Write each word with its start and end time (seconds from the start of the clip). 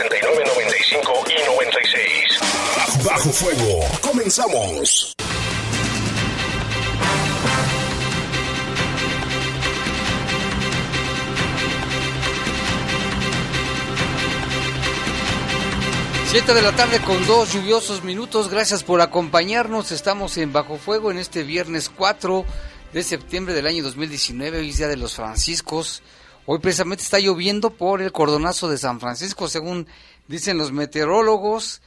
95 0.00 1.24
y 1.28 1.44
96. 1.44 3.04
Bajo 3.04 3.32
Fuego. 3.32 3.80
Comenzamos. 4.00 5.16
Siete 16.30 16.54
de 16.54 16.62
la 16.62 16.70
tarde 16.76 17.00
con 17.00 17.26
dos 17.26 17.52
lluviosos 17.52 18.04
minutos. 18.04 18.48
Gracias 18.48 18.84
por 18.84 19.00
acompañarnos. 19.00 19.90
Estamos 19.90 20.36
en 20.38 20.52
Bajo 20.52 20.76
Fuego 20.76 21.10
en 21.10 21.18
este 21.18 21.42
viernes 21.42 21.90
4 21.90 22.44
de 22.92 23.02
septiembre 23.02 23.52
del 23.52 23.66
año 23.66 23.82
2019. 23.82 24.58
Hoy 24.58 24.70
es 24.70 24.76
Día 24.76 24.86
de 24.86 24.96
los 24.96 25.16
Franciscos. 25.16 26.02
Hoy 26.50 26.60
precisamente 26.60 27.04
está 27.04 27.18
lloviendo 27.18 27.68
por 27.68 28.00
el 28.00 28.10
cordonazo 28.10 28.70
de 28.70 28.78
San 28.78 29.00
Francisco, 29.00 29.48
según 29.48 29.86
dicen 30.28 30.56
los 30.56 30.72
meteorólogos, 30.72 31.82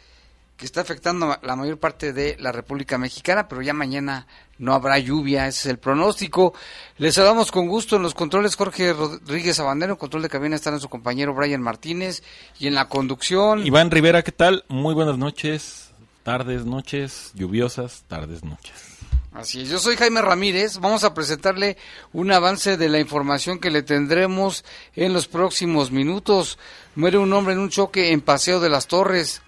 que 0.55 0.65
está 0.65 0.81
afectando 0.81 1.35
la 1.41 1.55
mayor 1.55 1.79
parte 1.79 2.13
de 2.13 2.37
la 2.39 2.51
República 2.51 2.99
Mexicana, 2.99 3.47
pero 3.47 3.63
ya 3.63 3.73
mañana 3.73 4.27
no 4.59 4.75
habrá 4.75 4.99
lluvia, 4.99 5.47
ese 5.47 5.61
es 5.61 5.65
el 5.65 5.79
pronóstico. 5.79 6.53
Les 6.99 7.15
saludamos 7.15 7.51
con 7.51 7.67
gusto 7.67 7.95
en 7.95 8.03
los 8.03 8.13
controles 8.13 8.55
Jorge 8.55 8.93
Rodríguez 8.93 9.59
Abandero, 9.59 9.93
en 9.93 9.97
control 9.97 10.21
de 10.21 10.29
cabina 10.29 10.57
está 10.57 10.69
nuestro 10.69 10.91
compañero 10.91 11.33
Brian 11.33 11.63
Martínez 11.63 12.21
y 12.59 12.67
en 12.67 12.75
la 12.75 12.87
conducción. 12.87 13.65
Iván 13.65 13.89
Rivera, 13.89 14.21
¿qué 14.21 14.31
tal? 14.31 14.63
Muy 14.67 14.93
buenas 14.93 15.17
noches, 15.17 15.89
tardes, 16.21 16.65
noches, 16.65 17.31
lluviosas, 17.33 18.03
tardes, 18.07 18.43
noches. 18.43 18.90
Así 19.33 19.61
es, 19.61 19.69
yo 19.69 19.79
soy 19.79 19.95
Jaime 19.95 20.21
Ramírez, 20.21 20.79
vamos 20.79 21.05
a 21.05 21.13
presentarle 21.13 21.77
un 22.11 22.33
avance 22.33 22.75
de 22.75 22.89
la 22.89 22.99
información 22.99 23.59
que 23.59 23.71
le 23.71 23.81
tendremos 23.81 24.65
en 24.93 25.13
los 25.13 25.29
próximos 25.29 25.89
minutos. 25.89 26.59
Muere 26.95 27.17
un 27.17 27.31
hombre 27.31 27.53
en 27.53 27.59
un 27.59 27.69
choque 27.69 28.11
en 28.11 28.19
Paseo 28.19 28.59
de 28.59 28.69
las 28.69 28.87
Torres. 28.87 29.41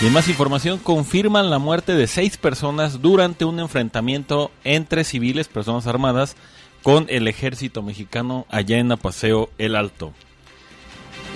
Y 0.00 0.06
en 0.06 0.12
más 0.12 0.28
información, 0.28 0.78
confirman 0.80 1.48
la 1.48 1.60
muerte 1.60 1.94
de 1.94 2.08
seis 2.08 2.36
personas 2.38 3.00
durante 3.00 3.44
un 3.44 3.60
enfrentamiento 3.60 4.50
entre 4.64 5.04
civiles, 5.04 5.46
personas 5.46 5.86
armadas, 5.86 6.34
con 6.82 7.06
el 7.08 7.28
ejército 7.28 7.82
mexicano 7.82 8.46
allá 8.50 8.78
en 8.78 8.90
Apaseo 8.90 9.48
El 9.58 9.76
Alto. 9.76 10.12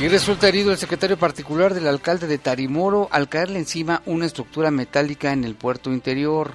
Y 0.00 0.08
resulta 0.08 0.48
herido 0.48 0.72
el 0.72 0.78
secretario 0.78 1.16
particular 1.16 1.74
del 1.74 1.86
alcalde 1.86 2.26
de 2.26 2.38
Tarimoro 2.38 3.08
al 3.12 3.28
caerle 3.28 3.60
encima 3.60 4.02
una 4.04 4.26
estructura 4.26 4.70
metálica 4.70 5.32
en 5.32 5.44
el 5.44 5.54
puerto 5.54 5.92
interior. 5.92 6.52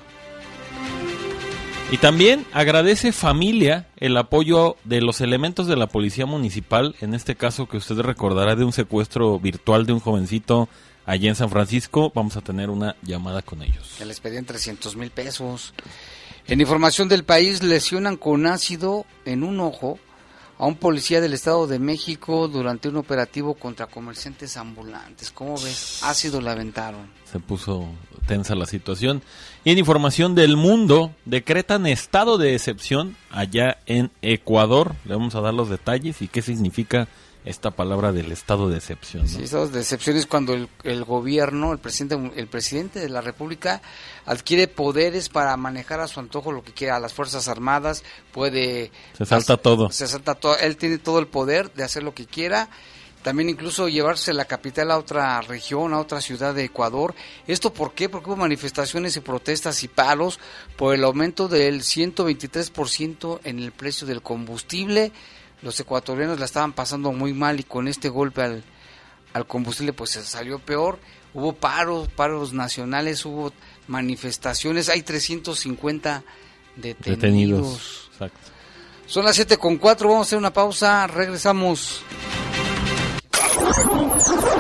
Y 1.92 1.98
también 1.98 2.46
agradece 2.52 3.12
familia 3.12 3.88
el 3.98 4.18
apoyo 4.18 4.76
de 4.84 5.02
los 5.02 5.22
elementos 5.22 5.68
de 5.68 5.76
la 5.76 5.88
policía 5.88 6.26
municipal, 6.26 6.96
en 7.00 7.14
este 7.14 7.36
caso 7.36 7.68
que 7.68 7.78
usted 7.78 8.00
recordará 8.00 8.56
de 8.56 8.66
un 8.66 8.74
secuestro 8.74 9.40
virtual 9.40 9.86
de 9.86 9.94
un 9.94 10.00
jovencito 10.00 10.68
allá 11.06 11.30
en 11.30 11.36
San 11.36 11.52
Francisco. 11.52 12.12
Vamos 12.16 12.38
a 12.38 12.42
tener 12.42 12.72
una 12.72 12.96
llamada 13.04 13.44
con 13.44 13.62
ellos. 13.62 13.96
Que 14.00 14.06
les 14.06 14.20
pedían 14.20 14.46
300 14.46 14.96
mil 14.96 15.12
pesos. 15.12 15.76
En 16.48 16.60
información 16.60 17.08
del 17.08 17.24
país, 17.24 17.62
lesionan 17.62 18.18
con 18.18 18.48
ácido 18.48 19.06
en 19.26 19.44
un 19.44 19.60
ojo 19.60 20.00
a 20.58 20.66
un 20.66 20.76
policía 20.76 21.22
del 21.22 21.34
Estado 21.34 21.68
de 21.68 21.80
México 21.80 22.48
durante 22.48 22.90
un 22.90 22.98
operativo 22.98 23.56
contra 23.56 23.88
comerciantes 23.88 24.58
ambulantes. 24.58 25.32
¿Cómo 25.32 25.56
ves? 25.56 26.02
Ácido 26.04 26.42
le 26.42 26.50
aventaron. 26.50 27.10
Se 27.26 27.40
puso 27.40 27.90
tensa 28.26 28.56
la 28.56 28.66
situación. 28.66 29.22
Y 29.64 29.72
en 29.72 29.78
información 29.78 30.36
del 30.36 30.58
mundo, 30.58 31.14
decretan 31.26 31.86
estado 31.86 32.38
de 32.38 32.56
excepción 32.56 33.16
allá 33.32 33.78
en 33.86 34.12
Ecuador. 34.22 34.96
Le 35.06 35.16
vamos 35.16 35.36
a 35.36 35.42
dar 35.42 35.54
los 35.54 35.70
detalles 35.70 36.22
y 36.22 36.28
qué 36.28 36.42
significa 36.42 37.08
esta 37.46 37.72
palabra 37.72 38.12
del 38.12 38.32
estado 38.32 38.70
de 38.70 38.78
excepción. 38.78 39.24
¿no? 39.24 39.30
Sí, 39.30 39.44
estado 39.44 39.68
de 39.68 39.80
excepción 39.80 40.18
es 40.18 40.26
cuando 40.26 40.54
el, 40.54 40.68
el, 40.84 41.06
gobierno, 41.06 41.72
el 41.72 41.78
presidente, 41.78 42.18
el 42.36 42.48
presidente 42.48 43.00
de 43.00 43.10
la 43.10 43.22
República 43.22 43.82
adquiere 44.26 44.68
poderes 44.68 45.30
para 45.30 45.56
manejar 45.56 46.00
a 46.00 46.08
su 46.08 46.20
antojo 46.20 46.52
lo 46.52 46.64
que 46.64 46.74
quiera, 46.74 46.96
a 46.96 47.00
las 47.00 47.14
Fuerzas 47.14 47.48
Armadas, 47.48 48.04
puede... 48.32 48.92
Se 49.16 49.26
salta 49.26 49.58
todo. 49.58 49.92
Se 49.92 50.08
salta 50.08 50.34
todo, 50.34 50.58
él 50.58 50.76
tiene 50.76 50.98
todo 50.98 51.20
el 51.20 51.28
poder 51.28 51.72
de 51.74 51.84
hacer 51.84 52.02
lo 52.02 52.16
que 52.16 52.26
quiera, 52.26 52.70
también 53.22 53.50
incluso 53.50 53.90
llevarse 53.90 54.34
la 54.34 54.46
capital 54.46 54.92
a 54.92 54.98
otra 54.98 55.42
región, 55.42 55.94
a 55.94 56.00
otra 56.00 56.22
ciudad 56.22 56.54
de 56.54 56.66
Ecuador. 56.66 57.16
¿Esto 57.48 57.74
por 57.74 57.94
qué? 57.94 58.08
Porque 58.08 58.30
hubo 58.30 58.38
manifestaciones 58.38 59.18
y 59.18 59.20
protestas 59.20 59.84
y 59.84 59.88
paros 59.88 60.40
por 60.76 60.94
el 60.94 61.04
aumento 61.04 61.48
del 61.48 61.82
123% 61.82 63.40
en 63.44 63.60
el 63.60 63.72
precio 63.72 64.06
del 64.06 64.22
combustible, 64.22 65.12
los 65.62 65.80
ecuatorianos 65.80 66.40
la 66.40 66.46
estaban 66.46 66.74
pasando 66.74 67.12
muy 67.12 67.34
mal 67.34 67.60
y 67.60 67.64
con 67.64 67.88
este 67.88 68.10
golpe 68.10 68.42
al, 68.42 68.64
al 69.34 69.48
combustible 69.48 69.94
pues 69.94 70.12
se 70.12 70.24
salió 70.24 70.60
peor. 70.60 71.00
Hubo 71.34 71.54
paros, 71.54 72.08
paros 72.08 72.54
nacionales, 72.54 73.26
hubo 73.26 73.52
manifestaciones, 73.88 74.90
hay 74.90 75.02
350 75.02 76.24
detenidos. 76.76 77.22
Detenidos, 77.22 78.10
exacto. 78.12 78.40
Son 79.08 79.24
las 79.24 79.36
7 79.36 79.58
con 79.58 79.78
4, 79.78 80.08
vamos 80.08 80.26
a 80.26 80.28
hacer 80.28 80.38
una 80.40 80.54
pausa, 80.54 81.06
regresamos. 81.08 82.02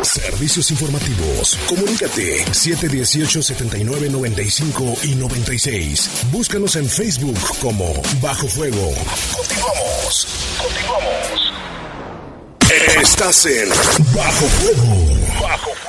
Servicios 0.03 0.69
informativos. 0.71 1.57
Comunícate 1.67 2.45
718-7995 2.45 5.03
y 5.05 5.15
96. 5.15 6.27
Búscanos 6.31 6.75
en 6.75 6.87
Facebook 6.87 7.39
como 7.61 7.93
Bajo 8.21 8.47
Fuego. 8.47 8.93
Continuamos. 9.35 10.27
Continuamos. 10.61 11.53
Estás 13.01 13.45
en 13.45 13.69
Bajo 14.15 14.45
Fuego. 14.45 14.95
Bajo 15.41 15.71
Fuego. 15.71 15.85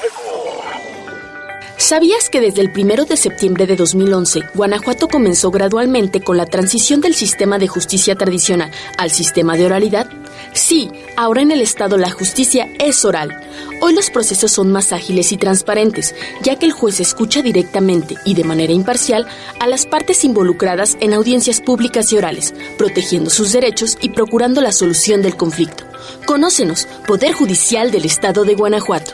¿Sabías 1.79 2.31
que 2.31 2.41
desde 2.41 2.63
el 2.63 2.73
1 2.75 3.05
de 3.05 3.17
septiembre 3.17 3.67
de 3.67 3.77
2011, 3.77 4.41
Guanajuato 4.55 5.09
comenzó 5.09 5.51
gradualmente 5.51 6.21
con 6.21 6.37
la 6.37 6.47
transición 6.47 7.01
del 7.01 7.15
sistema 7.15 7.59
de 7.59 7.69
justicia 7.69 8.17
tradicional 8.17 8.71
al 8.97 9.11
sistema 9.11 9.57
de 9.57 9.67
oralidad? 9.67 10.09
Sí, 10.57 10.91
ahora 11.19 11.43
en 11.43 11.51
el 11.51 11.61
Estado 11.61 11.99
la 11.99 12.11
justicia 12.11 12.67
es 12.79 13.05
oral. 13.05 13.43
Hoy 13.83 13.95
los 13.95 14.09
procesos 14.09 14.51
son 14.51 14.73
más 14.73 14.91
ágiles 14.91 15.31
y 15.31 15.37
transparentes, 15.37 16.15
ya 16.43 16.57
que 16.57 16.65
el 16.65 16.73
juez 16.73 16.99
escucha 16.99 17.43
directamente 17.43 18.15
y 18.25 18.33
de 18.33 18.43
manera 18.43 18.73
imparcial 18.73 19.27
a 19.61 19.67
las 19.67 19.85
partes 19.85 20.25
involucradas 20.25 20.97
en 21.01 21.13
audiencias 21.13 21.61
públicas 21.61 22.11
y 22.11 22.17
orales, 22.17 22.55
protegiendo 22.79 23.29
sus 23.29 23.53
derechos 23.53 23.99
y 24.01 24.09
procurando 24.09 24.63
la 24.63 24.73
solución 24.73 25.21
del 25.21 25.37
conflicto. 25.37 25.85
Conócenos, 26.25 26.89
Poder 27.07 27.35
Judicial 27.35 27.91
del 27.91 28.07
Estado 28.07 28.45
de 28.45 28.55
Guanajuato. 28.55 29.13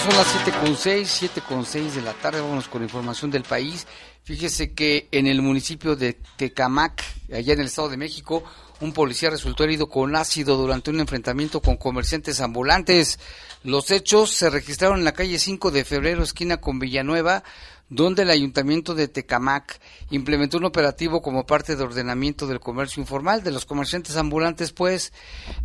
Son 0.00 0.16
las 0.16 0.34
7.6, 0.46 1.30
7.6 1.46 1.90
de 1.92 2.02
la 2.02 2.12
tarde, 2.14 2.40
vamos 2.40 2.66
con 2.66 2.82
información 2.82 3.30
del 3.30 3.42
país. 3.42 3.86
Fíjese 4.24 4.72
que 4.72 5.06
en 5.12 5.26
el 5.26 5.42
municipio 5.42 5.94
de 5.94 6.14
Tecamac, 6.36 7.04
allá 7.32 7.52
en 7.52 7.60
el 7.60 7.66
Estado 7.66 7.90
de 7.90 7.98
México, 7.98 8.42
un 8.80 8.92
policía 8.92 9.30
resultó 9.30 9.62
herido 9.62 9.88
con 9.88 10.16
ácido 10.16 10.56
durante 10.56 10.90
un 10.90 10.98
enfrentamiento 10.98 11.60
con 11.60 11.76
comerciantes 11.76 12.40
ambulantes. 12.40 13.20
Los 13.62 13.90
hechos 13.92 14.30
se 14.30 14.50
registraron 14.50 14.98
en 14.98 15.04
la 15.04 15.12
calle 15.12 15.38
5 15.38 15.70
de 15.70 15.84
febrero, 15.84 16.24
esquina 16.24 16.56
con 16.56 16.80
Villanueva, 16.80 17.44
donde 17.88 18.22
el 18.22 18.30
ayuntamiento 18.30 18.94
de 18.94 19.06
Tecamac 19.06 19.80
implementó 20.10 20.56
un 20.56 20.64
operativo 20.64 21.20
como 21.20 21.44
parte 21.44 21.76
de 21.76 21.82
ordenamiento 21.82 22.46
del 22.46 22.58
comercio 22.58 23.00
informal 23.00 23.42
de 23.42 23.50
los 23.50 23.66
comerciantes 23.66 24.16
ambulantes, 24.16 24.72
pues, 24.72 25.12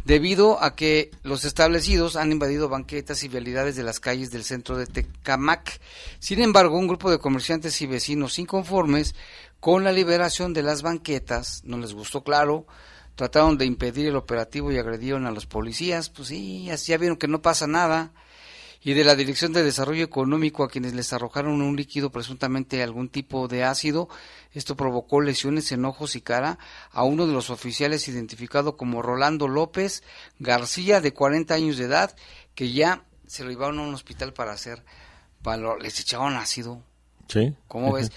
debido 0.04 0.62
a 0.62 0.76
que 0.76 1.12
los 1.24 1.46
establecidos 1.46 2.16
han 2.18 2.32
invadido 2.32 2.68
banquetas 2.68 3.24
y 3.24 3.30
vialidades 3.30 3.76
de 3.76 3.84
las 3.84 4.00
calles 4.00 4.30
del 4.30 4.44
centro 4.44 4.78
de 4.78 4.88
Tecamac. 4.88 5.80
Sin 6.20 6.42
embargo, 6.42 6.78
un 6.78 6.88
grupo 6.88 7.10
de 7.10 7.20
comerciantes 7.20 7.82
y 7.82 7.88
vecinos 7.88 8.40
inconformes 8.40 9.16
con 9.60 9.84
la 9.84 9.92
liberación 9.92 10.54
de 10.54 10.64
las 10.64 10.82
banquetas, 10.82 11.62
no 11.64 11.78
les 11.78 11.94
gustó 11.94 12.24
claro, 12.24 12.68
trataron 13.16 13.58
de 13.58 13.66
impedir 13.66 14.08
el 14.08 14.16
operativo 14.16 14.72
y 14.72 14.78
agredieron 14.78 15.26
a 15.26 15.32
los 15.32 15.46
policías, 15.46 16.10
pues 16.10 16.28
sí, 16.28 16.70
así 16.70 16.92
ya 16.92 16.98
vieron 16.98 17.18
que 17.18 17.28
no 17.28 17.42
pasa 17.42 17.68
nada 17.68 18.12
y 18.84 18.94
de 18.94 19.04
la 19.04 19.16
Dirección 19.16 19.54
de 19.54 19.64
Desarrollo 19.64 20.04
Económico 20.04 20.64
a 20.64 20.70
quienes 20.70 20.94
les 20.94 21.12
arrojaron 21.14 21.62
un 21.62 21.76
líquido 21.76 22.12
presuntamente 22.12 22.84
algún 22.84 23.10
tipo 23.10 23.48
de 23.48 23.64
ácido. 23.64 24.08
Esto 24.54 24.76
provocó 24.76 25.22
lesiones 25.22 25.72
en 25.72 25.86
ojos 25.86 26.16
y 26.16 26.22
cara 26.22 26.58
a 26.92 27.04
uno 27.04 27.28
de 27.28 27.34
los 27.34 27.50
oficiales 27.50 28.08
identificado 28.08 28.78
como 28.78 29.02
Rolando 29.02 29.48
López 29.48 30.04
García, 30.40 31.02
de 31.02 31.14
40 31.14 31.54
años 31.54 31.78
de 31.78 31.86
edad, 31.86 32.16
que 32.56 32.72
ya 32.72 33.04
se 33.26 33.44
lo 33.44 33.50
llevaron 33.50 33.80
a 33.80 33.84
un 33.84 33.94
hospital 33.94 34.34
para 34.34 34.54
hacer, 34.54 34.84
para, 35.42 35.78
les 35.78 36.00
echaban 36.00 36.36
ácido. 36.36 36.82
Sí. 37.28 37.54
¿Cómo 37.68 37.94
ves? 37.94 38.12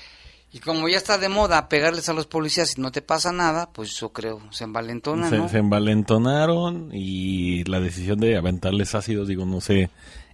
Y 0.53 0.59
como 0.59 0.89
ya 0.89 0.97
está 0.97 1.17
de 1.17 1.29
moda 1.29 1.69
pegarles 1.69 2.09
a 2.09 2.13
los 2.13 2.27
policías 2.27 2.77
y 2.77 2.81
no 2.81 2.91
te 2.91 3.03
pasa 3.03 3.31
nada, 3.31 3.71
pues 3.73 3.95
yo 4.01 4.13
creo, 4.13 4.41
se 4.51 4.65
envalentonan, 4.65 5.31
Se, 5.31 5.39
¿no? 5.39 5.49
se 5.49 5.59
envalentonaron 5.59 6.91
y 6.93 7.63
la 7.65 7.79
decisión 7.79 8.19
de 8.19 8.37
aventarles 8.37 8.97
ácidos, 8.97 9.29
digo, 9.29 9.47
no 9.47 9.61
sé 9.61 9.91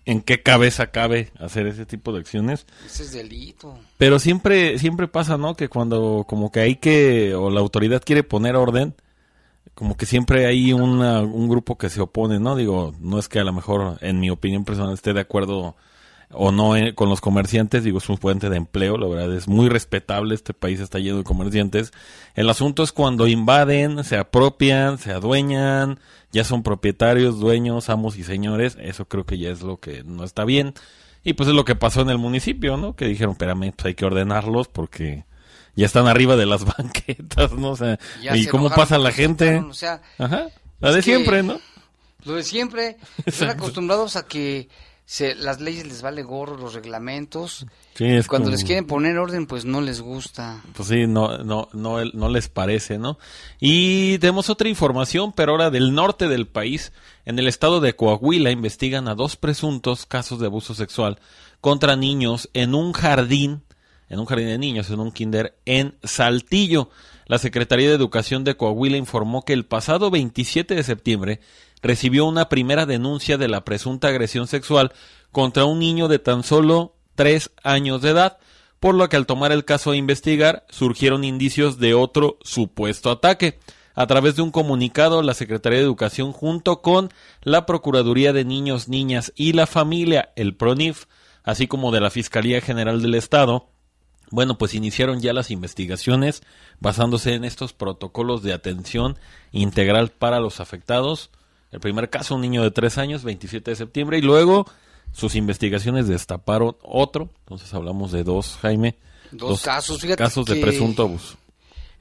en 0.07 0.23
qué 0.23 0.43
cabeza 0.43 0.87
cabe 0.93 1.31
hacer 1.39 1.67
ese 1.67 1.85
tipo 1.85 2.13
de 2.13 2.21
acciones. 2.21 2.67
Ese 2.87 3.03
es 3.03 3.13
delito. 3.13 3.79
Pero 3.99 4.19
siempre, 4.19 4.79
siempre 4.79 5.09
pasa, 5.09 5.37
¿no? 5.37 5.55
Que 5.55 5.69
cuando 5.69 6.25
como 6.29 6.51
que 6.51 6.61
hay 6.61 6.77
que, 6.77 7.35
o 7.35 7.51
la 7.51 7.61
autoridad 7.61 8.03
quiere 8.05 8.23
poner 8.23 8.55
orden, 8.55 8.95
como 9.75 9.97
que 9.97 10.07
siempre 10.07 10.47
hay 10.47 10.73
una, 10.73 11.21
un 11.21 11.49
grupo 11.49 11.77
que 11.77 11.91
se 11.91 12.01
opone, 12.01 12.39
¿no? 12.39 12.57
Digo, 12.57 12.95
no 13.01 13.19
es 13.19 13.29
que 13.29 13.41
a 13.41 13.45
lo 13.45 13.53
mejor, 13.53 13.99
en 14.01 14.21
mi 14.21 14.31
opinión 14.31 14.65
personal, 14.65 14.95
esté 14.95 15.13
de 15.13 15.21
acuerdo 15.21 15.77
o 16.31 16.53
no 16.53 16.77
eh, 16.77 16.95
con 16.95 17.09
los 17.09 17.21
comerciantes, 17.21 17.85
digo, 17.85 17.99
es 17.99 18.09
un 18.09 18.19
fuente 18.19 18.51
de 18.51 18.57
empleo, 18.57 18.97
la 18.97 19.07
verdad 19.07 19.35
es 19.35 19.49
muy 19.49 19.69
respetable, 19.69 20.35
este 20.35 20.55
país 20.55 20.81
está 20.81 20.99
lleno 20.99 21.19
de 21.19 21.25
comerciantes. 21.25 21.93
El 22.35 22.51
asunto 22.51 22.83
es 22.83 22.93
cuando 22.93 23.27
invaden, 23.27 24.03
se 24.05 24.17
apropian, 24.17 24.99
se 24.99 25.13
adueñan, 25.13 26.01
ya 26.33 26.45
son 26.45 26.63
propietarios, 26.63 27.39
dueños, 27.39 27.89
amos 27.89 28.17
y 28.17 28.25
señores, 28.25 28.77
eso 28.81 29.07
creo 29.07 29.25
que 29.25 29.39
ya 29.39 29.51
es 29.51 29.63
lo 29.63 29.79
que 29.79 30.03
no 30.05 30.25
está 30.25 30.45
bien. 30.45 30.75
Y 31.23 31.33
pues 31.33 31.49
es 31.49 31.55
lo 31.55 31.65
que 31.65 31.75
pasó 31.75 32.03
en 32.03 32.11
el 32.11 32.19
municipio, 32.19 32.77
¿no? 32.77 32.95
Que 32.95 33.07
dijeron, 33.07 33.33
espérame, 33.33 33.73
pues 33.73 33.87
hay 33.87 33.95
que 33.95 34.05
ordenarlos 34.05 34.69
porque 34.69 35.25
ya 35.75 35.87
están 35.87 36.07
arriba 36.07 36.37
de 36.37 36.47
las 36.47 36.65
banquetas, 36.77 37.53
¿no? 37.53 37.71
O 37.71 37.77
sea, 37.77 37.99
Ya 38.23 38.37
¿y 38.37 38.47
cómo 38.47 38.71
pasa 38.71 38.99
la 38.99 39.13
gente? 39.13 39.59
O 39.59 39.75
sea, 39.75 40.03
Ajá, 40.19 40.47
la 40.81 40.93
de 40.93 41.03
siempre, 41.03 41.43
¿no? 41.43 41.59
Lo 42.25 42.35
de 42.35 42.43
siempre, 42.43 42.97
están 43.27 43.51
acostumbrados 43.51 44.17
a 44.17 44.27
que 44.27 44.69
se, 45.09 45.37
las 45.37 45.61
leyes 45.61 45.87
les 45.87 46.03
vale 46.03 46.23
gorro, 46.25 46.57
los 46.57 46.75
reglamentos. 46.75 47.65
Sí, 47.95 48.05
es 48.05 48.27
Cuando 48.27 48.47
como- 48.47 48.57
les 48.57 48.65
quieren 48.65 48.87
poner 48.87 49.17
orden, 49.19 49.47
pues 49.47 49.65
no 49.65 49.81
les 49.81 50.01
gusta. 50.01 50.61
Pues 50.75 50.89
sí, 50.89 51.07
no, 51.07 51.39
no, 51.39 51.69
no, 51.73 52.05
no 52.05 52.29
les 52.29 52.49
parece, 52.49 52.99
¿no? 52.99 53.17
Y 53.61 54.19
tenemos 54.19 54.51
otra 54.51 54.69
información, 54.69 55.33
pero 55.33 55.53
ahora 55.53 55.71
del 55.71 55.95
norte 55.95 56.29
del 56.29 56.47
país. 56.49 56.93
En 57.25 57.39
el 57.39 57.47
estado 57.47 57.81
de 57.81 57.95
Coahuila 57.97 58.51
investigan 58.51 59.07
a 59.09 59.15
dos 59.15 59.37
presuntos 59.37 60.07
casos 60.07 60.41
de 60.41 60.47
abuso 60.47 60.75
sexual 60.75 61.19
contra 61.61 61.95
niños 61.97 62.51
en 62.53 62.75
un 62.75 62.93
jardín, 62.93 63.63
en 64.09 64.19
un 64.21 64.27
jardín 64.27 64.49
de 64.49 64.59
niños, 64.59 64.91
en 64.91 65.01
un 65.01 65.13
kinder 65.13 65.57
en 65.67 65.95
Saltillo. 66.03 66.91
La 67.27 67.39
Secretaría 67.39 67.89
de 67.89 67.95
Educación 67.95 68.45
de 68.45 68.57
Coahuila 68.57 68.97
informó 68.97 69.45
que 69.45 69.53
el 69.53 69.65
pasado 69.67 70.11
27 70.11 70.75
de 70.77 70.83
septiembre 70.85 71.41
recibió 71.83 72.27
una 72.27 72.49
primera 72.49 72.87
denuncia 72.87 73.39
de 73.39 73.49
la 73.49 73.65
presunta 73.65 74.09
agresión 74.09 74.47
sexual 74.47 74.93
contra 75.33 75.65
un 75.65 75.79
niño 75.79 76.09
de 76.09 76.19
tan 76.19 76.43
solo 76.43 76.97
tres 77.15 77.51
años 77.63 78.03
de 78.03 78.11
edad, 78.11 78.39
por 78.81 78.95
lo 78.95 79.09
que 79.09 79.17
al 79.17 79.27
tomar 79.27 79.53
el 79.53 79.65
caso 79.65 79.91
a 79.91 79.97
investigar 79.97 80.67
surgieron 80.69 81.25
indicios 81.25 81.79
de 81.79 81.95
otro 81.95 82.39
supuesto 82.43 83.11
ataque. 83.11 83.59
A 83.95 84.07
través 84.07 84.37
de 84.37 84.43
un 84.43 84.51
comunicado, 84.51 85.23
la 85.23 85.33
Secretaría 85.33 85.79
de 85.79 85.85
Educación 85.85 86.33
junto 86.33 86.83
con 86.83 87.11
la 87.43 87.65
Procuraduría 87.65 88.35
de 88.35 88.45
Niños, 88.45 88.89
Niñas 88.89 89.33
y 89.35 89.55
la 89.55 89.67
Familia, 89.67 90.33
el 90.37 90.55
PRONIF, 90.55 91.07
así 91.45 91.67
como 91.67 91.93
de 91.93 92.01
la 92.01 92.11
Fiscalía 92.11 92.61
General 92.61 93.01
del 93.01 93.15
Estado, 93.15 93.71
bueno, 94.31 94.59
pues 94.59 94.75
iniciaron 94.75 95.21
ya 95.21 95.33
las 95.33 95.51
investigaciones 95.51 96.43
basándose 96.81 97.35
en 97.35 97.45
estos 97.45 97.73
protocolos 97.73 98.43
de 98.43 98.53
atención 98.53 99.17
integral 99.53 100.11
para 100.11 100.41
los 100.41 100.61
afectados. 100.61 101.31
El 101.73 101.81
primer 101.81 102.11
caso, 102.11 102.35
un 102.35 102.41
niño 102.41 102.63
de 102.63 102.71
tres 102.71 102.99
años, 102.99 103.25
27 103.25 103.71
de 103.71 103.77
septiembre, 103.77 104.19
y 104.19 104.23
luego 104.23 104.67
sus 105.13 105.35
investigaciones 105.35 106.09
destaparon 106.09 106.77
otro. 106.83 107.31
Entonces 107.41 107.73
hablamos 107.75 108.13
de 108.13 108.25
dos, 108.25 108.59
Jaime. 108.63 108.97
Dos 109.33 109.63
casos, 109.63 110.01
fíjate 110.01 110.23
casos 110.23 110.47
de 110.47 110.57
presunto 110.57 111.03
abuso. 111.03 111.37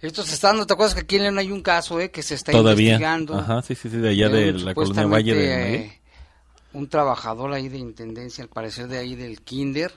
Esto 0.01 0.23
se 0.23 0.35
está 0.35 0.49
dando, 0.49 0.67
¿te 0.67 0.73
acuerdas 0.73 0.93
que 0.93 1.01
aquí 1.01 1.15
en 1.15 1.23
León 1.23 1.39
hay 1.39 1.51
un 1.51 1.61
caso 1.61 1.99
eh, 1.99 2.11
que 2.11 2.21
se 2.21 2.35
está 2.35 2.51
Todavía. 2.51 2.93
investigando? 2.93 3.35
Ajá, 3.35 3.61
sí, 3.61 3.73
sí, 3.75 3.89
sí, 3.89 3.97
de 3.97 4.09
allá 4.09 4.29
de 4.29 4.53
la 4.53 4.73
colonia 4.75 5.07
Valle 5.07 5.33
de 5.33 5.75
eh, 5.75 6.01
un 6.73 6.87
trabajador 6.89 7.53
ahí 7.53 7.69
de 7.69 7.77
intendencia, 7.77 8.43
al 8.43 8.49
parecer 8.49 8.87
de 8.87 8.99
ahí 8.99 9.15
del 9.15 9.41
kinder. 9.41 9.91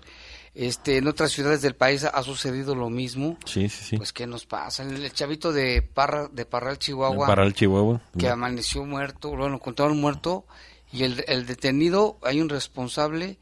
Este, 0.58 0.96
en 0.96 1.06
otras 1.06 1.30
ciudades 1.30 1.62
del 1.62 1.76
país 1.76 2.02
ha 2.02 2.22
sucedido 2.24 2.74
lo 2.74 2.90
mismo. 2.90 3.38
Sí, 3.44 3.68
sí, 3.68 3.84
sí. 3.84 3.96
Pues, 3.96 4.12
¿qué 4.12 4.26
nos 4.26 4.44
pasa? 4.44 4.82
El, 4.82 5.12
chavito 5.12 5.52
de 5.52 5.82
Parra, 5.82 6.26
de 6.32 6.46
Parral, 6.46 6.80
Chihuahua, 6.80 7.28
Para 7.28 7.44
el 7.44 7.54
Chihuahua. 7.54 8.00
que 8.18 8.28
amaneció 8.28 8.84
muerto, 8.84 9.30
bueno, 9.30 9.54
encontraron 9.54 10.00
muerto, 10.00 10.46
y 10.92 11.04
el, 11.04 11.24
el 11.28 11.46
detenido, 11.46 12.18
hay 12.24 12.40
un 12.40 12.48
responsable, 12.48 13.38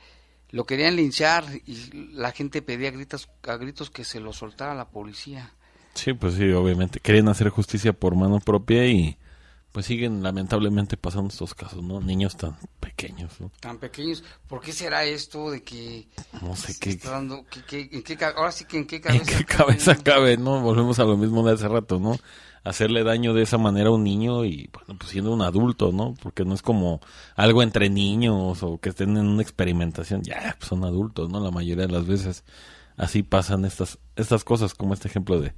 lo 0.51 0.67
querían 0.67 0.97
linchar, 0.97 1.47
y 1.65 2.13
la 2.13 2.33
gente 2.33 2.61
pedía 2.61 2.91
gritos, 2.91 3.31
a 3.45 3.57
gritos 3.57 3.89
que 3.89 4.05
se 4.05 4.21
lo 4.21 4.35
soltara 4.35 4.75
la 4.75 4.91
policía. 4.91 5.55
Sí, 5.95 6.13
pues 6.13 6.35
sí, 6.35 6.53
obviamente. 6.53 7.01
Querían 7.01 7.31
hacer 7.31 7.49
justicia 7.49 7.95
por 7.95 8.15
mano 8.15 8.41
propia 8.41 8.87
y 8.89 9.17
pues 9.77 9.85
siguen 9.85 10.23
lamentablemente 10.23 10.97
pasando 10.97 11.29
estos 11.29 11.53
casos, 11.53 11.83
¿no? 11.83 12.01
Niños 12.01 12.35
tan 12.39 12.57
pequeños, 12.81 13.31
¿no? 13.41 13.51
Tan 13.61 13.77
pequeños, 13.77 14.25
¿por 14.49 14.63
qué 14.63 14.73
será 14.73 15.05
esto 15.05 15.51
de 15.51 15.63
que 15.63 16.09
No 16.41 16.57
sé 16.57 16.79
qué, 16.81 16.89
está 16.89 17.11
dando, 17.11 17.45
que- 17.45 17.63
que- 17.63 17.95
en 17.95 18.03
qué 18.03 18.17
ahora 18.25 18.53
sí 18.53 18.65
que 18.65 18.79
en 18.79 18.87
qué 18.87 18.97
en 18.97 19.03
cabeza, 19.03 19.25
qué 19.37 19.45
cabe? 19.45 19.45
cabeza 19.45 19.97
cabe, 20.03 20.39
¿no? 20.39 20.63
Volvemos 20.63 20.99
a 20.99 21.05
lo 21.05 21.19
mismo 21.19 21.47
de 21.47 21.53
hace 21.53 21.69
rato, 21.69 22.01
¿no? 22.01 22.17
Hacerle 22.65 23.05
daño 23.05 23.35
de 23.35 23.43
esa 23.43 23.59
manera 23.59 23.91
a 23.91 23.93
un 23.93 24.03
niño 24.03 24.47
y, 24.47 24.71
bueno, 24.73 24.99
pues 24.99 25.11
siendo 25.11 25.31
un 25.35 25.43
adulto, 25.43 25.93
¿no? 25.93 26.15
Porque 26.23 26.47
no 26.47 26.55
es 26.55 26.63
como 26.63 27.03
algo 27.35 27.63
entre 27.63 27.91
niños 27.91 28.63
o 28.63 28.79
que 28.79 28.89
estén 28.89 29.11
en 29.19 29.27
una 29.27 29.43
experimentación. 29.43 30.23
Ya, 30.23 30.57
pues 30.59 30.71
son 30.71 30.85
adultos, 30.85 31.29
¿no? 31.29 31.39
La 31.41 31.51
mayoría 31.51 31.87
de 31.87 31.93
las 31.93 32.07
veces 32.07 32.45
así 32.97 33.23
pasan 33.23 33.67
estas, 33.67 33.99
estas 34.17 34.43
cosas, 34.43 34.73
como 34.73 34.95
este 34.95 35.09
ejemplo 35.09 35.39
de, 35.39 35.53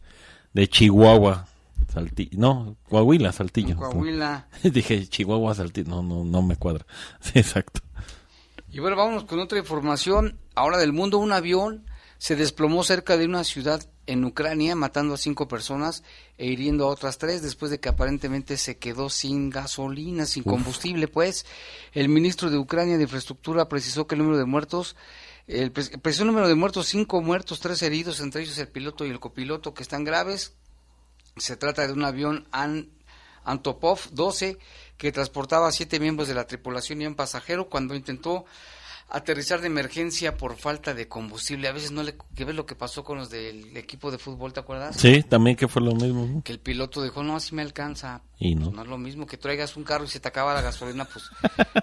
de 0.55 0.69
Chihuahua, 0.69 1.47
Saltillo. 1.93 2.31
No, 2.39 2.77
Coahuila, 2.89 3.33
Saltillo. 3.33 3.77
Coahuila. 3.77 4.49
Dije 4.63 5.07
Chihuahua, 5.07 5.55
Saltillo. 5.55 5.89
No, 5.89 6.03
no, 6.03 6.25
no 6.25 6.43
me 6.43 6.57
cuadra. 6.57 6.87
Sí, 7.21 7.39
exacto. 7.39 7.81
Y 8.71 8.81
bueno, 8.81 8.97
vámonos 8.97 9.25
con 9.25 9.41
otra 9.41 9.59
información. 9.59 10.39
Ahora 10.55 10.77
del 10.79 10.93
mundo, 10.93 11.19
un 11.19 11.33
avión 11.33 11.87
se 12.19 12.37
desplomó 12.37 12.83
cerca 12.83 13.17
de 13.17 13.25
una 13.25 13.45
ciudad 13.45 13.89
en 14.07 14.25
Ucrania, 14.25 14.75
matando 14.75 15.15
a 15.15 15.19
cinco 15.19 15.49
personas 15.49 16.03
e 16.37 16.47
hiriendo 16.47 16.85
a 16.85 16.91
otras 16.91 17.19
tres, 17.19 17.43
después 17.43 17.71
de 17.71 17.79
que 17.79 17.89
aparentemente 17.89 18.57
se 18.57 18.79
quedó 18.79 19.09
sin 19.09 19.51
gasolina, 19.51 20.27
sin 20.27 20.43
combustible. 20.43 21.09
Pues 21.09 21.47
el 21.93 22.09
ministro 22.09 22.51
de 22.51 22.59
Ucrania 22.59 22.97
de 22.97 23.05
Infraestructura 23.05 23.69
precisó 23.69 24.07
que 24.07 24.15
el 24.15 24.21
número 24.21 24.39
de 24.39 24.47
muertos, 24.47 24.97
el, 25.47 25.71
precisó 25.71 26.23
el 26.23 26.29
número 26.29 26.49
de 26.49 26.55
muertos, 26.55 26.87
cinco 26.89 27.23
muertos, 27.23 27.61
tres 27.61 27.83
heridos, 27.83 28.21
entre 28.21 28.43
ellos 28.43 28.59
el 28.59 28.69
piloto 28.69 29.07
y 29.07 29.11
el 29.11 29.21
copiloto, 29.21 29.73
que 29.73 29.83
están 29.83 30.05
graves. 30.05 30.57
Se 31.41 31.57
trata 31.57 31.87
de 31.87 31.93
un 31.93 32.05
avión 32.05 32.47
An 32.53 32.89
Antopov 33.45 34.01
12 34.11 34.59
que 34.97 35.13
transportaba 35.13 35.69
a 35.69 35.73
siete 35.73 36.01
miembros 36.01 36.29
de 36.29 36.35
la 36.35 36.47
tripulación 36.47 37.01
y 37.01 37.07
un 37.07 37.15
pasajero 37.15 37.69
cuando 37.69 37.95
intentó 37.95 38.45
aterrizar 39.11 39.61
de 39.63 39.69
emergencia 39.69 40.37
por 40.37 40.57
falta 40.57 40.93
de 40.93 41.09
combustible. 41.09 41.69
A 41.69 41.73
veces 41.73 41.91
no 41.91 42.03
le... 42.03 42.15
¿Qué 42.35 42.45
ves 42.45 42.55
lo 42.55 42.67
que 42.67 42.75
pasó 42.75 43.05
con 43.05 43.17
los 43.17 43.31
del 43.31 43.75
equipo 43.77 44.11
de 44.11 44.19
fútbol, 44.19 44.53
te 44.53 44.61
acuerdas? 44.61 44.97
Sí, 44.97 45.23
también 45.23 45.57
que 45.57 45.67
fue 45.67 45.81
lo 45.81 45.95
mismo. 45.95 46.43
Que 46.45 46.53
el 46.53 46.61
piloto 46.61 47.03
dijo, 47.03 47.23
no, 47.23 47.37
así 47.37 47.55
me 47.55 47.63
alcanza. 47.63 48.23
Y 48.39 48.55
no. 48.55 48.71
no 48.71 48.83
es 48.83 48.89
lo 48.89 48.99
mismo 48.99 49.27
que 49.27 49.39
traigas 49.39 49.77
un 49.77 49.85
carro 49.85 50.05
y 50.05 50.09
se 50.09 50.21
te 50.21 50.29
acaba 50.29 50.53
la 50.53 50.61
gasolina, 50.61 51.07
pues 51.07 51.25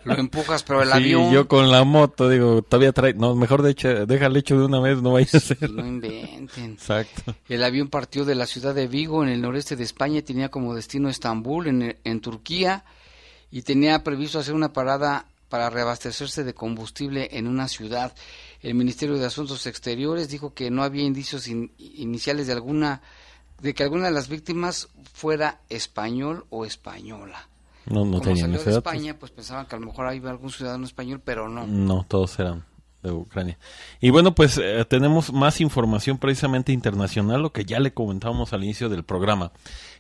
lo 0.06 0.16
empujas, 0.16 0.64
pero 0.64 0.84
el 0.84 0.94
avión... 0.94 1.32
yo 1.32 1.48
con 1.48 1.72
la 1.72 1.84
moto 1.84 2.30
digo, 2.30 2.62
todavía 2.62 2.92
trae... 2.92 3.16
No, 3.16 3.36
mejor 3.36 3.64
de 3.64 3.72
hecho, 3.72 4.06
deja 4.06 4.28
el 4.28 4.38
hecho 4.38 4.60
de 4.60 4.66
una 4.66 4.80
vez, 4.80 5.02
no 5.02 5.14
vayas 5.14 5.34
a 5.34 5.38
hacer. 5.38 5.72
No 5.72 5.86
inventen. 5.86 6.74
Exacto. 6.74 7.36
El 7.50 7.64
avión 7.64 7.90
partió 7.90 8.24
de 8.24 8.36
la 8.36 8.46
ciudad 8.46 8.76
de 8.76 8.88
Vigo, 8.88 9.24
en 9.24 9.30
el 9.30 9.42
noreste 9.42 9.76
de 9.76 9.84
España, 9.84 10.20
y 10.20 10.22
tenía 10.22 10.50
como 10.50 10.76
destino 10.76 11.10
Estambul, 11.10 11.68
en, 11.68 11.98
en 12.04 12.22
Turquía, 12.22 12.86
y 13.50 13.64
tenía 13.64 14.04
previsto 14.04 14.38
hacer 14.38 14.54
una 14.54 14.74
parada 14.74 15.26
para 15.50 15.70
reabastecerse 15.70 16.44
de 16.44 16.54
combustible 16.54 17.30
en 17.32 17.48
una 17.48 17.68
ciudad. 17.68 18.14
El 18.62 18.76
Ministerio 18.76 19.18
de 19.18 19.26
Asuntos 19.26 19.66
Exteriores 19.68 20.30
dijo 20.30 20.54
que 20.54 20.72
no 20.72 20.84
había 20.84 21.04
indicios 21.04 21.48
iniciales 21.48 22.48
de 22.48 22.54
alguna 22.54 23.02
de 23.62 23.74
que 23.74 23.84
alguna 23.84 24.06
de 24.06 24.12
las 24.12 24.28
víctimas 24.28 24.90
fuera 25.14 25.62
español 25.70 26.46
o 26.50 26.66
española. 26.66 27.48
No, 27.86 28.04
no 28.04 28.20
Como 28.20 28.36
salió 28.36 28.62
de 28.62 28.72
España, 28.72 29.18
pues 29.18 29.32
pensaban 29.32 29.66
que 29.68 29.76
a 29.76 29.80
lo 29.80 29.86
mejor 29.86 30.08
había 30.08 30.30
algún 30.30 30.52
ciudadano 30.52 30.86
español, 30.86 31.22
pero 31.24 31.48
no. 31.48 31.68
No, 31.68 32.06
todos 32.08 32.38
eran 32.40 32.66
de 33.04 33.12
Ucrania. 33.12 33.58
Y 34.02 34.10
bueno, 34.10 34.34
pues 34.34 34.60
eh, 34.62 34.84
tenemos 34.90 35.32
más 35.32 35.62
información 35.62 36.18
precisamente 36.18 36.72
internacional, 36.72 37.42
lo 37.42 37.54
que 37.54 37.66
ya 37.66 37.80
le 37.80 37.94
comentábamos 37.94 38.54
al 38.54 38.64
inicio 38.64 38.90
del 38.90 39.04
programa. 39.04 39.52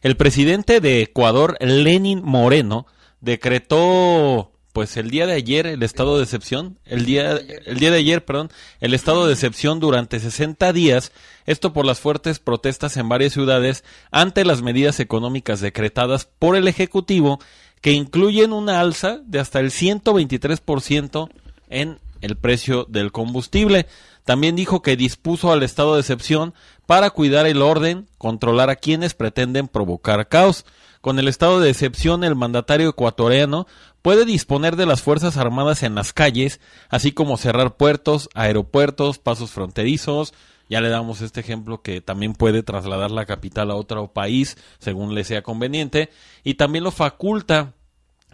El 0.01 0.17
presidente 0.17 0.81
de 0.81 1.03
Ecuador, 1.03 1.57
Lenin 1.59 2.21
Moreno, 2.23 2.87
decretó 3.21 4.51
pues 4.75 4.97
el 4.97 5.09
día 5.09 5.25
de 5.25 5.31
ayer 5.31 5.67
el 5.67 5.83
estado 5.83 6.17
de 6.17 6.23
excepción, 6.23 6.77
el 6.83 7.05
día, 7.05 7.39
el 7.65 7.79
día 7.79 7.91
de 7.91 7.97
ayer, 7.99 8.25
perdón, 8.25 8.51
el 8.81 8.93
estado 8.93 9.25
de 9.25 9.31
excepción 9.31 9.79
durante 9.79 10.19
60 10.19 10.73
días, 10.73 11.13
esto 11.45 11.71
por 11.71 11.85
las 11.85 12.01
fuertes 12.01 12.39
protestas 12.39 12.97
en 12.97 13.07
varias 13.07 13.31
ciudades 13.31 13.85
ante 14.11 14.43
las 14.43 14.61
medidas 14.61 14.99
económicas 14.99 15.61
decretadas 15.61 16.25
por 16.25 16.57
el 16.57 16.67
Ejecutivo 16.67 17.39
que 17.79 17.93
incluyen 17.93 18.51
una 18.51 18.81
alza 18.81 19.21
de 19.25 19.39
hasta 19.39 19.61
el 19.61 19.71
123% 19.71 21.29
en 21.69 21.99
el 22.19 22.35
precio 22.35 22.85
del 22.89 23.13
combustible. 23.13 23.87
También 24.25 24.57
dijo 24.57 24.81
que 24.81 24.97
dispuso 24.97 25.53
al 25.53 25.63
estado 25.63 25.93
de 25.93 26.01
excepción 26.01 26.53
para 26.85 27.11
cuidar 27.11 27.45
el 27.45 27.61
orden, 27.61 28.09
controlar 28.17 28.69
a 28.69 28.75
quienes 28.75 29.13
pretenden 29.13 29.69
provocar 29.69 30.27
caos. 30.27 30.65
Con 30.99 31.19
el 31.19 31.27
estado 31.27 31.59
de 31.59 31.69
excepción, 31.69 32.23
el 32.23 32.35
mandatario 32.35 32.89
ecuatoriano 32.89 33.67
puede 34.05 34.25
disponer 34.25 34.75
de 34.75 34.85
las 34.85 35.01
Fuerzas 35.01 35.35
Armadas 35.35 35.81
en 35.81 35.95
las 35.95 36.13
calles, 36.13 36.61
así 36.89 37.11
como 37.11 37.37
cerrar 37.37 37.75
puertos, 37.75 38.29
aeropuertos, 38.35 39.17
pasos 39.17 39.49
fronterizos. 39.49 40.31
Ya 40.69 40.79
le 40.79 40.89
damos 40.89 41.21
este 41.21 41.39
ejemplo 41.39 41.81
que 41.81 42.01
también 42.01 42.35
puede 42.35 42.61
trasladar 42.61 43.09
la 43.09 43.25
capital 43.25 43.71
a 43.71 43.75
otro 43.75 44.13
país 44.13 44.57
según 44.77 45.15
le 45.15 45.23
sea 45.23 45.41
conveniente. 45.41 46.11
Y 46.43 46.53
también 46.53 46.83
lo 46.83 46.91
faculta 46.91 47.73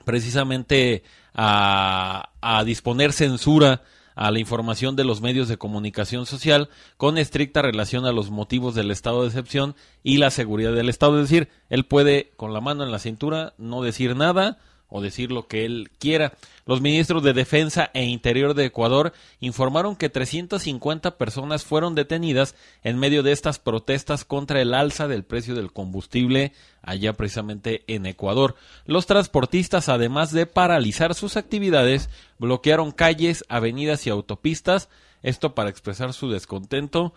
precisamente 0.04 1.04
a, 1.34 2.32
disponer 2.66 3.14
censura 3.14 3.82
a 4.14 4.30
la 4.30 4.40
información 4.40 4.98
de 4.98 5.06
los 5.06 5.22
medios 5.22 5.48
de 5.48 5.56
comunicación 5.56 6.26
social 6.26 6.68
con 6.98 7.18
estricta 7.18 7.62
relación 7.62 8.06
a 8.06 8.12
los 8.12 8.30
motivos 8.30 8.76
del 8.76 8.92
estado 8.92 9.22
de 9.22 9.30
excepción 9.30 9.78
y 10.04 10.18
la 10.18 10.32
seguridad 10.32 10.74
del 10.74 10.90
estado. 10.90 11.16
Es 11.22 11.30
decir, 11.30 11.48
él 11.70 11.86
puede 11.86 12.34
con 12.36 12.52
la 12.52 12.60
mano 12.60 12.84
en 12.84 12.92
la 12.92 13.00
cintura 13.00 13.54
no 13.58 13.82
decir 13.82 14.18
nada 14.18 14.58
o 14.92 15.02
decir 15.02 15.32
lo 15.32 15.48
que 15.48 15.66
él 15.66 15.90
quiera. 15.98 16.34
Los 16.68 16.82
ministros 16.82 17.24
de 17.24 17.34
Defensa 17.34 17.90
e 17.94 18.04
Interior 18.04 18.54
de 18.54 18.66
Ecuador 18.66 19.14
informaron 19.40 19.96
que 19.96 20.10
350 20.10 21.18
personas 21.18 21.64
fueron 21.64 21.96
detenidas 21.96 22.56
en 22.84 23.00
medio 23.00 23.24
de 23.24 23.32
estas 23.32 23.58
protestas 23.58 24.26
contra 24.26 24.62
el 24.62 24.74
alza 24.76 25.08
del 25.08 25.24
precio 25.24 25.56
del 25.56 25.72
combustible 25.72 26.52
allá 26.84 27.14
precisamente 27.14 27.84
en 27.88 28.06
Ecuador. 28.06 28.56
Los 28.86 29.06
transportistas, 29.08 29.90
además 29.90 30.32
de 30.32 30.46
paralizar 30.46 31.16
sus 31.16 31.38
actividades, 31.38 32.10
bloquearon 32.38 32.92
calles, 32.92 33.46
avenidas 33.50 34.06
y 34.06 34.10
autopistas, 34.10 34.90
esto 35.24 35.56
para 35.56 35.70
expresar 35.70 36.14
su 36.14 36.30
descontento. 36.30 37.14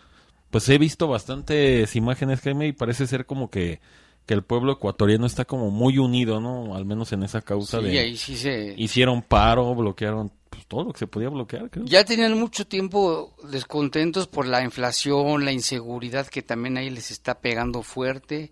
Pues 0.51 0.69
he 0.69 0.79
visto 0.79 1.09
bastantes 1.09 1.97
imágenes, 1.97 2.41
Jaime, 2.41 2.69
y 2.69 2.73
parece 2.73 3.09
ser 3.09 3.27
como 3.27 3.51
que 3.51 3.81
que 4.27 4.35
el 4.35 4.43
pueblo 4.43 4.73
ecuatoriano 4.73 5.27
está 5.27 5.45
como 5.45 5.71
muy 5.71 5.99
unido, 5.99 6.41
¿no? 6.41 6.75
Al 6.75 6.85
menos 6.85 7.13
en 7.13 7.23
esa 7.23 7.43
causa 7.43 7.81
sí, 7.81 7.87
de... 7.87 7.99
Ahí 7.99 8.17
sí 8.17 8.37
se... 8.37 8.75
Hicieron 8.77 9.23
paro, 9.23 9.75
bloquearon 9.75 10.33
pues, 10.49 10.67
todo 10.67 10.85
lo 10.85 10.93
que 10.93 11.01
se 11.01 11.07
podía 11.07 11.29
bloquear, 11.29 11.69
creo. 11.71 11.85
Ya 11.85 12.05
tenían 12.05 12.39
mucho 12.39 12.67
tiempo 12.67 13.35
descontentos 13.51 14.27
por 14.27 14.47
la 14.47 14.63
inflación, 14.63 15.45
la 15.45 15.53
inseguridad 15.53 16.27
que 16.27 16.43
también 16.43 16.79
ahí 16.79 16.89
les 16.89 17.11
está 17.11 17.41
pegando 17.41 17.83
fuerte, 17.83 18.51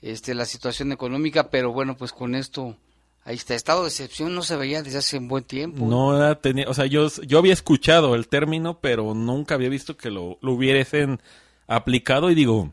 este, 0.00 0.34
la 0.34 0.46
situación 0.46 0.92
económica, 0.92 1.50
pero 1.50 1.72
bueno, 1.72 1.96
pues 1.96 2.12
con 2.12 2.34
esto... 2.34 2.76
Ahí 3.22 3.36
está, 3.36 3.54
estado 3.54 3.82
de 3.82 3.88
excepción 3.88 4.34
no 4.34 4.42
se 4.42 4.56
veía 4.56 4.82
desde 4.82 4.96
hace 4.96 5.18
un 5.18 5.28
buen 5.28 5.44
tiempo. 5.44 5.84
No, 5.84 6.38
tenía, 6.38 6.66
o 6.68 6.72
sea, 6.72 6.86
yo, 6.86 7.06
yo 7.26 7.38
había 7.38 7.52
escuchado 7.52 8.14
el 8.14 8.28
término, 8.28 8.80
pero 8.80 9.12
nunca 9.14 9.56
había 9.56 9.68
visto 9.68 9.98
que 9.98 10.10
lo, 10.10 10.38
lo 10.40 10.52
hubiesen 10.52 11.20
aplicado 11.66 12.30
y 12.30 12.34
digo, 12.34 12.72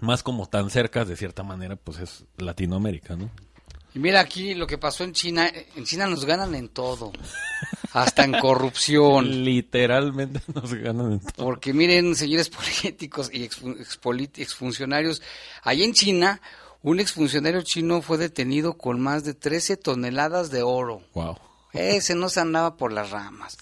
más 0.00 0.22
como 0.22 0.46
tan 0.46 0.70
cerca, 0.70 1.04
de 1.04 1.16
cierta 1.16 1.42
manera, 1.42 1.76
pues 1.76 1.98
es 1.98 2.24
Latinoamérica, 2.36 3.16
¿no? 3.16 3.30
Y 3.94 4.00
mira 4.00 4.18
aquí 4.18 4.54
lo 4.54 4.66
que 4.66 4.76
pasó 4.76 5.04
en 5.04 5.12
China. 5.12 5.50
En 5.76 5.84
China 5.84 6.08
nos 6.08 6.24
ganan 6.24 6.54
en 6.56 6.68
todo. 6.68 7.12
Hasta 7.92 8.24
en 8.24 8.32
corrupción. 8.32 9.44
Literalmente 9.44 10.40
nos 10.52 10.74
ganan 10.74 11.12
en 11.12 11.20
todo. 11.20 11.46
Porque 11.46 11.72
miren, 11.72 12.16
señores 12.16 12.50
políticos 12.50 13.30
y 13.32 13.48
exfuncionarios, 14.42 15.22
ahí 15.62 15.84
en 15.84 15.92
China, 15.92 16.40
un 16.82 16.98
exfuncionario 16.98 17.62
chino 17.62 18.02
fue 18.02 18.18
detenido 18.18 18.76
con 18.76 19.00
más 19.00 19.22
de 19.22 19.32
13 19.32 19.76
toneladas 19.76 20.50
de 20.50 20.62
oro. 20.62 21.02
Wow. 21.14 21.38
Ese 21.72 22.16
no 22.16 22.28
se 22.28 22.40
andaba 22.40 22.76
por 22.76 22.92
las 22.92 23.10
ramas. 23.10 23.58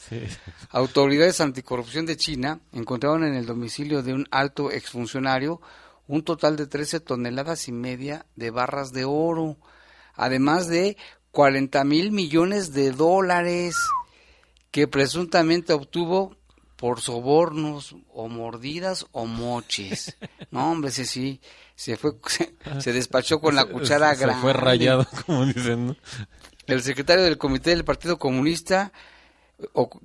Autoridades 0.70 1.40
anticorrupción 1.40 2.04
de 2.04 2.16
China 2.16 2.60
encontraron 2.72 3.24
en 3.24 3.34
el 3.34 3.46
domicilio 3.46 4.02
de 4.02 4.14
un 4.14 4.26
alto 4.30 4.70
exfuncionario 4.70 5.60
un 6.06 6.22
total 6.22 6.56
de 6.56 6.66
13 6.66 7.00
toneladas 7.00 7.68
y 7.68 7.72
media 7.72 8.26
de 8.36 8.50
barras 8.50 8.92
de 8.92 9.04
oro, 9.04 9.56
además 10.14 10.68
de 10.68 10.96
40 11.30 11.84
mil 11.84 12.12
millones 12.12 12.72
de 12.72 12.92
dólares 12.92 13.76
que 14.70 14.88
presuntamente 14.88 15.72
obtuvo 15.72 16.36
por 16.76 17.00
sobornos 17.00 17.94
o 18.12 18.28
mordidas 18.28 19.06
o 19.12 19.26
moches. 19.26 20.16
No, 20.50 20.72
hombre, 20.72 20.90
ese 20.90 21.04
sí, 21.04 21.40
se 21.76 21.96
fue, 21.96 22.14
se, 22.80 22.92
despachó 22.92 23.40
con 23.40 23.54
la 23.54 23.66
cuchara 23.66 24.14
grande. 24.14 24.34
Se 24.34 24.40
fue 24.40 24.52
rayado, 24.52 25.06
como 25.26 25.46
dicen. 25.46 25.96
El 26.66 26.82
secretario 26.82 27.24
del 27.24 27.38
comité 27.38 27.70
del 27.70 27.84
Partido 27.84 28.18
Comunista 28.18 28.92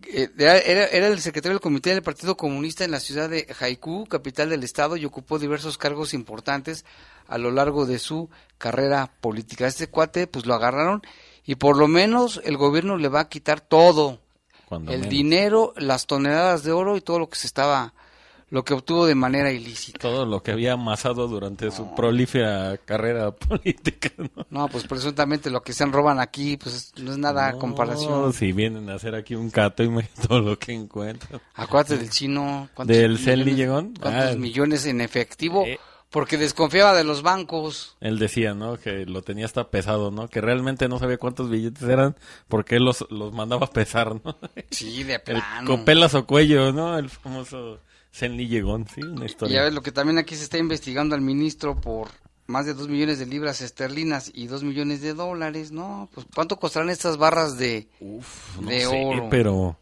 eh, 0.07 0.29
era, 0.37 0.57
era, 0.57 1.07
el 1.07 1.19
secretario 1.19 1.55
del 1.55 1.61
comité 1.61 1.91
del 1.91 2.03
Partido 2.03 2.37
Comunista 2.37 2.83
en 2.83 2.91
la 2.91 2.99
ciudad 2.99 3.29
de 3.29 3.47
Haiku, 3.59 4.05
capital 4.07 4.49
del 4.49 4.63
estado, 4.63 4.97
y 4.97 5.05
ocupó 5.05 5.39
diversos 5.39 5.77
cargos 5.77 6.13
importantes 6.13 6.85
a 7.27 7.37
lo 7.37 7.51
largo 7.51 7.85
de 7.85 7.99
su 7.99 8.29
carrera 8.57 9.11
política. 9.21 9.67
Este 9.67 9.87
cuate, 9.87 10.27
pues 10.27 10.45
lo 10.45 10.53
agarraron 10.53 11.01
y 11.45 11.55
por 11.55 11.77
lo 11.77 11.87
menos 11.87 12.41
el 12.43 12.57
gobierno 12.57 12.97
le 12.97 13.07
va 13.07 13.21
a 13.21 13.29
quitar 13.29 13.61
todo. 13.61 14.19
el 14.87 15.07
dinero, 15.07 15.73
las 15.77 16.07
toneladas 16.07 16.63
de 16.63 16.73
oro 16.73 16.97
y 16.97 17.01
todo 17.01 17.19
lo 17.19 17.29
que 17.29 17.37
se 17.37 17.47
estaba 17.47 17.93
lo 18.49 18.63
que 18.63 18.73
obtuvo 18.73 19.05
de 19.05 19.15
manera 19.15 19.51
ilícita. 19.51 19.99
Todo 19.99 20.25
lo 20.25 20.41
que 20.41 20.51
había 20.51 20.73
amasado 20.73 21.27
durante 21.27 21.69
su 21.71 21.93
prolífera 21.95 22.77
carrera 22.77 23.31
política. 23.35 24.09
¿no? 24.17 24.45
no, 24.49 24.67
pues 24.69 24.85
presuntamente 24.85 25.49
lo 25.49 25.61
que 25.61 25.73
se 25.73 25.85
roban 25.85 26.19
aquí, 26.19 26.57
pues 26.57 26.93
no 26.97 27.11
es 27.11 27.17
nada 27.17 27.47
a 27.47 27.53
comparación. 27.53 28.31
si 28.33 28.51
vienen 28.53 28.89
a 28.89 28.95
hacer 28.95 29.15
aquí 29.15 29.35
un 29.35 29.49
cato 29.49 29.83
y 29.83 29.89
todo 30.27 30.39
lo 30.39 30.57
que 30.57 30.73
encuentran. 30.73 31.41
Acuérdate 31.55 31.97
del 31.97 32.09
chino. 32.09 32.69
¿Del 32.85 33.17
Celly 33.17 33.55
Llegón? 33.55 33.93
¿Cuántos 33.99 34.35
ah. 34.35 34.37
millones 34.37 34.85
en 34.85 35.01
efectivo? 35.01 35.65
Eh. 35.65 35.79
porque 36.09 36.37
desconfiaba 36.37 36.95
de 36.95 37.03
los 37.03 37.21
bancos. 37.21 37.97
Él 37.99 38.17
decía, 38.17 38.53
¿no? 38.53 38.77
Que 38.77 39.05
lo 39.05 39.23
tenía 39.23 39.45
hasta 39.45 39.69
pesado, 39.69 40.09
¿no? 40.09 40.29
Que 40.29 40.39
realmente 40.39 40.87
no 40.87 40.99
sabía 40.99 41.17
cuántos 41.17 41.49
billetes 41.49 41.83
eran 41.83 42.15
porque 42.47 42.77
él 42.77 42.85
los, 42.85 43.05
los 43.09 43.33
mandaba 43.33 43.67
pesar, 43.67 44.15
¿no? 44.23 44.37
Sí, 44.71 45.03
de 45.03 45.15
El 45.15 45.21
plano. 45.21 45.67
copelas 45.69 46.15
o 46.15 46.25
cuello, 46.25 46.71
¿no? 46.71 46.97
El 46.97 47.09
famoso 47.09 47.81
Llegón, 48.19 48.87
sí, 48.87 49.01
una 49.01 49.23
Y 49.23 49.27
historia. 49.27 49.55
ya 49.59 49.63
ves 49.63 49.73
lo 49.73 49.81
que 49.81 49.91
también 49.91 50.17
aquí 50.17 50.35
se 50.35 50.43
está 50.43 50.57
investigando 50.57 51.15
al 51.15 51.21
ministro 51.21 51.79
por 51.79 52.09
más 52.47 52.65
de 52.65 52.73
dos 52.73 52.87
millones 52.87 53.19
de 53.19 53.25
libras 53.25 53.61
esterlinas 53.61 54.31
y 54.33 54.47
dos 54.47 54.63
millones 54.63 55.01
de 55.01 55.13
dólares, 55.13 55.71
¿no? 55.71 56.09
Pues 56.13 56.25
¿cuánto 56.33 56.57
costarán 56.59 56.89
estas 56.89 57.17
barras 57.17 57.57
de, 57.57 57.87
No 58.01 58.69
de 58.69 58.81
sé, 58.81 59.05
oro? 59.05 59.27
pero 59.29 59.77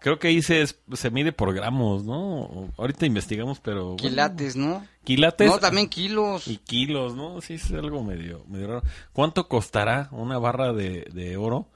creo 0.00 0.18
que 0.18 0.28
ahí 0.28 0.42
se, 0.42 0.64
se 0.66 1.10
mide 1.10 1.32
por 1.32 1.54
gramos, 1.54 2.04
¿no? 2.04 2.68
Ahorita 2.78 3.06
investigamos, 3.06 3.60
pero... 3.60 3.84
bueno, 3.84 3.96
Quilates, 3.98 4.56
¿no? 4.56 4.84
quilates. 5.04 5.48
No, 5.48 5.58
también 5.58 5.88
kilos. 5.88 6.48
Y 6.48 6.56
kilos, 6.58 7.14
¿no? 7.14 7.40
Sí, 7.40 7.54
es 7.54 7.70
algo 7.70 8.02
medio, 8.02 8.44
medio 8.48 8.66
raro. 8.66 8.82
¿Cuánto 9.12 9.48
costará 9.48 10.08
una 10.10 10.38
barra 10.38 10.72
de, 10.72 11.06
de 11.12 11.36
oro? 11.36 11.68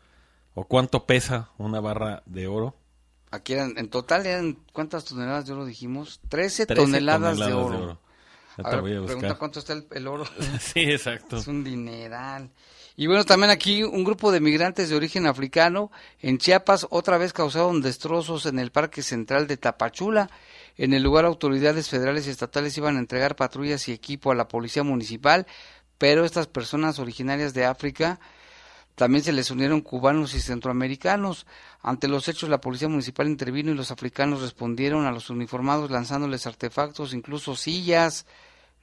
¿O 0.54 0.64
cuánto 0.64 1.04
pesa 1.06 1.50
una 1.58 1.80
barra 1.80 2.22
de 2.26 2.46
oro? 2.48 2.76
Aquí 3.34 3.52
eran, 3.52 3.74
en 3.76 3.88
total 3.88 4.26
eran, 4.26 4.58
¿cuántas 4.72 5.04
toneladas 5.04 5.46
de 5.46 5.52
oro 5.52 5.64
dijimos? 5.64 6.20
13, 6.28 6.66
13 6.66 6.82
toneladas, 6.82 7.38
de 7.38 7.52
oro. 7.52 7.98
Ahorita 8.56 8.68
A 8.68 8.70
ver, 8.70 8.80
voy 8.80 8.94
a 8.94 9.06
pregunta 9.06 9.34
cuánto 9.34 9.58
está 9.58 9.72
el, 9.72 9.86
el 9.90 10.06
oro. 10.06 10.24
Sí, 10.60 10.80
exacto. 10.80 11.38
Es 11.38 11.48
un 11.48 11.64
dineral. 11.64 12.50
Y 12.96 13.08
bueno, 13.08 13.24
también 13.24 13.50
aquí 13.50 13.82
un 13.82 14.04
grupo 14.04 14.30
de 14.30 14.38
migrantes 14.38 14.88
de 14.88 14.94
origen 14.94 15.26
africano 15.26 15.90
en 16.20 16.38
Chiapas 16.38 16.86
otra 16.90 17.18
vez 17.18 17.32
causaron 17.32 17.82
destrozos 17.82 18.46
en 18.46 18.60
el 18.60 18.70
Parque 18.70 19.02
Central 19.02 19.48
de 19.48 19.56
Tapachula. 19.56 20.30
En 20.76 20.92
el 20.92 21.02
lugar 21.02 21.24
autoridades 21.24 21.88
federales 21.88 22.26
y 22.26 22.30
estatales 22.30 22.78
iban 22.78 22.96
a 22.96 23.00
entregar 23.00 23.34
patrullas 23.34 23.88
y 23.88 23.92
equipo 23.92 24.30
a 24.30 24.36
la 24.36 24.46
policía 24.46 24.84
municipal, 24.84 25.46
pero 25.98 26.24
estas 26.24 26.46
personas 26.46 27.00
originarias 27.00 27.52
de 27.52 27.64
África 27.64 28.20
también 28.94 29.24
se 29.24 29.32
les 29.32 29.50
unieron 29.50 29.80
cubanos 29.80 30.34
y 30.34 30.40
centroamericanos. 30.40 31.46
Ante 31.82 32.06
los 32.06 32.28
hechos, 32.28 32.48
la 32.48 32.60
policía 32.60 32.88
municipal 32.88 33.26
intervino 33.26 33.72
y 33.72 33.74
los 33.74 33.90
africanos 33.90 34.40
respondieron 34.40 35.04
a 35.04 35.10
los 35.10 35.30
uniformados 35.30 35.90
lanzándoles 35.90 36.46
artefactos, 36.46 37.12
incluso 37.12 37.56
sillas. 37.56 38.26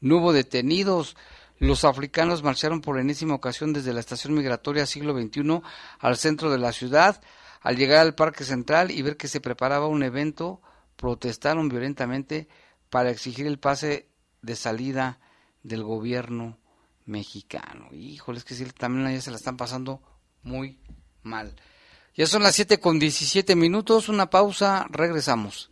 No 0.02 0.18
hubo 0.18 0.34
detenidos. 0.34 1.16
Los 1.60 1.86
africanos 1.86 2.44
marcharon 2.44 2.82
por 2.82 3.00
enésima 3.00 3.36
ocasión 3.36 3.72
desde 3.72 3.94
la 3.94 4.02
estación 4.02 4.34
migratoria 4.34 4.86
siglo 4.86 5.14
XXI 5.14 5.62
al 6.00 6.18
centro 6.18 6.52
de 6.52 6.58
la 6.58 6.74
ciudad. 6.74 7.22
Al 7.62 7.78
llegar 7.78 8.00
al 8.00 8.16
Parque 8.16 8.44
Central 8.44 8.92
y 8.92 9.02
ver 9.04 9.16
que 9.16 9.28
se 9.28 9.40
preparaba 9.40 9.88
un 9.88 10.04
evento, 10.04 10.62
protestaron 10.98 11.70
violentamente 11.70 12.50
para 12.90 13.12
exigir 13.12 13.48
el 13.48 13.60
pase 13.60 14.10
de 14.42 14.56
salida 14.56 15.20
del 15.64 15.84
gobierno 15.84 16.58
mexicano. 17.06 17.88
Híjole, 17.92 18.40
es 18.40 18.44
que 18.44 18.56
sí, 18.56 18.66
también 18.78 19.14
ya 19.14 19.22
se 19.22 19.32
la 19.32 19.38
están 19.38 19.58
pasando 19.58 20.02
muy 20.44 20.80
mal. 21.24 21.56
Ya 22.16 22.28
son 22.28 22.44
las 22.44 22.56
7 22.56 22.80
con 22.80 23.00
17 23.00 23.56
minutos, 23.56 24.10
una 24.10 24.30
pausa, 24.30 24.86
regresamos. 24.90 25.72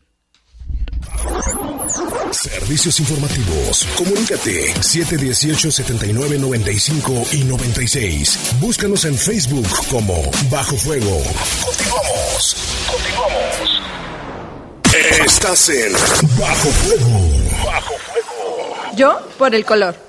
Servicios 2.31 2.99
informativos. 2.99 3.87
Comunícate 3.97 4.75
718-7995 4.75 7.33
y 7.33 7.43
96. 7.43 8.57
Búscanos 8.59 9.05
en 9.05 9.17
Facebook 9.17 9.65
como 9.89 10.21
Bajo 10.51 10.77
Fuego. 10.77 11.23
Continuamos. 11.65 12.55
Continuamos. 12.91 13.81
Estás 15.25 15.69
en 15.69 15.91
Bajo 16.39 16.69
Fuego. 16.69 17.19
Bajo 17.65 17.95
Fuego. 17.97 18.75
Yo 18.95 19.19
por 19.37 19.55
el 19.55 19.65
color. 19.65 20.08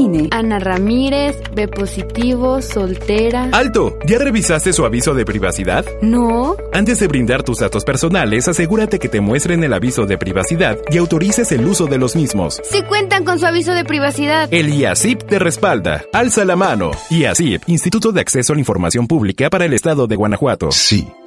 INE. 0.00 0.28
Ana 0.30 0.58
Ramírez, 0.58 1.36
B 1.54 1.68
positivo, 1.68 2.62
soltera. 2.62 3.48
¡Alto! 3.52 3.98
¿Ya 4.06 4.18
revisaste 4.18 4.72
su 4.72 4.84
aviso 4.84 5.14
de 5.14 5.24
privacidad? 5.24 5.84
No. 6.02 6.56
Antes 6.72 7.00
de 7.00 7.08
brindar 7.08 7.42
tus 7.42 7.58
datos 7.58 7.84
personales, 7.84 8.48
asegúrate 8.48 8.98
que 8.98 9.08
te 9.08 9.20
muestren 9.20 9.62
el 9.64 9.72
aviso 9.72 10.06
de 10.06 10.18
privacidad 10.18 10.78
y 10.90 10.98
autorices 10.98 11.52
el 11.52 11.66
uso 11.66 11.86
de 11.86 11.98
los 11.98 12.16
mismos. 12.16 12.60
Si 12.64 12.82
cuentan 12.84 13.24
con 13.24 13.38
su 13.38 13.46
aviso 13.46 13.72
de 13.72 13.84
privacidad. 13.84 14.48
El 14.52 14.72
IACIP 14.72 15.22
te 15.24 15.38
respalda. 15.38 16.04
Alza 16.12 16.44
la 16.44 16.56
mano. 16.56 16.90
IACIP, 17.10 17.68
Instituto 17.68 18.12
de 18.12 18.20
Acceso 18.20 18.52
a 18.52 18.56
la 18.56 18.60
Información 18.60 19.06
Pública 19.06 19.50
para 19.50 19.64
el 19.64 19.74
Estado 19.74 20.06
de 20.06 20.16
Guanajuato. 20.16 20.70
Sí, 20.72 21.08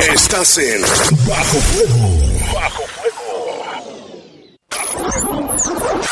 Estás 0.00 0.58
en 0.58 0.82
Bajo 1.26 1.60
Fuego. 1.60 2.08
Bajo 2.52 2.82
Fuego. 2.86 3.64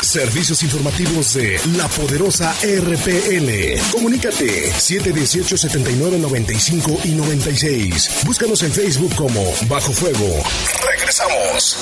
Servicios 0.01 0.63
informativos 0.63 1.33
de 1.33 1.59
la 1.77 1.87
poderosa 1.89 2.53
RPL. 2.63 3.81
Comunícate 3.91 4.71
718 4.71 5.57
79 5.57 6.17
95 6.19 6.99
y 7.03 7.09
96. 7.09 8.21
Búscanos 8.25 8.63
en 8.63 8.71
Facebook 8.71 9.13
como 9.15 9.43
Bajo 9.67 9.91
Fuego. 9.91 10.43
Regresamos. 10.89 11.77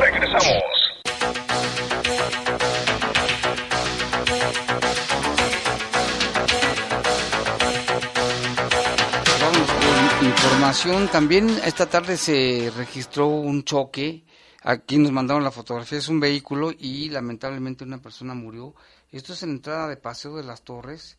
Regresamos. 0.00 0.73
Información. 10.74 11.08
También 11.12 11.48
esta 11.64 11.86
tarde 11.86 12.16
se 12.16 12.72
registró 12.76 13.28
un 13.28 13.62
choque. 13.64 14.24
Aquí 14.62 14.98
nos 14.98 15.12
mandaron 15.12 15.44
la 15.44 15.50
fotografía. 15.52 15.98
Es 15.98 16.08
un 16.08 16.18
vehículo 16.20 16.72
y 16.76 17.10
lamentablemente 17.10 17.84
una 17.84 17.98
persona 17.98 18.34
murió. 18.34 18.74
Esto 19.12 19.34
es 19.34 19.42
en 19.44 19.50
la 19.50 19.54
entrada 19.56 19.88
de 19.88 19.96
Paseo 19.96 20.36
de 20.36 20.42
las 20.42 20.62
Torres, 20.62 21.16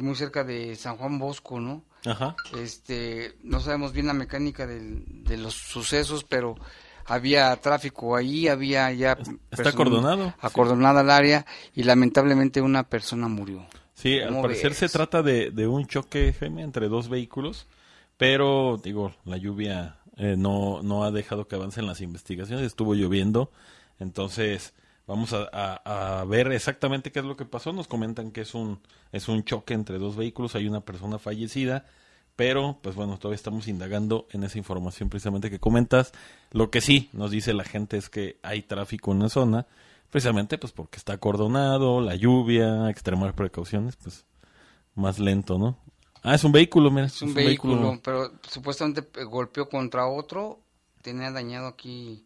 muy 0.00 0.16
cerca 0.16 0.42
de 0.44 0.74
San 0.76 0.96
Juan 0.96 1.18
Bosco, 1.20 1.60
¿no? 1.60 1.84
Ajá. 2.04 2.34
Este, 2.58 3.36
no 3.44 3.60
sabemos 3.60 3.92
bien 3.92 4.06
la 4.08 4.14
mecánica 4.14 4.66
del- 4.66 5.04
de 5.24 5.36
los 5.36 5.54
sucesos, 5.54 6.24
pero 6.24 6.56
había 7.06 7.54
tráfico 7.60 8.16
ahí, 8.16 8.48
había 8.48 8.90
ya 8.92 9.16
Está 9.50 9.68
acordonado. 9.68 10.34
acordonada 10.40 11.02
el 11.02 11.10
área 11.10 11.46
y 11.74 11.84
lamentablemente 11.84 12.60
una 12.60 12.82
persona 12.88 13.28
murió. 13.28 13.64
Sí, 13.94 14.18
al 14.18 14.28
¿Cómo 14.30 14.42
parecer 14.42 14.70
ves? 14.70 14.78
se 14.78 14.88
trata 14.88 15.22
de, 15.22 15.50
de 15.50 15.66
un 15.68 15.86
choque, 15.86 16.34
Jaime, 16.38 16.62
entre 16.62 16.88
dos 16.88 17.08
vehículos, 17.08 17.66
pero 18.20 18.78
digo, 18.84 19.14
la 19.24 19.38
lluvia 19.38 19.96
eh, 20.18 20.36
no, 20.36 20.82
no 20.82 21.04
ha 21.04 21.10
dejado 21.10 21.48
que 21.48 21.56
avancen 21.56 21.86
las 21.86 22.02
investigaciones, 22.02 22.66
estuvo 22.66 22.94
lloviendo, 22.94 23.50
entonces 23.98 24.74
Vamos 25.10 25.32
a, 25.32 25.48
a, 25.52 26.20
a, 26.20 26.24
ver 26.24 26.52
exactamente 26.52 27.10
qué 27.10 27.18
es 27.18 27.24
lo 27.24 27.36
que 27.36 27.44
pasó. 27.44 27.72
Nos 27.72 27.88
comentan 27.88 28.30
que 28.30 28.42
es 28.42 28.54
un, 28.54 28.78
es 29.10 29.26
un 29.26 29.42
choque 29.42 29.74
entre 29.74 29.98
dos 29.98 30.14
vehículos, 30.14 30.54
hay 30.54 30.68
una 30.68 30.82
persona 30.82 31.18
fallecida, 31.18 31.84
pero 32.36 32.78
pues 32.80 32.94
bueno, 32.94 33.18
todavía 33.18 33.34
estamos 33.34 33.66
indagando 33.66 34.28
en 34.30 34.44
esa 34.44 34.56
información 34.56 35.08
precisamente 35.08 35.50
que 35.50 35.58
comentas. 35.58 36.12
Lo 36.52 36.70
que 36.70 36.80
sí 36.80 37.10
nos 37.12 37.32
dice 37.32 37.54
la 37.54 37.64
gente 37.64 37.96
es 37.96 38.08
que 38.08 38.38
hay 38.44 38.62
tráfico 38.62 39.10
en 39.10 39.18
la 39.18 39.30
zona, 39.30 39.66
precisamente 40.10 40.58
pues 40.58 40.72
porque 40.72 40.98
está 40.98 41.14
acordonado, 41.14 42.00
la 42.00 42.14
lluvia, 42.14 42.88
extremar 42.88 43.34
precauciones, 43.34 43.96
pues 43.96 44.24
más 44.94 45.18
lento, 45.18 45.58
¿no? 45.58 45.76
Ah, 46.22 46.34
es 46.34 46.44
un 46.44 46.52
vehículo, 46.52 46.90
mira. 46.90 47.06
Es 47.06 47.22
un, 47.22 47.32
vehículo, 47.34 47.98
pero 48.02 48.32
supuestamente 48.48 49.06
golpeó 49.24 49.68
contra 49.68 50.06
otro, 50.06 50.60
tenía 51.02 51.30
dañado 51.30 51.66
aquí 51.66 52.24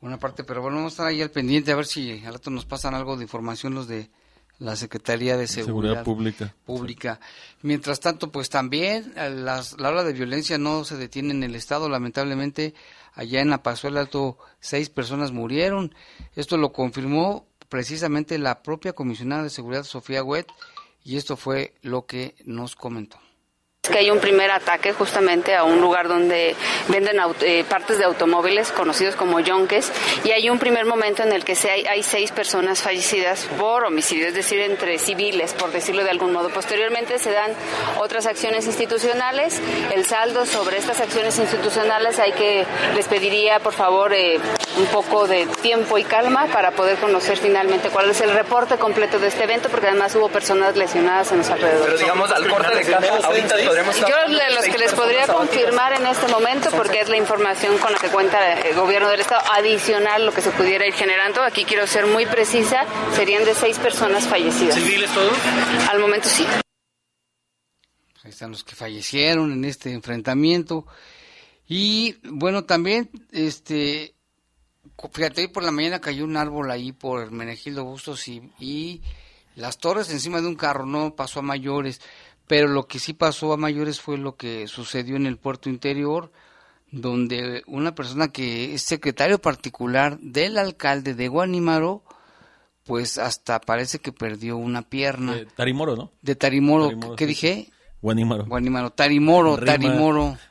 una 0.00 0.18
parte, 0.18 0.44
pero 0.44 0.62
bueno, 0.62 0.76
vamos 0.78 0.92
a 0.92 0.94
estar 0.94 1.06
ahí 1.06 1.20
al 1.20 1.30
pendiente 1.30 1.72
a 1.72 1.76
ver 1.76 1.86
si 1.86 2.24
al 2.24 2.34
rato 2.34 2.50
nos 2.50 2.64
pasan 2.64 2.94
algo 2.94 3.16
de 3.16 3.24
información 3.24 3.74
los 3.74 3.88
de 3.88 4.10
la 4.58 4.74
Secretaría 4.74 5.36
de 5.36 5.46
Seguridad, 5.46 6.04
Pública. 6.04 6.54
Pública. 6.64 7.20
Mientras 7.62 8.00
tanto, 8.00 8.32
pues 8.32 8.48
también 8.48 9.12
las, 9.16 9.78
la 9.78 9.90
ola 9.90 10.02
de 10.02 10.12
violencia 10.12 10.58
no 10.58 10.84
se 10.84 10.96
detiene 10.96 11.30
en 11.30 11.44
el 11.44 11.54
Estado. 11.54 11.88
Lamentablemente, 11.88 12.74
allá 13.14 13.40
en 13.40 13.50
la 13.50 13.62
Pazuela 13.62 14.00
Alto, 14.00 14.36
seis 14.58 14.90
personas 14.90 15.30
murieron. 15.30 15.94
Esto 16.34 16.56
lo 16.56 16.72
confirmó 16.72 17.46
precisamente 17.68 18.38
la 18.38 18.62
propia 18.62 18.94
comisionada 18.94 19.44
de 19.44 19.50
Seguridad, 19.50 19.84
Sofía 19.84 20.24
Huet, 20.24 20.48
y 21.04 21.16
esto 21.16 21.36
fue 21.36 21.74
lo 21.82 22.06
que 22.06 22.34
nos 22.44 22.76
comentó 22.76 23.18
que 23.88 23.98
hay 23.98 24.10
un 24.10 24.18
primer 24.18 24.50
ataque 24.50 24.92
justamente 24.92 25.54
a 25.54 25.64
un 25.64 25.80
lugar 25.80 26.08
donde 26.08 26.54
venden 26.88 27.18
eh, 27.40 27.64
partes 27.68 27.98
de 27.98 28.04
automóviles 28.04 28.70
conocidos 28.72 29.16
como 29.16 29.40
yonques 29.40 29.90
y 30.24 30.30
hay 30.30 30.50
un 30.50 30.58
primer 30.58 30.84
momento 30.84 31.22
en 31.22 31.32
el 31.32 31.44
que 31.44 31.54
se 31.54 31.70
hay, 31.70 31.86
hay, 31.86 32.02
seis 32.02 32.30
personas 32.30 32.82
fallecidas 32.82 33.46
por 33.58 33.84
homicidio, 33.84 34.28
es 34.28 34.34
decir, 34.34 34.60
entre 34.60 34.98
civiles, 34.98 35.52
por 35.54 35.72
decirlo 35.72 36.04
de 36.04 36.10
algún 36.10 36.32
modo. 36.32 36.48
Posteriormente 36.50 37.18
se 37.18 37.32
dan 37.32 37.52
otras 37.98 38.26
acciones 38.26 38.66
institucionales. 38.66 39.60
El 39.94 40.04
saldo 40.04 40.46
sobre 40.46 40.78
estas 40.78 41.00
acciones 41.00 41.38
institucionales 41.38 42.18
hay 42.18 42.32
que, 42.32 42.64
les 42.94 43.06
pediría 43.06 43.58
por 43.60 43.74
favor 43.74 44.12
eh, 44.12 44.38
un 44.78 44.86
poco 44.86 45.26
de 45.26 45.46
tiempo 45.60 45.98
y 45.98 46.04
calma 46.04 46.46
para 46.46 46.70
poder 46.70 46.98
conocer 46.98 47.38
finalmente 47.38 47.88
cuál 47.90 48.10
es 48.10 48.20
el 48.20 48.30
reporte 48.30 48.76
completo 48.76 49.18
de 49.18 49.28
este 49.28 49.44
evento, 49.44 49.68
porque 49.68 49.88
además 49.88 50.14
hubo 50.14 50.28
personas 50.28 50.76
lesionadas 50.76 51.32
en 51.32 51.38
los 51.38 51.50
alrededores. 51.50 51.84
Pero 51.84 51.98
digamos, 51.98 52.30
al 52.30 52.48
corte 52.48 52.74
de 52.76 52.84
caja, 52.84 53.16
ahorita 53.24 53.56
yo 53.84 54.34
de 54.34 54.54
los 54.54 54.64
que 54.64 54.78
les 54.78 54.92
podría 54.92 55.26
confirmar 55.26 55.92
en 55.92 56.06
este 56.06 56.26
momento, 56.28 56.70
porque 56.70 57.00
es 57.00 57.08
la 57.08 57.16
información 57.16 57.78
con 57.78 57.92
la 57.92 57.98
que 57.98 58.08
cuenta 58.08 58.60
el 58.60 58.74
gobierno 58.74 59.08
del 59.08 59.20
Estado, 59.20 59.42
adicional 59.52 60.26
lo 60.26 60.32
que 60.32 60.40
se 60.40 60.50
pudiera 60.50 60.86
ir 60.86 60.94
generando, 60.94 61.42
aquí 61.42 61.64
quiero 61.64 61.86
ser 61.86 62.06
muy 62.06 62.26
precisa, 62.26 62.84
serían 63.14 63.44
de 63.44 63.54
seis 63.54 63.78
personas 63.78 64.26
fallecidas. 64.26 64.74
¿Civiles 64.74 65.10
todos? 65.12 65.36
Al 65.90 65.98
momento 66.00 66.28
sí. 66.28 66.46
Ahí 68.24 68.30
están 68.30 68.50
los 68.50 68.64
que 68.64 68.74
fallecieron 68.74 69.52
en 69.52 69.64
este 69.64 69.92
enfrentamiento. 69.92 70.86
Y 71.66 72.16
bueno, 72.24 72.64
también, 72.64 73.10
este, 73.30 74.14
fíjate, 75.12 75.42
hoy 75.42 75.48
por 75.48 75.62
la 75.62 75.70
mañana 75.70 76.00
cayó 76.00 76.24
un 76.24 76.36
árbol 76.36 76.70
ahí 76.70 76.92
por 76.92 77.22
Hermenegildo 77.22 77.84
Bustos 77.84 78.26
y, 78.28 78.50
y 78.58 79.02
las 79.54 79.78
torres 79.78 80.10
encima 80.10 80.40
de 80.40 80.46
un 80.46 80.56
carro, 80.56 80.86
no 80.86 81.14
pasó 81.14 81.40
a 81.40 81.42
mayores 81.42 82.00
pero 82.48 82.66
lo 82.66 82.88
que 82.88 82.98
sí 82.98 83.12
pasó 83.12 83.52
a 83.52 83.56
mayores 83.56 84.00
fue 84.00 84.18
lo 84.18 84.36
que 84.36 84.66
sucedió 84.66 85.16
en 85.16 85.26
el 85.26 85.36
puerto 85.36 85.68
interior, 85.68 86.32
donde 86.90 87.62
una 87.66 87.94
persona 87.94 88.28
que 88.28 88.74
es 88.74 88.82
secretario 88.82 89.38
particular 89.38 90.18
del 90.18 90.56
alcalde 90.56 91.14
de 91.14 91.28
Guanímaro, 91.28 92.02
pues 92.84 93.18
hasta 93.18 93.60
parece 93.60 93.98
que 93.98 94.12
perdió 94.12 94.56
una 94.56 94.82
pierna. 94.82 95.36
De 95.36 95.44
Tarimoro, 95.44 95.94
¿no? 95.94 96.10
De 96.22 96.34
Tarimoro, 96.34 97.14
¿qué, 97.16 97.26
dije? 97.26 97.70
Guanímaro. 98.00 98.46
Guanímaro, 98.46 98.90
Tarimoro, 98.90 99.58
Tarimoro. 99.58 100.38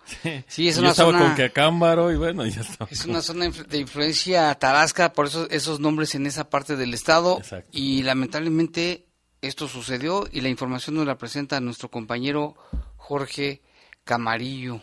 Sí, 0.47 0.69
es 0.69 0.77
una 0.77 0.88
Yo 0.88 0.91
estaba 0.91 1.17
con 1.17 1.36
Cacámbaro 1.36 2.12
y 2.12 2.15
bueno, 2.15 2.45
ya 2.45 2.62
estaba. 2.62 2.89
Es 2.89 3.05
una 3.05 3.21
zona 3.21 3.49
de 3.49 3.77
influencia 3.77 4.53
tarasca, 4.55 5.12
por 5.12 5.25
eso 5.25 5.49
esos 5.49 5.79
nombres 5.79 6.15
en 6.15 6.27
esa 6.27 6.49
parte 6.49 6.75
del 6.77 6.93
estado. 6.93 7.39
Exacto. 7.39 7.69
Y 7.73 8.03
lamentablemente 8.03 9.06
esto 9.41 9.67
sucedió 9.67 10.26
y 10.32 10.41
la 10.41 10.50
información 10.50 10.95
nos 10.95 11.06
la 11.06 11.17
presenta 11.17 11.60
nuestro 11.60 11.89
compañero 11.89 12.56
Jorge 12.95 13.62
Camarillo. 14.04 14.82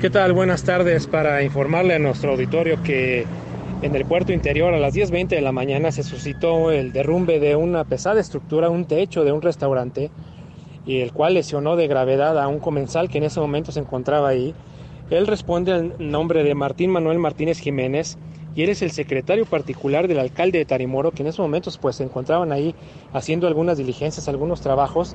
¿Qué 0.00 0.10
tal? 0.10 0.32
Buenas 0.32 0.64
tardes 0.64 1.06
para 1.06 1.42
informarle 1.42 1.94
a 1.94 1.98
nuestro 1.98 2.32
auditorio 2.32 2.82
que 2.82 3.24
en 3.82 3.94
el 3.94 4.04
puerto 4.04 4.32
interior 4.32 4.74
a 4.74 4.78
las 4.78 4.94
10.20 4.94 5.28
de 5.28 5.40
la 5.40 5.52
mañana 5.52 5.90
se 5.90 6.02
suscitó 6.02 6.70
el 6.70 6.92
derrumbe 6.92 7.40
de 7.40 7.56
una 7.56 7.84
pesada 7.84 8.20
estructura, 8.20 8.68
un 8.68 8.86
techo 8.86 9.24
de 9.24 9.32
un 9.32 9.42
restaurante, 9.42 10.10
y 10.84 11.00
el 11.00 11.12
cual 11.12 11.34
lesionó 11.34 11.76
de 11.76 11.88
gravedad 11.88 12.38
a 12.38 12.48
un 12.48 12.58
comensal 12.58 13.08
que 13.08 13.18
en 13.18 13.24
ese 13.24 13.40
momento 13.40 13.72
se 13.72 13.80
encontraba 13.80 14.28
ahí. 14.28 14.54
Él 15.10 15.26
responde 15.26 15.72
al 15.72 15.94
nombre 15.98 16.42
de 16.42 16.54
Martín 16.54 16.90
Manuel 16.90 17.18
Martínez 17.18 17.58
Jiménez 17.58 18.18
y 18.56 18.62
eres 18.62 18.80
el 18.80 18.90
secretario 18.90 19.44
particular 19.44 20.08
del 20.08 20.18
alcalde 20.18 20.58
de 20.58 20.64
Tarimoro, 20.64 21.12
que 21.12 21.22
en 21.22 21.28
esos 21.28 21.40
momentos 21.40 21.76
pues 21.76 21.96
se 21.96 22.04
encontraban 22.04 22.52
ahí 22.52 22.74
haciendo 23.12 23.46
algunas 23.46 23.76
diligencias, 23.76 24.28
algunos 24.28 24.62
trabajos, 24.62 25.14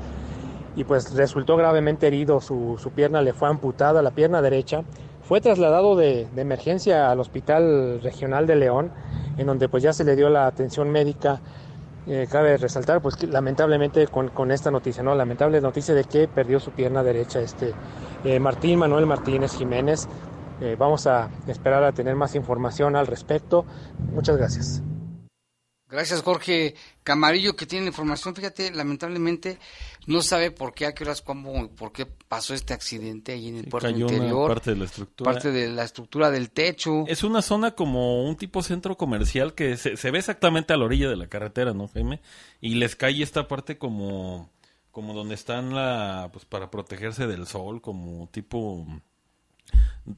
y 0.76 0.84
pues 0.84 1.14
resultó 1.16 1.58
gravemente 1.58 2.08
herido, 2.08 2.40
su, 2.40 2.78
pierna 2.96 3.22
le 3.22 3.34
fue 3.34 3.50
amputada, 3.50 4.04
la 4.04 4.12
pierna 4.12 4.44
derecha, 4.44 4.84
fue 5.24 5.42
trasladado 5.42 5.96
de, 5.96 6.28
emergencia 6.38 7.10
al 7.10 7.20
Hospital 7.20 8.00
Regional 8.02 8.46
de 8.46 8.56
León, 8.56 8.92
en 9.38 9.48
donde 9.48 9.68
pues 9.68 9.82
ya 9.82 9.92
se 9.92 10.04
le 10.04 10.16
dio 10.16 10.30
la 10.30 10.46
atención 10.46 10.90
médica. 10.92 11.42
Eh, 12.08 12.28
cabe 12.30 12.58
resaltar, 12.58 13.00
pues 13.00 13.22
lamentablemente 13.24 14.08
con, 14.08 14.52
esta 14.52 14.72
noticia, 14.72 15.04
¿no? 15.04 15.14
Lamentable 15.14 15.62
noticia 15.62 15.94
de 15.94 16.04
que 16.04 16.28
perdió 16.28 16.60
su 16.60 16.72
pierna 16.72 17.04
derecha 17.04 17.40
este 17.40 17.74
eh, 18.24 18.40
Martín 18.40 18.80
Manuel 18.80 19.06
Martínez 19.06 19.56
Jiménez, 19.56 20.08
eh, 20.62 20.76
vamos 20.78 21.08
a 21.08 21.30
esperar 21.47 21.84
a 21.84 21.91
tener 21.91 22.15
más 22.15 22.36
información 22.36 22.95
al 22.95 23.08
respecto. 23.08 23.65
Muchas 24.13 24.38
gracias. 24.38 24.82
Gracias 25.91 26.21
Jorge 26.21 26.76
Camarillo 27.04 27.58
que 27.58 27.65
tiene 27.65 27.84
la 27.84 27.89
información. 27.89 28.34
Fíjate, 28.34 28.71
lamentablemente 28.71 29.60
no 30.08 30.21
sabe 30.21 30.50
por 30.50 30.74
qué, 30.74 30.86
a 30.86 30.93
qué 30.93 31.04
horas, 31.04 31.21
cómo, 31.21 31.69
por 31.71 31.91
qué 31.91 32.06
pasó 32.06 32.54
este 32.54 32.74
accidente 32.74 33.34
ahí 33.34 33.50
en 33.50 33.58
el 33.58 33.65
puerto 33.65 33.89
interior. 33.89 34.47
parte 34.47 34.71
de 34.71 34.78
la 34.78 34.86
estructura. 34.86 35.32
Parte 35.32 35.52
de 35.52 35.69
la 35.69 35.84
estructura 35.84 36.32
del 36.32 36.50
techo. 36.52 37.04
Es 37.08 37.26
una 37.26 37.41
zona 37.41 37.71
como 37.71 38.26
un 38.26 38.38
tipo 38.38 38.63
centro 38.63 38.95
comercial 38.95 39.54
que 39.54 39.76
se, 39.76 39.97
se 39.97 40.12
ve 40.12 40.19
exactamente 40.19 40.71
a 40.71 40.78
la 40.78 40.86
orilla 40.86 41.10
de 41.10 41.17
la 41.17 41.28
carretera, 41.28 41.74
¿no, 41.74 41.89
Jaime? 41.89 42.21
Y 42.62 42.76
les 42.76 42.95
cae 42.95 43.21
esta 43.21 43.50
parte 43.50 43.78
como, 43.78 44.50
como 44.91 45.13
donde 45.13 45.36
están 45.36 45.76
la, 45.76 46.30
pues 46.32 46.45
para 46.45 46.71
protegerse 46.71 47.28
del 47.28 47.47
sol, 47.47 47.82
como 47.82 48.30
tipo 48.30 48.88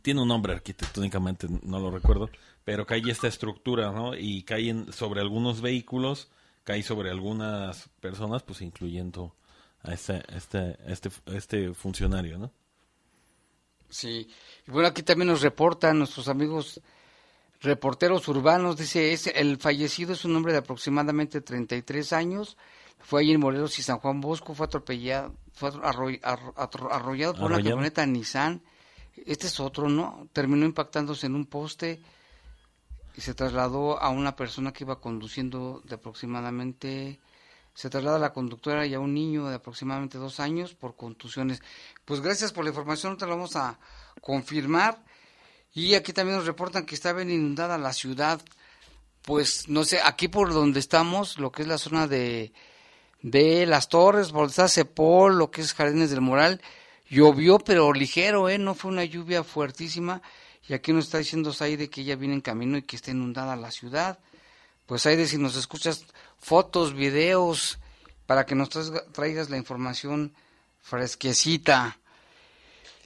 tiene 0.01 0.21
un 0.21 0.27
nombre 0.27 0.53
arquitectónicamente, 0.53 1.47
no 1.63 1.79
lo 1.79 1.91
recuerdo, 1.91 2.29
pero 2.63 2.85
cae 2.85 3.01
esta 3.09 3.27
estructura, 3.27 3.91
¿no? 3.91 4.15
Y 4.15 4.43
cae 4.43 4.73
sobre 4.91 5.21
algunos 5.21 5.61
vehículos, 5.61 6.29
cae 6.63 6.83
sobre 6.83 7.09
algunas 7.09 7.89
personas, 7.99 8.43
pues 8.43 8.61
incluyendo 8.61 9.35
a 9.83 9.93
este, 9.93 10.23
este, 10.35 10.77
este, 10.87 11.09
este 11.27 11.73
funcionario, 11.73 12.37
¿no? 12.37 12.51
Sí, 13.89 14.27
y 14.67 14.71
bueno, 14.71 14.87
aquí 14.87 15.03
también 15.03 15.27
nos 15.27 15.41
reportan 15.41 15.99
nuestros 15.99 16.27
amigos 16.27 16.81
reporteros 17.63 18.27
urbanos, 18.27 18.77
dice, 18.77 19.13
es, 19.13 19.27
el 19.27 19.57
fallecido 19.57 20.13
es 20.13 20.25
un 20.25 20.35
hombre 20.35 20.51
de 20.51 20.59
aproximadamente 20.59 21.41
33 21.41 22.13
años, 22.13 22.57
fue 22.99 23.21
allí 23.21 23.31
en 23.31 23.39
Morelos 23.39 23.79
y 23.79 23.83
San 23.83 23.99
Juan 23.99 24.19
Bosco, 24.19 24.53
fue 24.53 24.65
atropellado, 24.65 25.33
fue 25.53 25.71
arrollado 25.83 27.35
por 27.35 27.51
una 27.51 27.63
camioneta 27.63 28.05
Nissan, 28.05 28.61
este 29.25 29.47
es 29.47 29.59
otro, 29.59 29.89
¿no? 29.89 30.27
Terminó 30.33 30.65
impactándose 30.65 31.27
en 31.27 31.35
un 31.35 31.45
poste 31.45 32.01
y 33.15 33.21
se 33.21 33.33
trasladó 33.33 33.99
a 34.01 34.09
una 34.09 34.35
persona 34.35 34.73
que 34.73 34.83
iba 34.83 34.99
conduciendo 34.99 35.81
de 35.85 35.95
aproximadamente, 35.95 37.19
se 37.73 37.89
traslada 37.89 38.17
a 38.17 38.19
la 38.19 38.33
conductora 38.33 38.85
y 38.85 38.93
a 38.93 38.99
un 38.99 39.13
niño 39.13 39.47
de 39.47 39.55
aproximadamente 39.55 40.17
dos 40.17 40.39
años 40.39 40.73
por 40.73 40.95
contusiones. 40.95 41.61
Pues 42.05 42.21
gracias 42.21 42.51
por 42.51 42.63
la 42.63 42.71
información, 42.71 43.17
te 43.17 43.25
lo 43.25 43.31
vamos 43.31 43.55
a 43.55 43.79
confirmar. 44.21 45.03
Y 45.73 45.95
aquí 45.95 46.13
también 46.13 46.37
nos 46.37 46.45
reportan 46.45 46.85
que 46.85 46.95
está 46.95 47.13
bien 47.13 47.31
inundada 47.31 47.77
la 47.77 47.93
ciudad. 47.93 48.41
Pues 49.23 49.69
no 49.69 49.85
sé, 49.85 49.99
aquí 50.03 50.27
por 50.27 50.53
donde 50.53 50.79
estamos, 50.79 51.39
lo 51.39 51.51
que 51.51 51.63
es 51.63 51.67
la 51.67 51.77
zona 51.77 52.07
de, 52.07 52.53
de 53.21 53.65
las 53.65 53.89
torres, 53.89 54.31
por 54.31 54.51
donde 54.51 54.69
Cepol, 54.69 55.37
lo 55.37 55.49
que 55.49 55.61
es 55.61 55.73
Jardines 55.73 56.11
del 56.11 56.21
Moral, 56.21 56.61
Llovió, 57.13 57.59
pero 57.59 57.93
ligero, 57.93 58.49
¿eh? 58.49 58.57
No 58.57 58.73
fue 58.73 58.89
una 58.89 59.03
lluvia 59.03 59.43
fuertísima. 59.43 60.23
Y 60.67 60.73
aquí 60.73 60.91
nos 60.93 61.05
está 61.05 61.19
diciendo 61.19 61.53
Saide 61.53 61.87
que 61.87 62.03
ya 62.03 62.15
viene 62.15 62.33
en 62.33 62.41
camino 62.41 62.75
y 62.75 62.81
que 62.81 62.95
está 62.95 63.11
inundada 63.11 63.55
la 63.55 63.69
ciudad. 63.69 64.17
Pues 64.87 65.03
Saide, 65.03 65.27
si 65.27 65.37
nos 65.37 65.55
escuchas 65.55 66.05
fotos, 66.39 66.95
videos, 66.95 67.77
para 68.25 68.47
que 68.47 68.55
nos 68.55 68.69
traigas 69.11 69.51
la 69.51 69.57
información 69.57 70.33
fresquecita. 70.81 71.99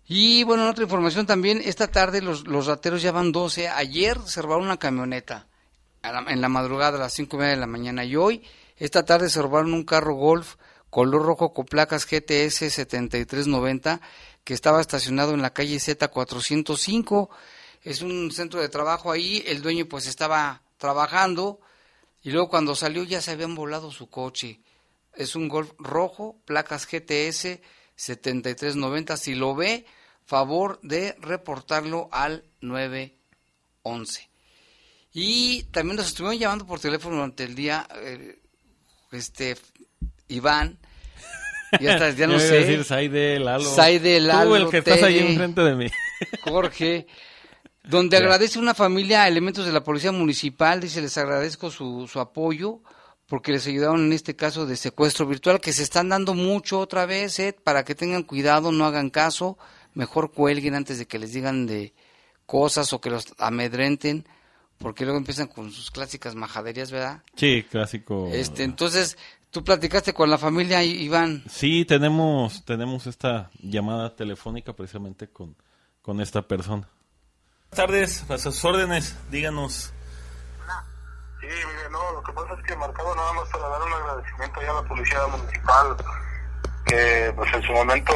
Y 0.07 0.45
bueno, 0.45 0.63
en 0.63 0.69
otra 0.69 0.85
información 0.85 1.25
también, 1.25 1.61
esta 1.61 1.87
tarde 1.87 2.21
los, 2.21 2.47
los 2.47 2.67
rateros 2.67 3.01
ya 3.01 3.11
van 3.11 3.33
12. 3.33 3.67
Ayer 3.67 4.17
se 4.25 4.41
robaron 4.41 4.63
una 4.63 4.77
camioneta 4.77 5.47
en 6.01 6.39
la 6.39 6.47
madrugada 6.47 6.97
a 6.97 7.01
las 7.01 7.13
cinco 7.13 7.35
y 7.35 7.39
media 7.39 7.55
de 7.55 7.59
la 7.59 7.67
mañana. 7.67 8.05
Y 8.05 8.15
hoy, 8.15 8.41
esta 8.77 9.03
tarde, 9.03 9.29
se 9.29 9.41
robaron 9.41 9.73
un 9.73 9.83
carro 9.83 10.13
Golf 10.13 10.55
color 10.89 11.23
rojo 11.23 11.53
con 11.53 11.65
placas 11.65 12.05
GTS 12.05 12.71
7390 12.73 14.01
que 14.43 14.53
estaba 14.53 14.81
estacionado 14.81 15.33
en 15.33 15.41
la 15.41 15.53
calle 15.53 15.77
Z405. 15.77 17.29
Es 17.83 18.01
un 18.01 18.31
centro 18.31 18.61
de 18.61 18.69
trabajo 18.69 19.11
ahí. 19.11 19.43
El 19.45 19.61
dueño 19.61 19.85
pues 19.87 20.07
estaba 20.07 20.61
trabajando 20.77 21.59
y 22.23 22.31
luego 22.31 22.49
cuando 22.49 22.75
salió 22.75 23.03
ya 23.03 23.21
se 23.21 23.31
habían 23.31 23.55
volado 23.55 23.91
su 23.91 24.09
coche. 24.09 24.61
Es 25.13 25.35
un 25.35 25.49
Golf 25.49 25.71
rojo, 25.79 26.37
placas 26.45 26.85
GTS 26.85 27.59
7390. 27.95 29.17
Si 29.17 29.35
lo 29.35 29.55
ve, 29.55 29.85
favor 30.25 30.79
de 30.81 31.15
reportarlo 31.19 32.09
al 32.11 32.43
911. 32.61 34.29
Y 35.13 35.63
también 35.71 35.95
nos 35.95 36.07
estuvieron 36.07 36.37
llamando 36.37 36.67
por 36.67 36.79
teléfono 36.79 37.15
durante 37.15 37.43
el 37.43 37.55
día, 37.55 37.87
eh, 37.95 38.39
este, 39.11 39.57
Iván. 40.27 40.77
Ya, 41.79 41.97
no 42.27 42.39
sé. 42.39 42.59
Decir 42.59 42.83
Saide, 42.83 43.39
Lalo. 43.39 43.63
Saide, 43.63 44.19
Lalo. 44.19 44.49
Tú, 44.49 44.55
el 44.55 44.69
que 44.69 44.77
estás 44.77 45.03
ahí 45.03 45.19
enfrente 45.19 45.61
de 45.61 45.75
mí. 45.75 45.87
Jorge. 46.41 47.07
Donde 47.83 48.17
agradece 48.17 48.59
una 48.59 48.73
familia 48.73 49.23
a 49.23 49.27
elementos 49.27 49.65
de 49.65 49.71
la 49.71 49.83
Policía 49.83 50.11
Municipal. 50.11 50.81
Dice, 50.81 51.01
les 51.01 51.17
agradezco 51.17 51.71
su, 51.71 52.07
su 52.07 52.19
apoyo 52.19 52.81
porque 53.27 53.51
les 53.51 53.67
ayudaron 53.67 54.05
en 54.05 54.13
este 54.13 54.35
caso 54.35 54.65
de 54.65 54.75
secuestro 54.75 55.25
virtual 55.25 55.59
que 55.59 55.73
se 55.73 55.83
están 55.83 56.09
dando 56.09 56.33
mucho 56.33 56.79
otra 56.79 57.05
vez, 57.05 57.39
eh, 57.39 57.53
para 57.61 57.83
que 57.83 57.93
tengan 57.93 58.23
cuidado, 58.23 58.71
no 58.71 58.85
hagan 58.85 59.09
caso, 59.09 59.57
mejor 59.93 60.31
cuelguen 60.31 60.75
antes 60.75 60.97
de 60.97 61.07
que 61.07 61.19
les 61.19 61.33
digan 61.33 61.65
de 61.65 61.93
cosas 62.45 62.93
o 62.93 63.01
que 63.01 63.09
los 63.09 63.25
amedrenten 63.37 64.25
porque 64.77 65.05
luego 65.05 65.17
empiezan 65.17 65.47
con 65.47 65.71
sus 65.71 65.91
clásicas 65.91 66.35
majaderías, 66.35 66.91
¿verdad? 66.91 67.23
Sí, 67.35 67.65
clásico. 67.69 68.29
Este, 68.31 68.63
entonces, 68.63 69.17
tú 69.51 69.63
platicaste 69.63 70.13
con 70.13 70.29
la 70.29 70.37
familia, 70.37 70.83
Iván. 70.83 71.43
Sí, 71.49 71.85
tenemos, 71.85 72.63
tenemos 72.65 73.07
esta 73.07 73.49
llamada 73.59 74.15
telefónica 74.15 74.73
precisamente 74.73 75.29
con, 75.29 75.55
con 76.01 76.21
esta 76.21 76.41
persona. 76.41 76.87
Buenas 77.71 77.87
tardes, 77.87 78.31
a 78.31 78.37
sus 78.37 78.63
órdenes, 78.63 79.17
díganos. 79.29 79.93
Sí, 81.41 81.47
mire, 81.47 81.89
no, 81.91 82.13
lo 82.13 82.23
que 82.23 82.33
pasa 82.33 82.53
es 82.53 82.65
que 82.65 82.75
marcado 82.75 83.15
nada 83.15 83.33
más 83.33 83.49
para 83.49 83.67
dar 83.67 83.81
un 83.81 83.93
agradecimiento 83.93 84.61
ya 84.61 84.71
a 84.71 84.81
la 84.81 84.87
policía 84.87 85.27
municipal, 85.27 85.97
que 86.85 87.33
pues 87.35 87.53
en 87.53 87.63
su 87.63 87.71
momento 87.73 88.13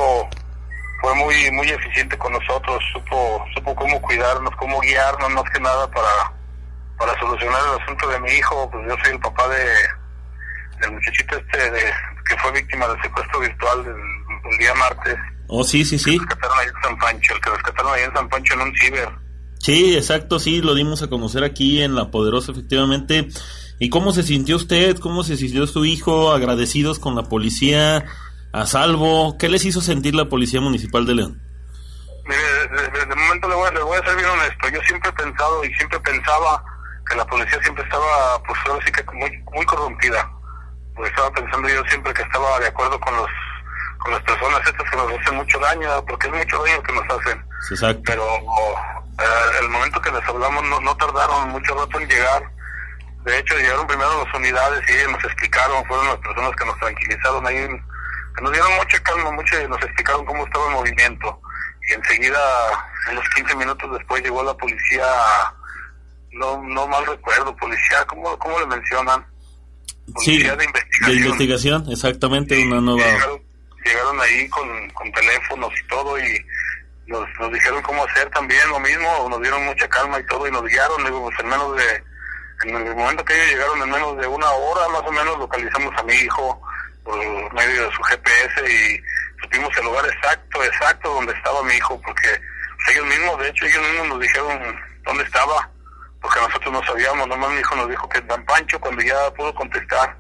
fue 1.02 1.16
muy 1.16 1.52
muy 1.52 1.70
eficiente 1.70 2.18
con 2.18 2.32
nosotros, 2.34 2.84
supo 2.94 3.46
supo 3.54 3.76
cómo 3.76 4.02
cuidarnos, 4.02 4.56
cómo 4.56 4.80
guiarnos 4.82 5.30
más 5.32 5.44
que 5.52 5.60
nada 5.60 5.90
para 5.92 6.34
para 6.98 7.20
solucionar 7.20 7.62
el 7.74 7.82
asunto 7.82 8.08
de 8.08 8.20
mi 8.20 8.32
hijo, 8.32 8.70
pues 8.72 8.88
yo 8.88 8.96
soy 9.04 9.14
el 9.14 9.20
papá 9.20 9.48
de 9.50 9.66
del 10.82 10.92
muchachito 10.92 11.38
este 11.38 11.72
de, 11.72 11.82
que 12.28 12.38
fue 12.38 12.52
víctima 12.52 12.88
del 12.88 13.02
secuestro 13.02 13.40
virtual 13.40 13.86
del, 13.86 14.58
día 14.60 14.74
martes. 14.76 15.16
Oh, 15.48 15.64
sí, 15.64 15.86
sí, 15.86 15.98
sí. 15.98 16.18
Que 16.18 16.26
rescataron 16.26 16.60
ahí 16.60 16.68
en 16.68 16.82
San 16.82 16.98
Pancho, 16.98 17.34
el 17.34 17.42
que 17.42 17.50
rescataron 17.52 17.94
ahí 17.94 18.04
en 18.04 18.14
San 18.14 18.30
Pancho 18.30 18.54
en 18.56 18.62
un 18.62 18.76
ciber. 18.76 19.10
Sí, 19.60 19.96
exacto, 19.96 20.40
sí, 20.40 20.62
lo 20.62 20.74
dimos 20.74 21.04
a 21.04 21.08
conocer 21.08 21.44
aquí 21.44 21.82
en 21.82 21.96
La 21.96 22.10
Poderosa, 22.10 22.52
efectivamente. 22.52 23.28
¿Y 23.80 23.90
cómo 23.90 24.12
se 24.12 24.24
sintió 24.24 24.56
usted? 24.56 24.98
¿Cómo 24.98 25.24
se 25.24 25.38
sintió 25.38 25.68
su 25.68 25.86
hijo? 25.86 26.34
¿Agradecidos 26.34 27.00
con 27.00 27.16
la 27.16 27.24
policía? 27.24 28.06
¿A 28.54 28.66
salvo? 28.66 29.38
¿Qué 29.38 29.50
les 29.50 29.64
hizo 29.66 29.82
sentir 29.82 30.14
la 30.14 30.26
Policía 30.30 30.60
Municipal 30.60 31.06
de 31.06 31.16
León? 31.16 31.42
Mire, 32.26 32.82
de, 32.82 33.06
de, 33.06 33.16
momento 33.16 33.48
le 33.48 33.56
voy, 33.56 33.68
a, 33.68 33.72
le 33.72 33.82
voy 33.82 33.98
a 33.98 34.06
ser 34.06 34.16
bien 34.16 34.30
honesto. 34.30 34.70
Yo 34.70 34.82
siempre 34.82 35.10
he 35.10 35.14
pensado 35.14 35.64
y 35.64 35.74
siempre 35.76 36.00
pensaba 36.02 36.64
que 37.10 37.16
la 37.16 37.26
policía 37.26 37.60
siempre 37.64 37.84
estaba, 37.84 38.44
pues 38.44 38.60
ahora 38.68 38.86
sí 38.86 38.92
que 38.92 39.04
muy, 39.14 39.32
muy 39.54 39.66
corrompida. 39.66 40.30
Pues 40.96 41.10
estaba 41.10 41.32
pensando 41.32 41.68
yo 41.70 41.84
siempre 41.86 42.14
que 42.14 42.22
estaba 42.22 42.60
de 42.60 42.68
acuerdo 42.68 43.00
con 43.00 43.16
los 43.16 43.30
con 44.00 44.12
las 44.14 44.22
personas 44.24 44.60
estas 44.66 44.90
que 44.90 44.98
nos 44.98 45.20
hacen 45.20 45.36
mucho 45.36 45.60
daño, 45.60 46.06
porque 46.08 46.28
es 46.28 46.34
mucho 46.34 46.64
daño 46.64 46.82
que 46.82 46.94
nos 46.94 47.20
hacen. 47.20 47.46
Exacto. 47.70 48.02
Pero 48.06 48.26
eh, 48.26 49.60
el 49.62 49.70
momento 49.70 50.02
que 50.02 50.12
les 50.12 50.28
hablamos 50.28 50.64
no, 50.64 50.82
no 50.82 50.98
tardaron 50.98 51.50
mucho 51.50 51.76
rato 51.76 52.00
en 52.00 52.10
llegar. 52.10 52.44
De 53.24 53.38
hecho, 53.38 53.56
llegaron 53.58 53.86
primero 53.86 54.26
las 54.26 54.34
unidades 54.34 54.82
y 54.90 54.94
ellos 54.94 55.12
nos 55.12 55.24
explicaron, 55.24 55.86
fueron 55.86 56.08
las 56.08 56.18
personas 56.18 56.52
que 56.56 56.66
nos 56.66 56.80
tranquilizaron 56.80 57.46
ahí, 57.46 57.68
que 58.36 58.42
nos 58.42 58.52
dieron 58.52 58.76
mucha 58.76 59.04
calma, 59.04 59.32
mucho 59.32 59.62
y 59.62 59.68
nos 59.68 59.84
explicaron 59.84 60.26
cómo 60.26 60.46
estaba 60.46 60.66
el 60.66 60.74
movimiento. 60.74 61.40
Y 61.88 61.94
enseguida, 61.94 62.40
unos 63.12 63.30
15 63.36 63.56
minutos 63.56 63.92
después, 63.92 64.24
llegó 64.24 64.42
la 64.42 64.56
policía 64.56 65.06
no 66.32 66.62
no 66.64 66.88
mal 66.88 67.06
recuerdo, 67.06 67.56
policía, 67.58 68.06
¿cómo, 68.08 68.38
cómo 68.40 68.60
le 68.60 68.66
mencionan? 68.68 69.26
Policía 70.14 70.56
de 70.56 70.66
investigación. 70.66 71.08
De 71.08 71.22
investigación, 71.22 71.86
exactamente, 71.92 72.66
una 72.66 72.82
nueva... 72.82 73.06
Llegaron, 73.06 73.42
llegaron 73.86 74.22
ahí 74.22 74.50
con, 74.50 74.90
con, 74.92 75.12
teléfonos 75.12 75.72
y 75.80 75.88
todo 75.88 76.20
y 76.20 76.46
nos, 77.08 77.28
nos 77.40 77.52
dijeron 77.52 77.82
cómo 77.82 78.04
hacer 78.06 78.30
también 78.32 78.68
lo 78.70 78.80
mismo, 78.80 79.28
nos 79.30 79.42
dieron 79.42 79.66
mucha 79.66 79.88
calma 79.88 80.20
y 80.20 80.26
todo 80.26 80.48
y 80.48 80.52
nos 80.52 80.64
guiaron, 80.64 81.04
digo, 81.04 81.24
pues 81.24 81.40
en 81.40 81.48
menos 81.48 81.76
de, 81.76 82.04
en 82.64 82.88
el 82.88 82.96
momento 82.96 83.26
que 83.26 83.34
ellos 83.34 83.50
llegaron 83.52 83.82
en 83.82 83.90
menos 83.90 84.18
de 84.18 84.28
una 84.28 84.50
hora 84.50 84.88
más 84.90 85.02
o 85.02 85.12
menos 85.12 85.38
localizamos 85.38 85.94
a 85.98 86.04
mi 86.04 86.14
hijo 86.14 86.62
por 87.04 87.54
medio 87.54 87.86
de 87.86 87.96
su 87.96 88.04
GPS 88.04 88.72
y 88.72 89.02
supimos 89.42 89.70
el 89.78 89.86
lugar 89.86 90.06
exacto, 90.06 90.64
exacto 90.64 91.14
donde 91.14 91.34
estaba 91.34 91.64
mi 91.64 91.74
hijo, 91.74 92.00
porque 92.02 92.40
ellos 92.92 93.06
mismos, 93.06 93.40
de 93.40 93.50
hecho 93.50 93.66
ellos 93.66 93.82
mismos 93.90 94.08
nos 94.10 94.20
dijeron 94.20 94.80
dónde 95.06 95.24
estaba 95.24 95.70
porque 96.22 96.40
nosotros 96.40 96.72
no 96.72 96.84
sabíamos, 96.86 97.28
nomás 97.28 97.50
mi 97.52 97.60
hijo 97.60 97.76
nos 97.76 97.90
dijo 97.90 98.08
que 98.08 98.22
Dan 98.22 98.46
Pancho 98.46 98.80
cuando 98.80 99.02
ya 99.02 99.34
pudo 99.34 99.54
contestar, 99.56 100.16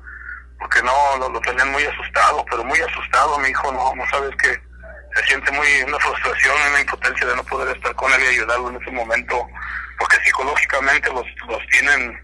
porque 0.59 0.81
no, 0.81 0.93
lo, 1.19 1.29
lo, 1.29 1.39
tenían 1.41 1.71
muy 1.71 1.83
asustado, 1.83 2.43
pero 2.49 2.63
muy 2.63 2.79
asustado 2.79 3.37
mi 3.39 3.49
hijo, 3.49 3.71
no, 3.71 3.95
no 3.95 4.09
sabes 4.09 4.35
que 4.37 4.49
se 5.15 5.23
siente 5.27 5.51
muy 5.51 5.67
una 5.85 5.99
frustración, 5.99 6.55
una 6.69 6.81
impotencia 6.81 7.27
de 7.27 7.35
no 7.35 7.43
poder 7.43 7.75
estar 7.75 7.93
con 7.95 8.11
él 8.13 8.21
y 8.23 8.27
ayudarlo 8.27 8.69
en 8.69 8.81
ese 8.81 8.91
momento, 8.91 9.47
porque 9.99 10.17
psicológicamente 10.23 11.09
los, 11.13 11.25
los 11.47 11.67
tienen, 11.67 12.19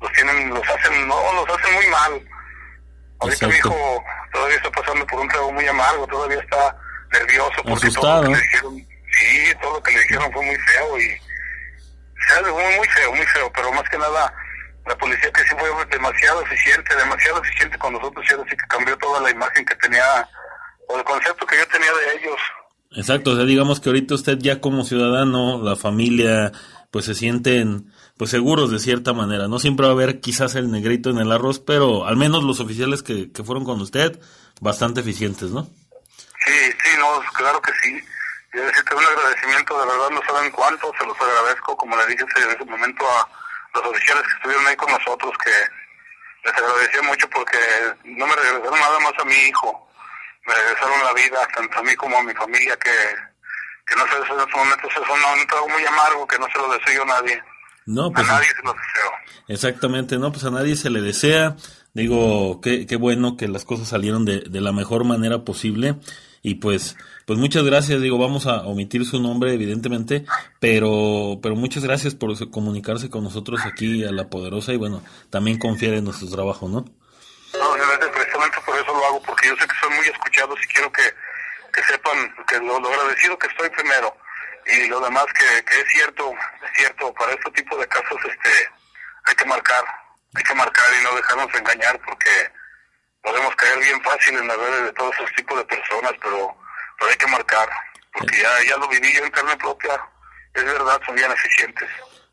los 0.00 0.12
tienen, 0.12 0.50
los 0.50 0.68
hacen, 0.68 1.06
no, 1.06 1.16
los 1.32 1.48
hacen 1.48 1.74
muy 1.74 1.86
mal. 1.88 2.28
Ahorita 3.20 3.46
mi 3.46 3.54
hijo 3.54 4.04
todavía 4.32 4.56
está 4.56 4.70
pasando 4.70 5.06
por 5.06 5.20
un 5.20 5.28
trago 5.28 5.52
muy 5.52 5.66
amargo, 5.66 6.06
todavía 6.06 6.40
está 6.40 6.76
nervioso 7.12 7.62
porque 7.62 7.86
asustado. 7.86 8.22
todo 8.22 8.22
lo 8.22 8.28
que 8.28 8.34
le 8.34 8.42
dijeron, 8.42 8.88
sí, 9.12 9.54
todo 9.60 9.74
lo 9.74 9.82
que 9.82 9.92
le 9.92 10.00
dijeron 10.00 10.32
fue 10.32 10.44
muy 10.44 10.56
feo 10.56 11.00
y 11.00 11.25
muy, 12.42 12.76
muy 12.76 12.88
feo, 12.88 13.12
muy 13.12 13.26
feo, 13.26 13.50
pero 13.54 13.72
más 13.72 13.88
que 13.88 13.98
nada 13.98 14.32
la 14.86 14.96
policía 14.96 15.30
que 15.32 15.42
sí 15.42 15.50
fue 15.58 15.68
demasiado 15.86 16.42
eficiente, 16.42 16.96
demasiado 16.96 17.42
eficiente 17.42 17.78
con 17.78 17.92
nosotros 17.92 18.24
y 18.28 18.34
así 18.34 18.56
que 18.56 18.66
cambió 18.68 18.96
toda 18.98 19.20
la 19.20 19.30
imagen 19.30 19.64
que 19.64 19.74
tenía, 19.76 20.28
o 20.88 20.96
el 20.96 21.04
concepto 21.04 21.44
que 21.46 21.56
yo 21.56 21.66
tenía 21.66 21.90
de 21.92 22.20
ellos. 22.20 22.36
Exacto, 22.92 23.32
o 23.32 23.36
sea, 23.36 23.44
digamos 23.44 23.80
que 23.80 23.88
ahorita 23.88 24.14
usted 24.14 24.38
ya 24.38 24.60
como 24.60 24.84
ciudadano, 24.84 25.60
la 25.60 25.74
familia, 25.74 26.52
pues 26.92 27.04
se 27.04 27.14
sienten 27.14 27.92
pues 28.16 28.30
seguros 28.30 28.70
de 28.70 28.78
cierta 28.78 29.12
manera. 29.12 29.48
No 29.48 29.58
siempre 29.58 29.86
va 29.86 29.92
a 29.92 29.94
haber 29.94 30.20
quizás 30.20 30.54
el 30.54 30.70
negrito 30.70 31.10
en 31.10 31.18
el 31.18 31.32
arroz, 31.32 31.58
pero 31.58 32.06
al 32.06 32.16
menos 32.16 32.44
los 32.44 32.60
oficiales 32.60 33.02
que, 33.02 33.32
que 33.32 33.44
fueron 33.44 33.64
con 33.64 33.80
usted, 33.80 34.20
bastante 34.60 35.00
eficientes, 35.00 35.50
¿no? 35.50 35.64
Sí, 36.46 36.52
sí, 36.84 36.90
no, 36.98 37.20
claro 37.34 37.60
que 37.60 37.72
sí 37.82 38.00
y 38.56 38.60
decirte 38.60 38.94
un 38.94 39.04
agradecimiento, 39.04 39.78
de 39.78 39.86
verdad 39.86 40.10
no 40.10 40.22
saben 40.24 40.50
cuánto, 40.50 40.90
se 40.98 41.06
los 41.06 41.20
agradezco, 41.20 41.76
como 41.76 41.96
le 41.96 42.06
dije 42.06 42.24
en 42.24 42.50
ese 42.50 42.64
momento 42.64 43.04
a 43.04 43.28
los 43.74 43.86
oficiales 43.86 44.22
que 44.24 44.32
estuvieron 44.36 44.66
ahí 44.66 44.76
con 44.76 44.90
nosotros, 44.90 45.32
que 45.44 45.52
les 46.44 46.54
agradecía 46.56 47.02
mucho 47.02 47.28
porque 47.28 47.58
no 48.04 48.26
me 48.26 48.34
regresaron 48.34 48.80
nada 48.80 48.98
más 49.00 49.12
a 49.18 49.24
mi 49.24 49.34
hijo, 49.34 49.88
me 50.46 50.54
regresaron 50.54 51.04
la 51.04 51.12
vida, 51.12 51.38
tanto 51.54 51.78
a 51.78 51.82
mí 51.82 51.94
como 51.96 52.16
a 52.16 52.22
mi 52.22 52.32
familia, 52.32 52.76
que, 52.78 52.96
que 53.86 53.96
no 53.96 54.06
sé, 54.06 54.16
en 54.16 54.40
estos 54.40 54.56
momentos 54.56 54.90
es 54.90 54.98
un, 55.04 55.40
un 55.40 55.46
trago 55.46 55.68
muy 55.68 55.84
amargo 55.84 56.26
que 56.26 56.38
no 56.38 56.46
se 56.48 56.58
lo 56.58 56.72
deseo 56.72 56.94
yo 56.94 57.02
a 57.02 57.20
nadie. 57.20 57.42
No, 57.84 58.10
pues, 58.10 58.26
a 58.28 58.32
nadie 58.32 58.48
se 58.48 58.62
lo 58.64 58.72
deseo. 58.72 59.10
Exactamente, 59.48 60.18
no, 60.18 60.32
pues 60.32 60.44
a 60.44 60.50
nadie 60.50 60.76
se 60.76 60.90
le 60.90 61.02
desea. 61.02 61.56
Digo, 61.92 62.60
qué, 62.62 62.86
qué 62.86 62.96
bueno 62.96 63.36
que 63.36 63.48
las 63.48 63.64
cosas 63.64 63.88
salieron 63.88 64.24
de, 64.24 64.40
de 64.40 64.60
la 64.60 64.72
mejor 64.72 65.04
manera 65.04 65.44
posible. 65.44 65.96
Y 66.42 66.56
pues, 66.56 66.96
pues 67.26 67.40
muchas 67.40 67.64
gracias, 67.64 68.00
digo, 68.00 68.18
vamos 68.18 68.46
a 68.46 68.62
omitir 68.62 69.04
su 69.04 69.20
nombre, 69.20 69.52
evidentemente, 69.52 70.24
pero, 70.60 71.40
pero 71.42 71.56
muchas 71.56 71.82
gracias 71.82 72.14
por 72.14 72.30
comunicarse 72.50 73.10
con 73.10 73.24
nosotros 73.24 73.60
aquí 73.66 74.04
a 74.04 74.12
La 74.12 74.30
Poderosa 74.30 74.72
y 74.72 74.76
bueno, 74.76 75.02
también 75.28 75.58
confiar 75.58 75.94
en 75.94 76.04
nuestro 76.04 76.28
trabajo, 76.28 76.68
¿no? 76.68 76.84
No, 77.58 77.70
obviamente, 77.72 78.06
precisamente 78.14 78.58
por 78.64 78.76
eso 78.76 78.92
lo 78.92 79.06
hago, 79.06 79.22
porque 79.22 79.48
yo 79.48 79.56
sé 79.56 79.66
que 79.66 79.74
son 79.80 79.96
muy 79.96 80.06
escuchados 80.06 80.56
y 80.62 80.66
quiero 80.68 80.92
que, 80.92 81.02
que 81.72 81.82
sepan 81.82 82.32
que 82.46 82.58
lo, 82.58 82.78
lo, 82.78 82.88
agradecido 82.88 83.36
que 83.38 83.48
estoy 83.48 83.70
primero 83.70 84.16
y 84.66 84.86
lo 84.86 85.00
demás 85.00 85.26
que, 85.34 85.80
es 85.80 85.88
cierto, 85.92 86.30
es 86.30 86.78
cierto, 86.78 87.12
para 87.14 87.32
este 87.32 87.50
tipo 87.50 87.76
de 87.76 87.88
casos 87.88 88.18
este 88.22 88.50
hay 89.24 89.34
que 89.34 89.44
marcar, 89.46 89.84
hay 90.32 90.44
que 90.44 90.54
marcar 90.54 90.86
y 90.94 91.02
no 91.02 91.16
dejarnos 91.16 91.52
engañar 91.54 92.00
porque 92.06 92.30
podemos 93.20 93.56
caer 93.56 93.80
bien 93.80 94.00
fácil 94.02 94.38
en 94.38 94.46
las 94.46 94.56
redes 94.56 94.84
de 94.84 94.92
todos 94.92 95.12
esos 95.16 95.32
tipos 95.32 95.58
de 95.58 95.64
personas, 95.64 96.12
pero, 96.22 96.65
pero 96.98 97.10
hay 97.10 97.16
que 97.16 97.26
marcar, 97.26 97.68
porque 98.12 98.36
ya, 98.38 98.50
ya 98.68 98.76
lo 98.76 98.88
viví 98.88 99.08
yo 99.14 99.24
en 99.24 99.30
carne 99.30 99.56
propia, 99.56 100.00
es 100.54 100.64
verdad, 100.64 101.00
son 101.06 101.14
bien 101.14 101.30
eficientes. 101.30 101.88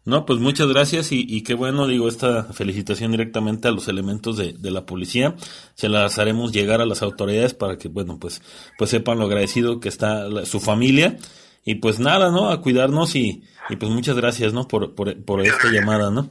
No, 0.06 0.26
pues 0.26 0.40
muchas 0.40 0.68
gracias 0.68 1.14
y, 1.14 1.26
y 1.28 1.44
qué 1.44 1.54
bueno, 1.54 1.88
digo, 1.88 2.10
esta 2.10 2.44
felicitación 2.52 3.12
directamente 3.12 3.70
a 3.70 3.72
los 3.72 3.88
elementos 3.88 4.36
de, 4.36 4.52
de, 4.52 4.70
la 4.70 4.86
policía. 4.86 5.36
Se 5.76 5.88
las 5.88 6.20
haremos 6.20 6.52
llegar 6.52 6.82
a 6.82 6.86
las 6.86 7.02
autoridades 7.02 7.54
para 7.54 7.78
que, 7.78 7.88
bueno, 7.88 8.20
pues, 8.20 8.42
pues 8.78 8.90
sepan 8.90 9.20
lo 9.20 9.26
agradecido 9.26 9.80
que 9.80 9.88
está 9.88 10.28
la, 10.28 10.46
su 10.46 10.60
familia. 10.60 11.18
Y 11.64 11.76
pues 11.76 12.00
nada, 12.00 12.32
¿no? 12.32 12.52
A 12.52 12.60
cuidarnos 12.62 13.16
y, 13.16 13.46
y 13.70 13.78
pues 13.78 13.90
muchas 13.92 14.18
gracias, 14.18 14.52
¿no? 14.52 14.68
Por, 14.68 14.94
por, 14.94 15.24
por 15.24 15.40
esta 15.40 15.70
llamada, 15.72 16.12
¿no? 16.12 16.24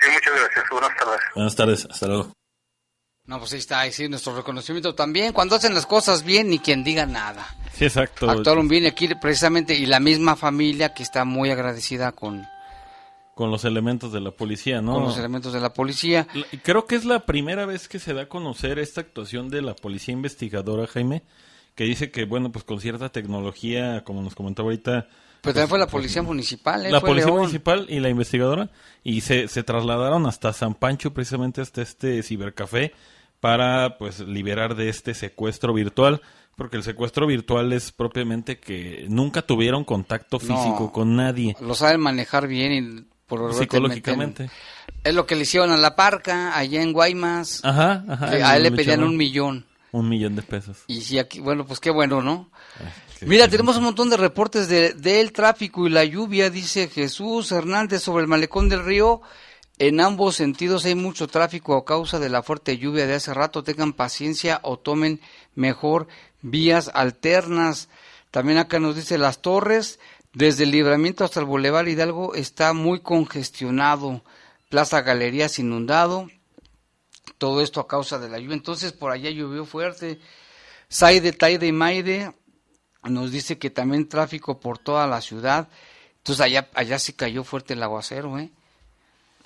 Sí, 0.00 0.10
muchas 0.12 0.34
gracias. 0.34 0.64
Buenas 0.70 0.96
tardes. 0.98 1.20
Buenas 1.34 1.56
tardes. 1.56 1.88
Hasta 1.90 2.06
luego. 2.06 2.39
No, 3.30 3.38
pues 3.38 3.52
ahí 3.52 3.60
está, 3.60 3.78
ahí 3.78 3.92
sí, 3.92 4.08
nuestro 4.08 4.34
reconocimiento 4.34 4.96
también. 4.96 5.32
Cuando 5.32 5.54
hacen 5.54 5.72
las 5.72 5.86
cosas 5.86 6.24
bien, 6.24 6.50
ni 6.50 6.58
quien 6.58 6.82
diga 6.82 7.06
nada. 7.06 7.46
Sí, 7.72 7.84
exacto. 7.84 8.28
Actuaron 8.28 8.66
bien 8.66 8.86
aquí 8.86 9.06
precisamente, 9.22 9.72
y 9.76 9.86
la 9.86 10.00
misma 10.00 10.34
familia 10.34 10.94
que 10.94 11.04
está 11.04 11.24
muy 11.24 11.48
agradecida 11.48 12.10
con... 12.10 12.44
Con 13.36 13.52
los 13.52 13.64
elementos 13.64 14.12
de 14.12 14.20
la 14.20 14.32
policía, 14.32 14.82
¿no? 14.82 14.94
Con 14.94 15.04
los 15.04 15.16
elementos 15.16 15.52
de 15.52 15.60
la 15.60 15.72
policía. 15.72 16.26
Creo 16.64 16.86
que 16.86 16.96
es 16.96 17.04
la 17.04 17.20
primera 17.20 17.66
vez 17.66 17.86
que 17.86 18.00
se 18.00 18.14
da 18.14 18.22
a 18.22 18.28
conocer 18.28 18.80
esta 18.80 19.00
actuación 19.00 19.48
de 19.48 19.62
la 19.62 19.76
policía 19.76 20.12
investigadora, 20.12 20.88
Jaime, 20.88 21.22
que 21.76 21.84
dice 21.84 22.10
que, 22.10 22.24
bueno, 22.24 22.50
pues 22.50 22.64
con 22.64 22.80
cierta 22.80 23.10
tecnología, 23.10 24.02
como 24.02 24.22
nos 24.22 24.34
comentaba 24.34 24.66
ahorita... 24.66 25.06
Pero 25.40 25.54
también 25.54 25.68
fue 25.68 25.78
la 25.78 25.86
policía 25.86 26.22
municipal, 26.22 26.84
¿eh? 26.84 26.90
La 26.90 26.98
fue 26.98 27.10
policía 27.10 27.28
León. 27.28 27.42
municipal 27.42 27.86
y 27.88 28.00
la 28.00 28.08
investigadora, 28.08 28.70
y 29.04 29.20
se, 29.20 29.46
se 29.46 29.62
trasladaron 29.62 30.26
hasta 30.26 30.52
San 30.52 30.74
Pancho, 30.74 31.14
precisamente 31.14 31.60
hasta 31.60 31.80
este 31.80 32.24
cibercafé, 32.24 32.92
para 33.40 33.96
pues 33.98 34.20
liberar 34.20 34.74
de 34.76 34.88
este 34.88 35.14
secuestro 35.14 35.72
virtual, 35.72 36.20
porque 36.56 36.76
el 36.76 36.82
secuestro 36.82 37.26
virtual 37.26 37.72
es 37.72 37.90
propiamente 37.90 38.58
que 38.58 39.06
nunca 39.08 39.42
tuvieron 39.42 39.84
contacto 39.84 40.38
físico 40.38 40.76
No. 40.80 40.92
con 40.92 41.16
nadie. 41.16 41.56
Lo 41.60 41.74
saben 41.74 42.00
manejar 42.00 42.46
bien 42.46 42.72
y 42.72 43.04
por 43.26 43.54
Psicológicamente. 43.54 44.50
Es 45.04 45.14
lo 45.14 45.24
que 45.24 45.36
le 45.36 45.42
hicieron 45.42 45.70
a 45.70 45.76
la 45.76 45.96
parca 45.96 46.56
allá 46.56 46.82
en 46.82 46.92
Guaymas. 46.92 47.64
Ajá, 47.64 48.04
ajá. 48.08 48.30
que 48.30 48.42
a 48.42 48.56
él 48.56 48.64
le 48.64 48.72
pedían 48.72 49.02
un 49.02 49.16
millón. 49.16 49.64
Un 49.92 50.08
millón 50.08 50.36
de 50.36 50.42
pesos. 50.42 50.78
Y 50.86 51.00
si 51.00 51.18
aquí, 51.18 51.40
bueno, 51.40 51.64
pues 51.66 51.80
qué 51.80 51.90
bueno, 51.90 52.22
¿no? 52.22 52.50
Mira, 53.22 53.48
tenemos 53.48 53.76
un 53.76 53.84
montón 53.84 54.08
de 54.10 54.16
reportes 54.16 54.68
de, 54.68 54.94
del 54.94 55.32
tráfico 55.32 55.86
y 55.86 55.90
la 55.90 56.04
lluvia, 56.04 56.48
dice 56.50 56.88
Jesús 56.88 57.52
Hernández 57.52 58.02
sobre 58.02 58.22
el 58.22 58.28
malecón 58.28 58.68
del 58.68 58.84
río. 58.84 59.20
En 59.80 59.98
ambos 59.98 60.36
sentidos 60.36 60.84
hay 60.84 60.94
mucho 60.94 61.26
tráfico 61.26 61.74
a 61.74 61.86
causa 61.86 62.18
de 62.18 62.28
la 62.28 62.42
fuerte 62.42 62.76
lluvia 62.76 63.06
de 63.06 63.14
hace 63.14 63.32
rato. 63.32 63.64
Tengan 63.64 63.94
paciencia 63.94 64.60
o 64.62 64.78
tomen 64.78 65.22
mejor 65.54 66.06
vías 66.42 66.90
alternas. 66.92 67.88
También 68.30 68.58
acá 68.58 68.78
nos 68.78 68.94
dice 68.94 69.16
Las 69.16 69.40
Torres, 69.40 69.98
desde 70.34 70.64
el 70.64 70.70
libramiento 70.70 71.24
hasta 71.24 71.40
el 71.40 71.46
Boulevard 71.46 71.88
Hidalgo 71.88 72.34
está 72.34 72.74
muy 72.74 73.00
congestionado. 73.00 74.22
Plaza 74.68 75.00
Galerías 75.00 75.58
inundado. 75.58 76.28
Todo 77.38 77.62
esto 77.62 77.80
a 77.80 77.88
causa 77.88 78.18
de 78.18 78.28
la 78.28 78.38
lluvia. 78.38 78.56
Entonces 78.56 78.92
por 78.92 79.12
allá 79.12 79.30
llovió 79.30 79.64
fuerte. 79.64 80.20
Saide, 80.90 81.32
Taide 81.32 81.66
y 81.66 81.72
Maide 81.72 82.34
nos 83.04 83.32
dice 83.32 83.56
que 83.56 83.70
también 83.70 84.10
tráfico 84.10 84.60
por 84.60 84.76
toda 84.76 85.06
la 85.06 85.22
ciudad. 85.22 85.70
Entonces 86.18 86.44
allá, 86.44 86.68
allá 86.74 86.98
sí 86.98 87.14
cayó 87.14 87.44
fuerte 87.44 87.72
el 87.72 87.82
aguacero, 87.82 88.38
¿eh? 88.38 88.50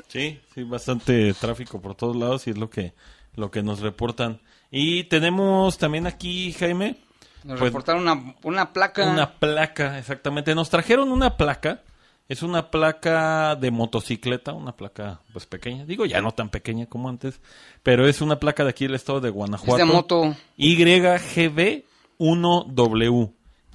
Sí, 0.09 0.41
sí, 0.55 0.63
bastante 0.63 1.35
tráfico 1.35 1.81
por 1.81 1.95
todos 1.95 2.17
lados 2.17 2.47
y 2.47 2.51
es 2.51 2.59
lo 2.59 2.71
que, 2.71 2.95
lo 3.35 3.51
que 3.51 3.63
nos 3.63 3.81
reportan. 3.81 4.41
Y 4.71 5.05
tenemos 5.05 5.79
también 5.79 6.07
aquí, 6.07 6.53
Jaime. 6.53 6.97
Nos 7.45 7.59
pues, 7.59 7.71
reportaron 7.71 8.03
una, 8.03 8.35
una 8.43 8.73
placa. 8.73 9.11
Una 9.11 9.35
placa, 9.35 9.99
exactamente. 9.99 10.55
Nos 10.55 10.71
trajeron 10.71 11.13
una 11.13 11.37
placa. 11.37 11.83
Es 12.27 12.43
una 12.43 12.71
placa 12.71 13.55
de 13.55 13.71
motocicleta, 13.71 14.55
una 14.55 14.75
placa 14.75 15.21
pues 15.33 15.45
pequeña. 15.45 15.85
Digo, 15.85 16.07
ya 16.07 16.23
no 16.23 16.33
tan 16.33 16.49
pequeña 16.49 16.87
como 16.87 17.11
antes, 17.11 17.43
pero 17.83 18.09
es 18.09 18.23
una 18.23 18.41
placa 18.41 18.65
de 18.65 18.71
aquí 18.71 18.87
del 18.87 18.95
estado 18.95 19.21
de 19.21 19.29
Guanajuato. 19.29 19.75
Es 19.75 19.81
de 19.87 19.93
moto. 19.93 20.35
YGB1W. 20.57 23.31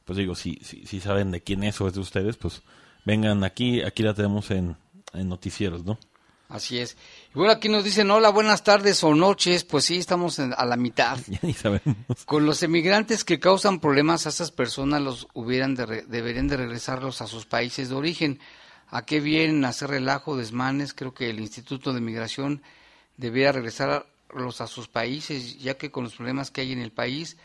pues 0.03 0.17
digo, 0.17 0.35
si, 0.35 0.59
si, 0.63 0.85
si 0.85 0.99
saben 0.99 1.31
de 1.31 1.41
quién 1.41 1.63
es 1.63 1.79
o 1.79 1.87
es 1.87 1.93
de 1.93 2.01
ustedes, 2.01 2.35
pues 2.37 2.61
vengan 3.07 3.43
aquí. 3.43 3.81
Aquí 3.81 4.03
la 4.03 4.13
tenemos 4.13 4.51
en, 4.51 4.75
en 5.13 5.29
noticieros, 5.29 5.83
¿no? 5.85 5.97
así 6.49 6.79
es. 6.79 6.95
Y 7.35 7.37
bueno, 7.37 7.51
aquí 7.51 7.67
nos 7.67 7.83
dicen, 7.83 8.09
hola, 8.09 8.29
buenas 8.29 8.63
tardes 8.63 9.03
o 9.03 9.13
noches. 9.13 9.63
Pues 9.65 9.83
sí, 9.85 9.97
estamos 9.97 10.39
en- 10.39 10.53
a 10.57 10.63
la 10.65 10.77
mitad. 10.77 11.17
Ya 11.27 11.39
ni 11.41 11.53
sabemos. 11.53 11.95
Con 12.25 12.45
los 12.45 12.63
emigrantes 12.63 13.23
que 13.25 13.37
causan 13.39 13.79
problemas 13.81 14.25
a 14.25 14.29
esas 14.29 14.51
personas, 14.51 15.01
los 15.01 15.27
hubieran 15.33 15.75
de 15.75 15.85
re- 15.85 16.05
deberían 16.07 16.47
de 16.47 16.55
regresarlos 16.57 17.21
a 17.21 17.27
sus 17.27 17.45
países 17.45 17.89
de 17.89 17.95
origen. 17.95 18.39
¿A 18.89 19.05
qué 19.05 19.19
vienen 19.19 19.65
a 19.65 19.69
hacer 19.69 19.89
relajo, 19.89 20.37
desmanes? 20.37 20.93
Creo 20.93 21.13
que 21.13 21.29
el 21.29 21.39
Instituto 21.41 21.91
de 21.91 21.99
Migración 21.99 22.61
debería 23.17 23.51
regresarlos 23.51 24.61
a 24.61 24.67
sus 24.67 24.87
países, 24.87 25.59
ya 25.59 25.77
que 25.77 25.91
con 25.91 26.05
los 26.05 26.15
problemas 26.15 26.49
que 26.51 26.61
hay 26.61 26.71
en 26.71 26.79
el 26.79 26.91
país, 26.93 27.35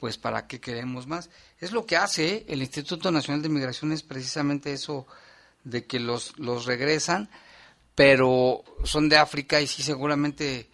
pues 0.00 0.16
¿para 0.16 0.46
qué 0.46 0.60
queremos 0.60 1.06
más? 1.06 1.28
Es 1.60 1.72
lo 1.72 1.84
que 1.84 1.96
hace 1.96 2.28
¿eh? 2.28 2.44
el 2.48 2.62
Instituto 2.62 3.12
Nacional 3.12 3.42
de 3.42 3.50
Migración, 3.50 3.92
es 3.92 4.02
precisamente 4.02 4.72
eso 4.72 5.06
de 5.62 5.84
que 5.84 6.00
los, 6.00 6.38
los 6.38 6.64
regresan, 6.64 7.28
pero 7.94 8.64
son 8.82 9.10
de 9.10 9.18
África 9.18 9.60
y 9.60 9.66
sí 9.66 9.82
seguramente 9.82 10.70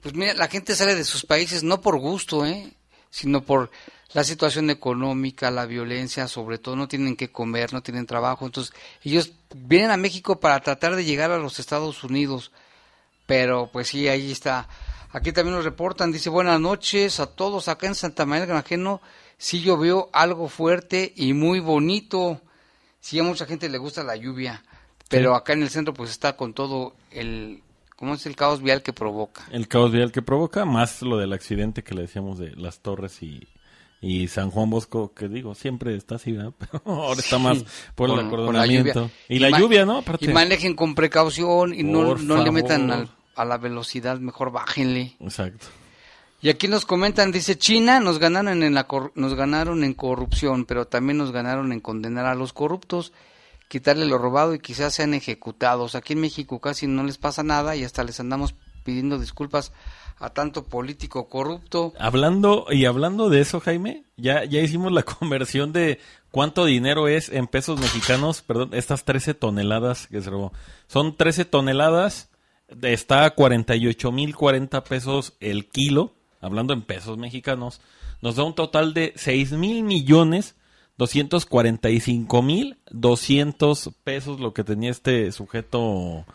pues 0.00 0.14
mira, 0.14 0.34
la 0.34 0.46
gente 0.46 0.76
sale 0.76 0.94
de 0.94 1.04
sus 1.04 1.26
países 1.26 1.64
no 1.64 1.80
por 1.80 1.98
gusto, 1.98 2.46
¿eh? 2.46 2.72
sino 3.10 3.42
por 3.42 3.72
la 4.12 4.22
situación 4.22 4.70
económica, 4.70 5.50
la 5.50 5.66
violencia, 5.66 6.28
sobre 6.28 6.58
todo 6.58 6.76
no 6.76 6.86
tienen 6.86 7.16
que 7.16 7.30
comer, 7.30 7.72
no 7.72 7.82
tienen 7.82 8.06
trabajo, 8.06 8.46
entonces 8.46 8.72
ellos 9.02 9.32
vienen 9.54 9.90
a 9.90 9.96
México 9.96 10.38
para 10.38 10.60
tratar 10.60 10.94
de 10.94 11.04
llegar 11.04 11.32
a 11.32 11.38
los 11.38 11.58
Estados 11.58 12.04
Unidos, 12.04 12.52
pero 13.26 13.68
pues 13.72 13.88
sí, 13.88 14.08
ahí 14.08 14.30
está. 14.30 14.68
Aquí 15.12 15.32
también 15.32 15.56
nos 15.56 15.64
reportan, 15.64 16.12
dice 16.12 16.30
buenas 16.30 16.60
noches 16.60 17.18
a 17.18 17.26
todos 17.26 17.66
acá 17.68 17.86
en 17.88 17.94
Santa 17.96 18.26
María 18.26 18.42
del 18.42 18.50
Granjeno, 18.50 19.00
sí 19.38 19.60
llovió 19.60 20.08
algo 20.12 20.48
fuerte 20.48 21.12
y 21.16 21.32
muy 21.32 21.58
bonito, 21.58 22.40
sí 23.00 23.18
a 23.18 23.24
mucha 23.24 23.46
gente 23.46 23.68
le 23.68 23.78
gusta 23.78 24.04
la 24.04 24.14
lluvia, 24.16 24.62
pero 25.08 25.32
Sí. 25.32 25.36
acá 25.36 25.52
en 25.54 25.62
el 25.62 25.70
centro 25.70 25.92
pues 25.94 26.10
está 26.10 26.36
con 26.36 26.54
todo 26.54 26.94
el, 27.10 27.60
¿cómo 27.96 28.14
es 28.14 28.24
el 28.26 28.36
caos 28.36 28.62
vial 28.62 28.82
que 28.84 28.92
provoca? 28.92 29.42
El 29.50 29.66
caos 29.66 29.90
vial 29.90 30.12
que 30.12 30.22
provoca, 30.22 30.64
más 30.64 31.02
lo 31.02 31.16
del 31.18 31.32
accidente 31.32 31.82
que 31.82 31.94
le 31.96 32.02
decíamos 32.02 32.38
de 32.38 32.54
las 32.54 32.78
torres 32.78 33.20
y, 33.20 33.48
y 34.00 34.28
San 34.28 34.52
Juan 34.52 34.70
Bosco, 34.70 35.12
que 35.12 35.26
digo, 35.28 35.56
siempre 35.56 35.96
está 35.96 36.14
así, 36.14 36.30
¿verdad? 36.32 36.52
Pero 36.58 36.82
ahora 36.86 37.18
está 37.18 37.36
más 37.38 37.64
por 37.96 38.10
el 38.10 38.16
la 38.16 38.22
acordonamiento. 38.22 39.10
y 39.28 39.40
la 39.40 39.58
lluvia, 39.58 39.84
¿no? 39.84 39.98
Aparte. 39.98 40.24
Y 40.24 40.28
manejen 40.28 40.76
con 40.76 40.94
precaución 40.94 41.74
y 41.74 41.82
no, 41.82 42.14
no 42.14 42.44
le 42.44 42.52
metan 42.52 42.88
al- 42.92 43.10
a 43.40 43.44
la 43.44 43.58
velocidad, 43.58 44.18
mejor 44.18 44.50
bájenle. 44.52 45.16
Exacto. 45.20 45.66
Y 46.42 46.48
aquí 46.48 46.68
nos 46.68 46.86
comentan, 46.86 47.32
dice 47.32 47.58
China, 47.58 48.00
nos 48.00 48.18
ganaron 48.18 48.62
en 48.62 48.74
la 48.74 48.86
cor- 48.86 49.12
nos 49.14 49.34
ganaron 49.34 49.84
en 49.84 49.92
corrupción, 49.94 50.64
pero 50.64 50.86
también 50.86 51.18
nos 51.18 51.32
ganaron 51.32 51.72
en 51.72 51.80
condenar 51.80 52.24
a 52.26 52.34
los 52.34 52.52
corruptos, 52.54 53.12
quitarle 53.68 54.06
lo 54.06 54.16
robado 54.18 54.54
y 54.54 54.58
quizás 54.58 54.94
sean 54.94 55.12
ejecutados. 55.14 55.94
Aquí 55.94 56.14
en 56.14 56.20
México 56.22 56.58
casi 56.60 56.86
no 56.86 57.04
les 57.04 57.18
pasa 57.18 57.42
nada 57.42 57.76
y 57.76 57.84
hasta 57.84 58.04
les 58.04 58.20
andamos 58.20 58.54
pidiendo 58.84 59.18
disculpas 59.18 59.72
a 60.18 60.30
tanto 60.30 60.64
político 60.64 61.28
corrupto. 61.28 61.92
Hablando 61.98 62.66
y 62.70 62.86
hablando 62.86 63.28
de 63.28 63.40
eso, 63.40 63.60
Jaime, 63.60 64.04
ya, 64.16 64.44
ya 64.44 64.60
hicimos 64.60 64.92
la 64.92 65.02
conversión 65.18 65.72
de 65.74 65.98
cuánto 66.30 66.64
dinero 66.64 67.06
es 67.08 67.28
en 67.28 67.46
pesos 67.48 67.78
mexicanos, 67.78 68.40
perdón, 68.42 68.70
estas 68.72 69.04
13 69.04 69.34
toneladas 69.34 70.06
que 70.06 70.22
se 70.22 70.30
robó. 70.30 70.52
Son 70.88 71.16
13 71.16 71.44
toneladas, 71.44 72.28
está 72.82 73.24
a 73.24 73.30
48 73.30 74.12
mil 74.12 74.34
40 74.34 74.84
pesos 74.84 75.34
el 75.40 75.68
kilo, 75.68 76.14
hablando 76.40 76.72
en 76.72 76.82
pesos 76.82 77.18
mexicanos, 77.18 77.80
nos 78.22 78.36
da 78.36 78.44
un 78.44 78.54
total 78.54 78.94
de 78.94 79.12
6 79.16 79.52
mil 79.52 79.82
millones 79.82 80.56
245 80.98 82.42
mil 82.42 82.78
200 82.90 83.90
pesos 84.04 84.38
lo 84.38 84.52
que 84.52 84.64
tenía 84.64 84.90
este 84.90 85.32
sujeto 85.32 86.26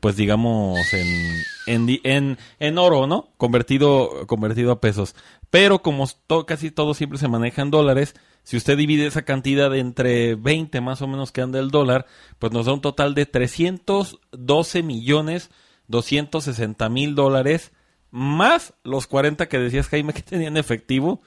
pues 0.00 0.16
digamos, 0.16 0.78
en, 0.94 2.00
en, 2.04 2.38
en, 2.58 2.78
oro, 2.78 3.06
¿no? 3.06 3.28
Convertido, 3.36 4.26
convertido 4.26 4.72
a 4.72 4.80
pesos. 4.80 5.14
Pero 5.50 5.82
como 5.82 6.08
casi 6.46 6.70
todo 6.70 6.94
siempre 6.94 7.18
se 7.18 7.28
maneja 7.28 7.62
en 7.62 7.70
dólares, 7.70 8.14
si 8.42 8.56
usted 8.56 8.78
divide 8.78 9.06
esa 9.06 9.22
cantidad 9.22 9.76
entre 9.76 10.36
20 10.36 10.80
más 10.80 11.02
o 11.02 11.06
menos 11.06 11.32
que 11.32 11.42
anda 11.42 11.60
el 11.60 11.70
dólar, 11.70 12.06
pues 12.38 12.50
nos 12.52 12.66
da 12.66 12.72
un 12.72 12.80
total 12.80 13.14
de 13.14 13.26
312 13.26 14.82
millones 14.82 15.50
260 15.90 16.88
mil 16.88 17.14
dólares, 17.14 17.72
más 18.10 18.74
los 18.84 19.06
40 19.06 19.48
que 19.48 19.58
decías 19.58 19.88
Jaime 19.88 20.12
que 20.12 20.22
tenía 20.22 20.48
en 20.48 20.56
efectivo, 20.56 21.20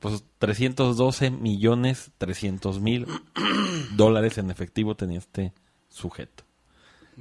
pues 0.00 0.24
312 0.38 1.30
millones 1.30 2.10
300 2.18 2.80
mil 2.80 3.06
dólares 3.92 4.38
en 4.38 4.50
efectivo 4.50 4.96
tenía 4.96 5.18
este 5.18 5.52
sujeto. 5.88 6.44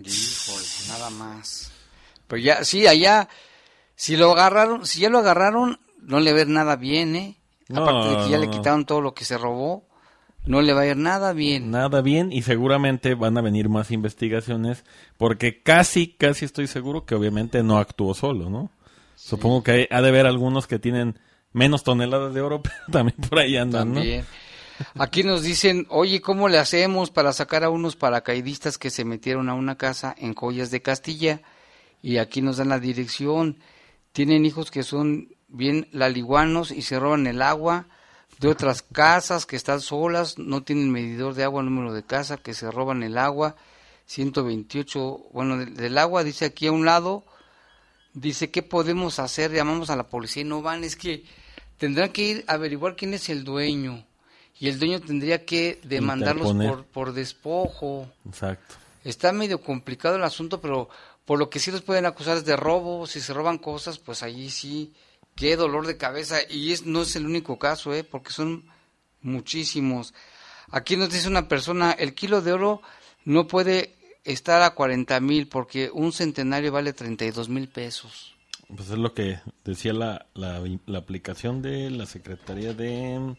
Híjole, 0.01 0.65
nada 0.87 1.09
más. 1.09 1.71
Pero 2.27 2.41
ya, 2.41 2.63
sí, 2.63 2.87
allá, 2.87 3.27
si 3.95 4.15
lo 4.15 4.31
agarraron, 4.31 4.85
si 4.85 5.01
ya 5.01 5.09
lo 5.09 5.19
agarraron, 5.19 5.79
no 6.01 6.19
le 6.19 6.39
ir 6.39 6.47
nada 6.47 6.75
bien, 6.75 7.15
¿eh? 7.15 7.37
No, 7.67 7.81
Aparte 7.81 8.09
de 8.09 8.23
que 8.23 8.29
ya 8.31 8.37
no, 8.37 8.45
le 8.45 8.49
quitaron 8.49 8.85
todo 8.85 9.01
lo 9.01 9.13
que 9.13 9.25
se 9.25 9.37
robó, 9.37 9.86
no 10.47 10.61
le 10.61 10.73
va 10.73 10.81
a 10.81 10.87
ir 10.87 10.97
nada 10.97 11.33
bien. 11.33 11.71
Nada 11.71 12.01
bien 12.01 12.31
y 12.31 12.41
seguramente 12.41 13.15
van 13.15 13.37
a 13.37 13.41
venir 13.41 13.69
más 13.69 13.91
investigaciones 13.91 14.83
porque 15.17 15.61
casi, 15.61 16.07
casi 16.07 16.45
estoy 16.45 16.67
seguro 16.67 17.05
que 17.05 17.15
obviamente 17.15 17.63
no 17.63 17.77
actuó 17.77 18.13
solo, 18.13 18.49
¿no? 18.49 18.71
Supongo 19.15 19.63
que 19.63 19.71
hay- 19.71 19.87
ha 19.91 20.01
de 20.01 20.09
haber 20.09 20.25
algunos 20.25 20.67
que 20.67 20.79
tienen 20.79 21.19
menos 21.53 21.83
toneladas 21.83 22.33
de 22.33 22.41
oro, 22.41 22.61
pero 22.63 22.75
también 22.91 23.17
por 23.29 23.39
ahí 23.39 23.57
andan, 23.57 23.89
¿no? 23.89 23.95
También. 23.95 24.25
Aquí 24.95 25.23
nos 25.23 25.41
dicen, 25.41 25.87
oye, 25.89 26.21
¿cómo 26.21 26.49
le 26.49 26.59
hacemos 26.59 27.09
para 27.09 27.33
sacar 27.33 27.63
a 27.63 27.69
unos 27.71 27.95
paracaidistas 27.95 28.77
que 28.77 28.91
se 28.91 29.05
metieron 29.05 29.49
a 29.49 29.55
una 29.55 29.75
casa 29.75 30.13
en 30.19 30.35
Joyas 30.35 30.69
de 30.69 30.83
Castilla? 30.83 31.41
Y 32.03 32.17
aquí 32.17 32.43
nos 32.43 32.57
dan 32.57 32.69
la 32.69 32.79
dirección. 32.79 33.57
Tienen 34.11 34.45
hijos 34.45 34.69
que 34.69 34.83
son 34.83 35.29
bien 35.47 35.87
laliguanos 35.91 36.69
y 36.71 36.83
se 36.83 36.99
roban 36.99 37.25
el 37.25 37.41
agua 37.41 37.87
de 38.39 38.47
otras 38.47 38.81
casas 38.81 39.45
que 39.45 39.55
están 39.55 39.81
solas, 39.81 40.37
no 40.37 40.63
tienen 40.63 40.91
medidor 40.91 41.33
de 41.33 41.43
agua, 41.43 41.63
número 41.63 41.93
de 41.93 42.03
casa, 42.03 42.37
que 42.37 42.53
se 42.53 42.69
roban 42.71 43.03
el 43.03 43.17
agua. 43.17 43.55
128, 44.05 44.99
bueno, 45.33 45.57
del, 45.57 45.75
del 45.75 45.97
agua 45.97 46.23
dice 46.23 46.45
aquí 46.45 46.67
a 46.67 46.71
un 46.71 46.85
lado, 46.85 47.25
dice, 48.13 48.51
¿qué 48.51 48.63
podemos 48.63 49.19
hacer? 49.19 49.51
Llamamos 49.51 49.89
a 49.89 49.95
la 49.95 50.07
policía 50.07 50.41
y 50.41 50.45
no 50.45 50.61
van, 50.61 50.83
es 50.83 50.95
que 50.95 51.23
tendrán 51.77 52.11
que 52.11 52.21
ir 52.21 52.45
a 52.47 52.53
averiguar 52.53 52.95
quién 52.95 53.13
es 53.13 53.29
el 53.29 53.43
dueño. 53.43 54.05
Y 54.59 54.69
el 54.69 54.79
dueño 54.79 54.99
tendría 54.99 55.45
que 55.45 55.79
demandarlos 55.83 56.53
por, 56.53 56.85
por 56.85 57.13
despojo. 57.13 58.09
Exacto. 58.25 58.75
Está 59.03 59.31
medio 59.31 59.61
complicado 59.61 60.15
el 60.15 60.23
asunto, 60.23 60.59
pero 60.59 60.89
por 61.25 61.37
lo 61.37 61.49
que 61.49 61.59
sí 61.59 61.71
los 61.71 61.83
pueden 61.83 62.07
acusar 62.07 62.37
es 62.37 62.45
de 62.45 62.55
robo. 62.55 63.05
Si 63.05 63.21
se 63.21 63.33
roban 63.33 63.59
cosas, 63.59 63.99
pues 63.99 64.23
allí 64.23 64.49
sí, 64.49 64.93
qué 65.37 65.55
dolor 65.55 65.87
de 65.87 65.95
cabeza. 65.95 66.39
Y 66.49 66.73
es, 66.73 66.85
no 66.85 67.03
es 67.03 67.15
el 67.15 67.25
único 67.25 67.57
caso, 67.57 67.93
¿eh? 67.93 68.03
porque 68.03 68.33
son 68.33 68.65
muchísimos. 69.21 70.13
Aquí 70.69 70.97
nos 70.97 71.09
dice 71.09 71.29
una 71.29 71.47
persona, 71.47 71.93
el 71.93 72.13
kilo 72.13 72.41
de 72.41 72.51
oro 72.51 72.81
no 73.23 73.47
puede 73.47 73.95
estar 74.25 74.61
a 74.61 74.71
40 74.71 75.21
mil 75.21 75.47
porque 75.47 75.89
un 75.93 76.11
centenario 76.11 76.73
vale 76.73 76.91
32 76.91 77.47
mil 77.47 77.69
pesos. 77.69 78.35
Pues 78.67 78.89
es 78.89 78.97
lo 78.97 79.13
que 79.13 79.39
decía 79.63 79.93
la, 79.93 80.25
la, 80.33 80.61
la 80.85 80.97
aplicación 80.97 81.61
de 81.61 81.89
la 81.89 82.05
Secretaría 82.05 82.73
de... 82.73 83.37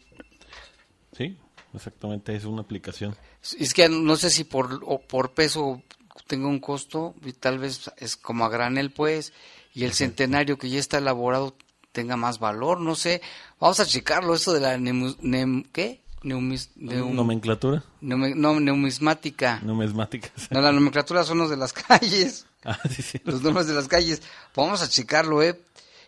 Sí, 1.15 1.37
exactamente, 1.75 2.35
es 2.35 2.45
una 2.45 2.61
aplicación. 2.61 3.15
Es 3.59 3.75
que 3.75 3.89
no 3.89 4.15
sé 4.15 4.31
si 4.31 4.43
por, 4.43 4.81
o 4.83 5.01
por 5.01 5.33
peso 5.33 5.83
tenga 6.25 6.47
un 6.47 6.59
costo, 6.59 7.13
y 7.23 7.33
tal 7.33 7.59
vez 7.59 7.91
es 7.97 8.15
como 8.15 8.45
a 8.45 8.49
granel, 8.49 8.91
pues, 8.91 9.33
y 9.73 9.83
el 9.83 9.93
centenario 9.93 10.57
que 10.57 10.69
ya 10.69 10.79
está 10.79 10.97
elaborado 10.97 11.55
tenga 11.91 12.15
más 12.17 12.39
valor, 12.39 12.79
no 12.79 12.95
sé. 12.95 13.21
Vamos 13.59 13.79
a 13.79 13.85
checarlo, 13.85 14.33
eso 14.35 14.53
de 14.53 14.59
la 14.61 14.77
nemu- 14.77 15.17
nem- 15.19 15.65
¿qué? 15.71 16.01
Neumis- 16.23 16.69
neum- 16.75 17.13
¿Nomenclatura? 17.13 17.83
neume- 18.01 18.35
no, 18.35 18.59
neumismática. 18.59 19.59
Numismática. 19.63 20.29
No, 20.49 20.61
la 20.61 20.71
nomenclatura 20.71 21.23
son 21.23 21.37
los 21.39 21.49
de 21.49 21.57
las 21.57 21.73
calles. 21.87 22.45
Ah, 22.65 22.77
sí, 22.89 23.01
sí. 23.01 23.21
Los 23.23 23.41
nombres 23.41 23.67
de 23.67 23.73
las 23.73 23.87
calles. 23.87 24.21
Vamos 24.55 24.81
a 24.81 24.89
checarlo, 24.89 25.41
¿eh? 25.41 25.59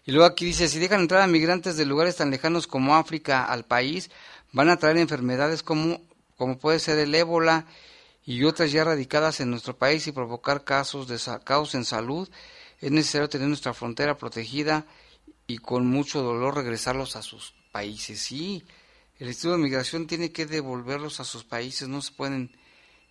Y 0.06 0.12
luego 0.12 0.26
aquí 0.26 0.46
dice, 0.46 0.68
si 0.68 0.80
dejan 0.80 1.02
entrar 1.02 1.22
a 1.22 1.28
migrantes 1.28 1.78
de 1.78 1.86
lugares 1.86 2.16
tan 2.18 2.32
lejanos 2.32 2.68
como 2.68 2.96
África 2.96 3.46
al 3.46 3.64
país, 3.66 4.10
van 4.52 4.70
a 4.70 4.78
traer 4.78 4.98
enfermedades 4.98 5.64
como, 5.64 6.02
como 6.38 6.58
puede 6.58 6.80
ser 6.80 6.98
el 7.00 7.14
ébola 7.16 7.66
y 8.26 8.44
otras 8.44 8.72
ya 8.72 8.84
radicadas 8.84 9.40
en 9.40 9.50
nuestro 9.52 9.78
país 9.78 10.06
y 10.08 10.12
provocar 10.12 10.64
casos 10.64 11.08
de 11.08 11.20
caos 11.44 11.74
en 11.76 11.86
salud. 11.86 12.28
Es 12.82 12.92
necesario 12.92 13.30
tener 13.30 13.48
nuestra 13.48 13.74
frontera 13.74 14.18
protegida 14.18 14.86
y 15.54 15.58
con 15.58 15.86
mucho 15.88 16.22
dolor 16.22 16.56
regresarlos 16.56 17.16
a 17.16 17.22
sus 17.22 17.54
países. 17.72 18.20
Sí, 18.22 18.64
el 19.20 19.28
Instituto 19.28 19.58
de 19.58 19.64
Migración 19.64 20.08
tiene 20.08 20.32
que 20.32 20.46
devolverlos 20.46 21.20
a 21.20 21.24
sus 21.26 21.44
países, 21.44 21.88
no 21.88 22.02
se 22.02 22.12
pueden 22.14 22.52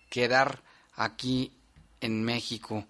quedar 0.09 0.61
aquí 0.95 1.51
en 2.01 2.23
México. 2.23 2.85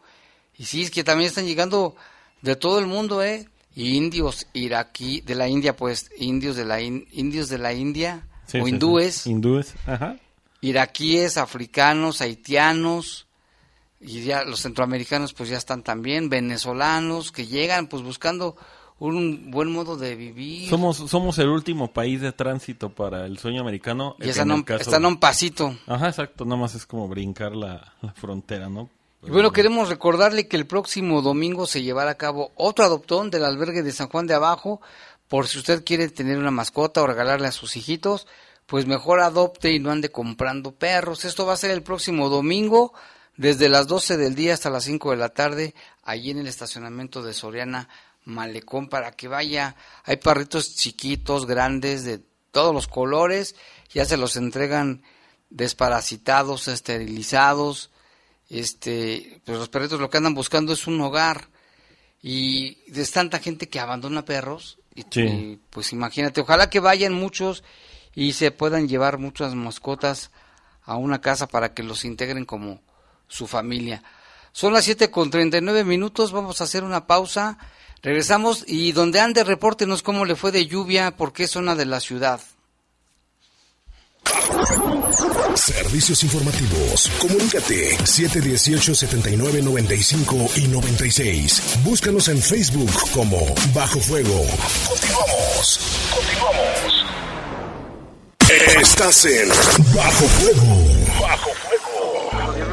Y 0.57 0.65
sí, 0.65 0.83
es 0.83 0.91
que 0.91 1.03
también 1.03 1.27
están 1.29 1.45
llegando 1.45 1.95
de 2.41 2.55
todo 2.55 2.79
el 2.79 2.87
mundo, 2.87 3.23
¿eh? 3.23 3.47
Indios 3.75 4.47
iraquí, 4.53 5.21
de 5.21 5.35
la 5.35 5.47
India, 5.47 5.75
pues, 5.75 6.09
indios 6.17 6.55
de 6.55 6.65
la, 6.65 6.81
in- 6.81 7.07
indios 7.11 7.47
de 7.49 7.57
la 7.57 7.73
India, 7.73 8.27
Sí, 8.47 8.57
o 8.57 8.63
sí, 8.63 8.65
sí. 8.65 8.69
hindúes, 8.69 9.27
Hindúes, 9.27 9.73
ajá. 9.85 10.17
iraquíes, 10.61 11.37
africanos, 11.37 12.21
haitianos, 12.21 13.27
y 13.99 14.23
ya 14.23 14.43
los 14.43 14.61
centroamericanos 14.61 15.33
pues 15.33 15.49
ya 15.49 15.57
están 15.57 15.83
también, 15.83 16.27
venezolanos, 16.29 17.31
que 17.31 17.45
llegan 17.47 17.87
pues 17.87 18.01
buscando 18.03 18.57
un 19.09 19.49
buen 19.51 19.71
modo 19.71 19.97
de 19.97 20.15
vivir. 20.15 20.69
Somos, 20.69 20.97
somos 20.97 21.37
el 21.39 21.47
último 21.49 21.91
país 21.91 22.21
de 22.21 22.31
tránsito 22.31 22.89
para 22.89 23.25
el 23.25 23.37
sueño 23.39 23.61
americano. 23.61 24.15
Y 24.19 24.29
están 24.29 24.51
un- 24.51 24.63
caso- 24.63 24.81
están 24.81 25.05
a 25.05 25.07
un 25.07 25.17
pasito. 25.19 25.75
Ajá, 25.87 26.09
exacto. 26.09 26.45
Nada 26.45 26.57
más 26.61 26.75
es 26.75 26.85
como 26.85 27.07
brincar 27.07 27.55
la, 27.55 27.93
la 28.01 28.13
frontera, 28.13 28.69
¿no? 28.69 28.89
Y 29.23 29.29
bueno, 29.29 29.51
queremos 29.51 29.89
recordarle 29.89 30.47
que 30.47 30.57
el 30.57 30.65
próximo 30.65 31.21
domingo 31.21 31.67
se 31.67 31.83
llevará 31.83 32.11
a 32.11 32.15
cabo 32.17 32.51
otro 32.55 32.85
adoptón 32.85 33.29
del 33.29 33.45
albergue 33.45 33.83
de 33.83 33.91
San 33.91 34.07
Juan 34.09 34.25
de 34.27 34.33
Abajo. 34.33 34.81
Por 35.27 35.47
si 35.47 35.59
usted 35.59 35.83
quiere 35.85 36.09
tener 36.09 36.37
una 36.39 36.51
mascota 36.51 37.01
o 37.03 37.07
regalarle 37.07 37.47
a 37.47 37.51
sus 37.51 37.77
hijitos, 37.77 38.27
pues 38.65 38.85
mejor 38.87 39.19
adopte 39.19 39.71
y 39.73 39.79
no 39.79 39.91
ande 39.91 40.09
comprando 40.09 40.71
perros. 40.71 41.23
Esto 41.25 41.45
va 41.45 41.53
a 41.53 41.57
ser 41.57 41.71
el 41.71 41.83
próximo 41.83 42.29
domingo, 42.29 42.93
desde 43.37 43.69
las 43.69 43.87
12 43.87 44.17
del 44.17 44.35
día 44.35 44.53
hasta 44.53 44.69
las 44.69 44.83
5 44.85 45.11
de 45.11 45.17
la 45.17 45.29
tarde, 45.29 45.73
allí 46.03 46.31
en 46.31 46.39
el 46.39 46.47
estacionamiento 46.47 47.21
de 47.23 47.33
Soriana 47.33 47.87
Malecón, 48.25 48.87
para 48.87 49.11
que 49.11 49.27
vaya. 49.27 49.75
Hay 50.03 50.17
perritos 50.17 50.75
chiquitos, 50.75 51.45
grandes, 51.45 52.03
de 52.03 52.21
todos 52.51 52.73
los 52.73 52.87
colores, 52.87 53.55
ya 53.93 54.05
se 54.05 54.17
los 54.17 54.35
entregan 54.35 55.03
desparasitados, 55.49 56.67
esterilizados 56.67 57.91
este, 58.51 59.41
pues 59.45 59.57
los 59.57 59.69
perritos 59.69 59.99
lo 60.01 60.09
que 60.09 60.17
andan 60.17 60.33
buscando 60.33 60.73
es 60.73 60.85
un 60.85 60.99
hogar 60.99 61.47
y 62.21 62.79
es 62.93 63.11
tanta 63.11 63.39
gente 63.39 63.69
que 63.69 63.79
abandona 63.79 64.25
perros 64.25 64.77
y, 64.93 65.03
Sí. 65.09 65.21
y, 65.21 65.59
pues 65.69 65.93
imagínate, 65.93 66.41
ojalá 66.41 66.69
que 66.69 66.81
vayan 66.81 67.13
muchos 67.13 67.63
y 68.13 68.33
se 68.33 68.51
puedan 68.51 68.89
llevar 68.89 69.19
muchas 69.19 69.55
mascotas 69.55 70.31
a 70.83 70.97
una 70.97 71.21
casa 71.21 71.47
para 71.47 71.73
que 71.73 71.81
los 71.81 72.03
integren 72.03 72.43
como 72.43 72.81
su 73.29 73.47
familia. 73.47 74.03
Son 74.51 74.73
las 74.73 74.83
7 74.83 75.09
con 75.09 75.29
39 75.31 75.85
minutos, 75.85 76.33
vamos 76.33 76.59
a 76.59 76.65
hacer 76.65 76.83
una 76.83 77.07
pausa, 77.07 77.57
regresamos 78.01 78.63
y 78.67 78.91
donde 78.91 79.19
ande 79.19 79.43
repórtenos 79.43 80.03
cómo 80.03 80.25
le 80.25 80.35
fue 80.35 80.51
de 80.51 80.67
lluvia, 80.67 81.17
por 81.17 81.33
qué 81.33 81.47
zona 81.47 81.75
de 81.75 81.85
la 81.85 81.99
ciudad. 81.99 82.41
Servicios 85.55 86.23
informativos. 86.23 87.09
Comunícate 87.19 87.97
718-7995 87.97 90.57
y 90.57 90.67
96. 90.67 91.79
Búscanos 91.83 92.27
en 92.29 92.41
Facebook 92.41 92.89
como 93.13 93.37
Bajo 93.73 93.99
Fuego. 93.99 94.45
Continuamos. 94.87 95.79
Continuamos. 96.15 97.05
Estás 98.81 99.25
en 99.25 99.49
Bajo 99.95 100.25
Fuego. 100.25 100.75
Bajo 101.21 101.49
Gobierno 101.49 101.80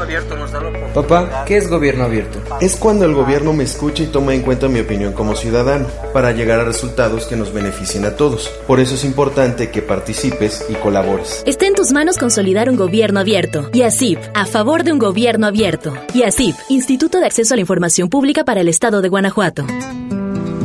abierto 0.09 0.37
nos 0.39 0.51
da 0.51 0.61
Papá, 0.95 1.45
¿qué 1.47 1.59
es 1.59 1.69
gobierno 1.69 2.05
abierto? 2.05 2.41
Es 2.63 2.77
cuando 2.77 3.05
el 3.05 3.13
gobierno 3.15 3.53
me 3.53 3.65
escucha 3.65 4.03
y 4.03 4.07
toma 4.07 4.35
en 4.35 4.41
cuenta 4.41 4.67
mi 4.67 4.81
opinión 4.81 5.13
como 5.13 5.37
ciudadano, 5.37 5.87
para 6.15 6.33
llegar 6.33 6.61
a 6.61 6.65
resultados 6.65 7.27
que 7.27 7.37
nos 7.37 7.53
beneficien 7.53 8.07
a 8.07 8.17
todos. 8.17 8.49
Por 8.67 8.81
eso 8.81 8.95
es 8.95 9.05
importante 9.05 9.71
que 9.71 9.83
participes 9.83 10.65
y 10.71 10.75
colabores. 10.75 11.43
Está 11.47 11.67
en 11.67 11.75
tus 11.75 11.93
manos 11.93 12.17
consolidar 12.17 12.71
un 12.71 12.77
gobierno 12.77 13.21
abierto. 13.21 13.71
YASIP, 13.73 14.19
a 14.35 14.47
favor 14.47 14.83
de 14.83 14.93
un 14.93 14.99
gobierno 14.99 15.47
abierto. 15.47 15.93
YASIP, 16.15 16.55
Instituto 16.71 17.21
de 17.21 17.27
Acceso 17.27 17.53
a 17.53 17.57
la 17.57 17.61
Información 17.61 18.09
Pública 18.09 18.45
para 18.45 18.63
el 18.63 18.69
Estado 18.69 19.03
de 19.03 19.11
Guanajuato. 19.11 19.67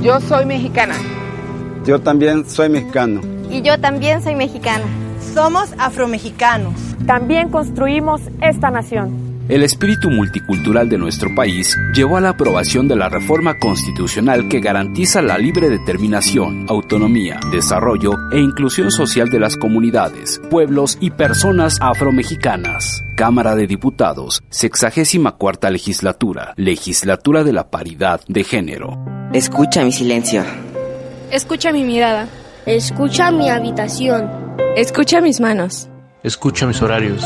Yo 0.02 0.22
soy 0.22 0.46
mexicana. 0.46 0.96
Yo 1.86 2.00
también 2.00 2.50
soy 2.50 2.70
mexicano. 2.70 3.20
Y 3.50 3.62
yo 3.62 3.78
también 3.78 4.24
soy 4.24 4.36
mexicana. 4.36 4.86
Somos 5.34 5.70
afromexicanos. 5.78 6.74
También 7.06 7.50
construimos 7.50 8.22
esta 8.42 8.72
nación. 8.72 9.23
El 9.50 9.62
espíritu 9.62 10.10
multicultural 10.10 10.88
de 10.88 10.98
nuestro 10.98 11.36
país 11.36 11.78
llevó 11.94 12.16
a 12.16 12.22
la 12.22 12.30
aprobación 12.30 12.88
de 12.88 12.96
la 12.96 13.10
reforma 13.10 13.60
constitucional 13.60 14.48
que 14.48 14.62
garantiza 14.62 15.22
la 15.22 15.38
libre 15.38 15.70
determinación, 15.70 16.66
autonomía, 16.70 17.42
desarrollo 17.52 18.14
e 18.32 18.40
inclusión 18.40 18.90
social 18.90 19.30
de 19.30 19.42
las 19.42 19.58
comunidades, 19.58 20.42
pueblos 20.50 20.98
y 21.02 21.12
personas 21.12 21.78
afromexicanas. 21.82 23.04
Cámara 23.18 23.54
de 23.56 23.68
Diputados, 23.68 24.42
sexagésima 24.50 25.34
cuarta 25.34 25.70
legislatura, 25.70 26.54
legislatura 26.56 27.44
de 27.44 27.52
la 27.52 27.70
paridad 27.70 28.22
de 28.30 28.46
género. 28.46 28.98
Escucha 29.34 29.84
mi 29.84 29.92
silencio. 29.92 30.42
Escucha 31.32 31.74
mi 31.74 31.84
mirada. 31.84 32.30
Escucha 32.66 33.30
mi 33.30 33.50
habitación. 33.50 34.32
Escucha 34.78 35.20
mis 35.20 35.42
manos. 35.42 35.90
Escucha 36.24 36.66
mis 36.66 36.82
horarios. 36.82 37.26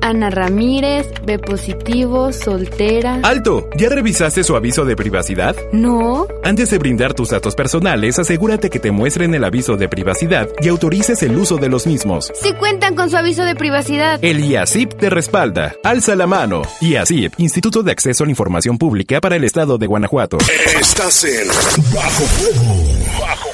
Ana 0.00 0.30
Ramírez, 0.30 1.06
B 1.24 1.38
positivo, 1.38 2.32
soltera. 2.32 3.20
¡Alto! 3.22 3.68
¿Ya 3.76 3.88
revisaste 3.88 4.44
su 4.44 4.56
aviso 4.56 4.84
de 4.84 4.96
privacidad? 4.96 5.56
No. 5.72 6.26
Antes 6.42 6.70
de 6.70 6.78
brindar 6.78 7.14
tus 7.14 7.30
datos 7.30 7.54
personales, 7.54 8.18
asegúrate 8.18 8.70
que 8.70 8.78
te 8.78 8.90
muestren 8.90 9.34
el 9.34 9.44
aviso 9.44 9.76
de 9.76 9.88
privacidad 9.88 10.48
y 10.60 10.68
autorices 10.68 11.22
el 11.22 11.36
uso 11.36 11.56
de 11.56 11.68
los 11.68 11.86
mismos. 11.86 12.32
Si 12.34 12.52
cuentan 12.54 12.94
con 12.94 13.10
su 13.10 13.16
aviso 13.16 13.44
de 13.44 13.54
privacidad. 13.54 14.18
El 14.22 14.44
IACIP 14.44 14.94
te 14.94 15.10
respalda. 15.10 15.74
Alza 15.82 16.14
la 16.16 16.26
mano. 16.26 16.62
IACIP, 16.80 17.34
Instituto 17.38 17.82
de 17.82 17.92
Acceso 17.92 18.24
a 18.24 18.26
la 18.26 18.30
Información 18.30 18.78
Pública 18.78 19.20
para 19.20 19.36
el 19.36 19.44
Estado 19.44 19.78
de 19.78 19.86
Guanajuato. 19.86 20.38
Estás 20.78 21.24
en 21.24 21.48
Bajo 21.94 22.24
Fuego. 22.24 23.20
Bajo 23.20 23.53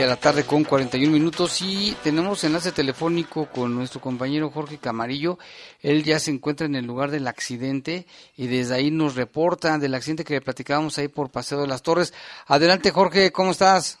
De 0.00 0.06
la 0.06 0.16
tarde 0.16 0.44
con 0.44 0.64
41 0.64 1.12
minutos 1.12 1.60
y 1.60 1.94
tenemos 2.02 2.42
enlace 2.44 2.72
telefónico 2.72 3.50
con 3.50 3.74
nuestro 3.74 4.00
compañero 4.00 4.48
Jorge 4.48 4.78
Camarillo. 4.78 5.38
Él 5.82 6.04
ya 6.04 6.18
se 6.18 6.30
encuentra 6.30 6.64
en 6.66 6.74
el 6.74 6.86
lugar 6.86 7.10
del 7.10 7.26
accidente 7.26 8.06
y 8.34 8.46
desde 8.46 8.76
ahí 8.76 8.90
nos 8.90 9.14
reporta 9.14 9.76
del 9.76 9.94
accidente 9.94 10.24
que 10.24 10.32
le 10.34 10.40
platicábamos 10.40 10.96
ahí 10.96 11.08
por 11.08 11.30
Paseo 11.30 11.60
de 11.60 11.66
las 11.66 11.82
Torres. 11.82 12.14
Adelante 12.46 12.92
Jorge, 12.92 13.30
¿cómo 13.30 13.50
estás? 13.50 13.98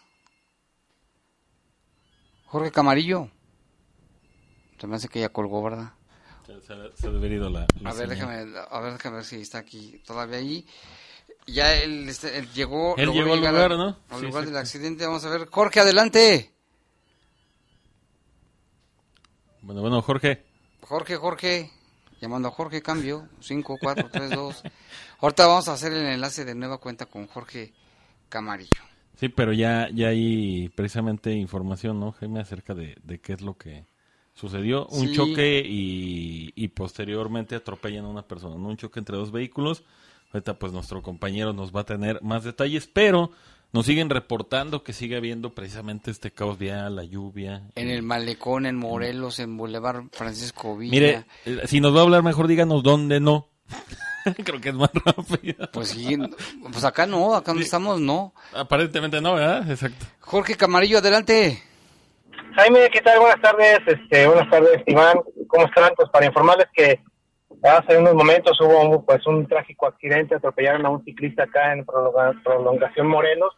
Jorge 2.46 2.70
Camarillo. 2.70 3.28
Se 4.80 4.86
me 4.86 4.96
hace 4.96 5.08
que 5.08 5.20
ya 5.20 5.28
colgó, 5.28 5.62
¿verdad? 5.62 5.92
Se, 6.46 7.08
ido 7.08 7.50
la, 7.50 7.66
la 7.78 7.90
A 7.90 7.92
ver, 7.92 8.08
señal. 8.08 8.08
déjame, 8.08 8.58
a 8.70 8.80
ver, 8.80 8.92
déjame 8.94 9.16
ver 9.16 9.24
si 9.26 9.36
está 9.36 9.58
aquí 9.58 10.00
todavía 10.06 10.38
ahí. 10.38 10.66
Ya 11.52 11.74
él, 11.74 12.08
este, 12.08 12.38
él 12.38 12.48
llegó, 12.52 12.96
Él 12.96 13.10
llegó 13.12 13.32
al 13.34 13.38
lugar, 13.40 13.72
a- 13.72 13.76
¿no? 13.76 13.96
Al 14.08 14.20
Sí, 14.20 14.26
lugar 14.26 14.44
del 14.46 14.56
accidente. 14.56 15.06
Vamos 15.06 15.24
a 15.24 15.30
ver. 15.30 15.46
Jorge, 15.48 15.80
adelante. 15.80 16.52
Bueno, 19.62 19.80
bueno, 19.82 20.02
Jorge. 20.02 20.42
Jorge, 20.82 21.16
Jorge. 21.16 21.70
Llamando 22.20 22.48
a 22.48 22.50
Jorge, 22.50 22.82
cambio. 22.82 23.28
5, 23.40 23.76
4, 23.80 24.08
3, 24.12 24.30
2. 24.30 24.62
Ahorita 25.20 25.46
vamos 25.46 25.68
a 25.68 25.72
hacer 25.74 25.92
el 25.92 26.06
enlace 26.06 26.44
de 26.44 26.54
nueva 26.54 26.78
cuenta 26.78 27.06
con 27.06 27.26
Jorge 27.26 27.72
Camarillo. 28.28 28.82
Sí, 29.18 29.28
pero 29.28 29.52
ya, 29.52 29.88
ya 29.92 30.08
hay 30.08 30.68
precisamente 30.70 31.32
información, 31.32 32.00
¿no, 32.00 32.12
Jaime, 32.12 32.40
acerca 32.40 32.74
de, 32.74 32.96
de 33.02 33.20
qué 33.20 33.34
es 33.34 33.40
lo 33.42 33.56
que 33.56 33.84
sucedió. 34.34 34.86
Un 34.86 35.08
Sí. 35.08 35.14
choque 35.14 35.62
y, 35.66 36.52
y 36.54 36.68
posteriormente 36.68 37.54
atropellan 37.54 38.04
a 38.06 38.08
una 38.08 38.22
persona, 38.22 38.56
¿no? 38.56 38.68
Un 38.68 38.76
choque 38.76 38.98
entre 38.98 39.16
dos 39.16 39.30
vehículos. 39.30 39.84
Ahorita 40.32 40.58
pues 40.58 40.72
nuestro 40.72 41.02
compañero 41.02 41.52
nos 41.52 41.74
va 41.74 41.80
a 41.80 41.86
tener 41.86 42.22
más 42.22 42.44
detalles, 42.44 42.86
pero 42.86 43.32
nos 43.72 43.86
siguen 43.86 44.10
reportando 44.10 44.82
que 44.82 44.92
sigue 44.92 45.16
habiendo 45.16 45.54
precisamente 45.54 46.10
este 46.10 46.32
caos 46.32 46.58
vial, 46.58 46.96
la 46.96 47.04
lluvia. 47.04 47.62
En 47.74 47.88
el 47.88 48.02
Malecón, 48.02 48.66
en 48.66 48.76
Morelos, 48.76 49.38
en 49.38 49.56
Boulevard 49.56 50.04
Francisco 50.12 50.76
Villa. 50.76 50.92
Mire, 50.92 51.24
eh, 51.46 51.62
si 51.66 51.80
nos 51.80 51.94
va 51.94 52.00
a 52.00 52.02
hablar 52.02 52.22
mejor 52.22 52.46
díganos 52.46 52.82
dónde 52.82 53.20
no. 53.20 53.48
Creo 54.44 54.60
que 54.60 54.68
es 54.68 54.74
más 54.74 54.90
rápido. 55.04 55.68
Pues 55.72 55.88
sí, 55.88 56.16
pues 56.62 56.84
acá 56.84 57.06
no, 57.06 57.34
acá 57.34 57.52
donde 57.52 57.64
estamos 57.64 58.00
no. 58.00 58.34
Aparentemente 58.52 59.20
no, 59.20 59.34
¿verdad? 59.34 59.68
Exacto. 59.70 60.06
Jorge 60.20 60.56
Camarillo, 60.56 60.98
adelante. 60.98 61.62
Jaime, 62.56 62.88
¿qué 62.92 63.00
tal? 63.00 63.20
Buenas 63.20 63.40
tardes, 63.40 63.78
este, 63.86 64.26
buenas 64.26 64.50
tardes, 64.50 64.82
Iván. 64.86 65.18
¿Cómo 65.46 65.66
están? 65.66 65.92
Pues 65.96 66.08
para 66.10 66.26
informarles 66.26 66.66
que 66.74 67.00
hace 67.62 67.98
unos 67.98 68.14
momentos 68.14 68.60
hubo 68.60 68.80
un, 68.80 69.04
pues 69.04 69.26
un 69.26 69.46
trágico 69.46 69.86
accidente, 69.86 70.34
atropellaron 70.34 70.86
a 70.86 70.90
un 70.90 71.04
ciclista 71.04 71.44
acá 71.44 71.72
en 71.72 71.84
prolonga- 71.84 72.42
prolongación 72.42 73.06
Morelos, 73.06 73.54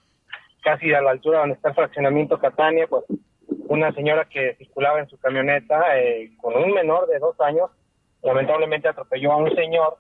casi 0.62 0.92
a 0.92 1.00
la 1.02 1.10
altura 1.10 1.40
donde 1.40 1.54
está 1.54 1.70
el 1.70 1.74
fraccionamiento 1.74 2.38
Catania, 2.38 2.86
pues 2.88 3.04
una 3.68 3.92
señora 3.92 4.26
que 4.26 4.54
circulaba 4.56 5.00
en 5.00 5.08
su 5.08 5.18
camioneta 5.18 5.98
eh, 5.98 6.30
con 6.40 6.54
un 6.56 6.72
menor 6.72 7.06
de 7.08 7.18
dos 7.18 7.40
años, 7.40 7.70
lamentablemente 8.22 8.88
atropelló 8.88 9.32
a 9.32 9.36
un 9.36 9.54
señor 9.54 9.96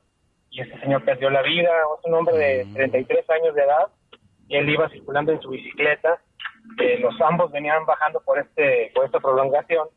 y 0.50 0.60
ese 0.60 0.78
señor 0.80 1.04
perdió 1.04 1.30
la 1.30 1.42
vida, 1.42 1.70
es 1.98 2.04
un 2.04 2.14
hombre 2.14 2.36
de 2.36 2.66
33 2.74 3.28
años 3.30 3.54
de 3.54 3.62
edad, 3.62 3.86
y 4.48 4.56
él 4.56 4.68
iba 4.68 4.88
circulando 4.90 5.32
en 5.32 5.40
su 5.40 5.48
bicicleta, 5.48 6.20
eh, 6.78 6.98
los 6.98 7.18
ambos 7.22 7.50
venían 7.50 7.84
bajando 7.86 8.20
por 8.20 8.38
este 8.38 8.92
por 8.94 9.04
esta 9.06 9.18
prolongación 9.18 9.88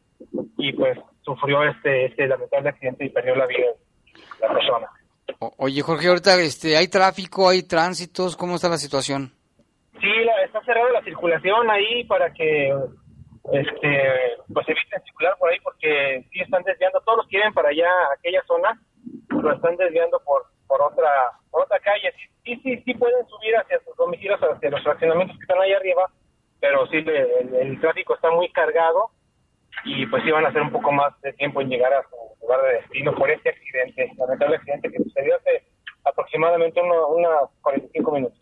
y 0.57 0.73
pues 0.73 0.97
sufrió 1.21 1.63
este 1.63 2.05
este 2.05 2.27
lamentable 2.27 2.69
accidente 2.69 3.05
y 3.05 3.09
perdió 3.09 3.35
la 3.35 3.45
vida 3.45 3.67
la 4.39 4.53
persona. 4.53 4.87
O- 5.39 5.53
oye, 5.57 5.81
Jorge, 5.81 6.07
ahorita 6.07 6.35
este, 6.41 6.77
hay 6.77 6.87
tráfico, 6.87 7.49
hay 7.49 7.63
tránsitos, 7.63 8.35
¿cómo 8.37 8.55
está 8.55 8.69
la 8.69 8.77
situación? 8.77 9.31
Sí, 9.99 10.07
la- 10.23 10.43
está 10.43 10.61
cerrada 10.63 10.91
la 10.91 11.03
circulación 11.03 11.69
ahí 11.69 12.03
para 12.05 12.31
que 12.33 12.73
este 13.53 13.87
pues 14.53 14.67
eviten 14.67 15.03
circular 15.03 15.35
por 15.37 15.51
ahí 15.51 15.59
porque 15.63 16.25
sí 16.31 16.39
están 16.41 16.63
desviando 16.63 16.99
todos 17.01 17.17
los 17.19 17.27
que 17.27 17.37
vienen 17.37 17.53
para 17.53 17.69
allá 17.69 17.87
aquella 18.17 18.41
zona 18.47 18.81
lo 19.29 19.53
están 19.53 19.75
desviando 19.77 20.19
por 20.25 20.43
por 20.67 20.81
otra 20.81 21.07
por 21.51 21.61
otra 21.63 21.79
calle 21.79 22.11
sí 22.17 22.25
sí 22.43 22.59
sí, 22.63 22.81
sí 22.83 22.93
pueden 22.95 23.23
subir 23.27 23.55
hacia 23.55 23.79
sus 23.85 23.95
domicilios 23.97 24.39
hacia 24.41 24.69
los 24.71 24.81
fraccionamientos 24.81 25.37
que 25.37 25.43
están 25.43 25.61
ahí 25.61 25.73
arriba 25.73 26.09
pero 26.59 26.87
sí 26.87 26.97
el, 26.97 27.53
el 27.55 27.79
tráfico 27.81 28.15
está 28.15 28.31
muy 28.31 28.49
cargado 28.51 29.11
y 29.85 30.05
pues 30.07 30.23
van 30.31 30.45
a 30.45 30.49
hacer 30.49 30.61
un 30.61 30.71
poco 30.71 30.91
más 30.91 31.13
de 31.21 31.31
tiempo 31.33 31.61
en 31.61 31.69
llegar 31.69 31.93
a 31.93 32.01
su 32.03 32.15
lugar 32.41 32.61
de 32.63 32.73
destino 32.81 33.13
por 33.15 33.29
este 33.29 33.49
accidente 33.49 34.11
lamentable 34.17 34.55
accidente 34.57 34.89
que 34.91 34.97
sucedió 35.03 35.35
hace 35.37 35.63
aproximadamente 36.03 36.81
uno- 36.81 37.07
unos 37.09 37.49
45 37.61 38.11
minutos 38.11 38.39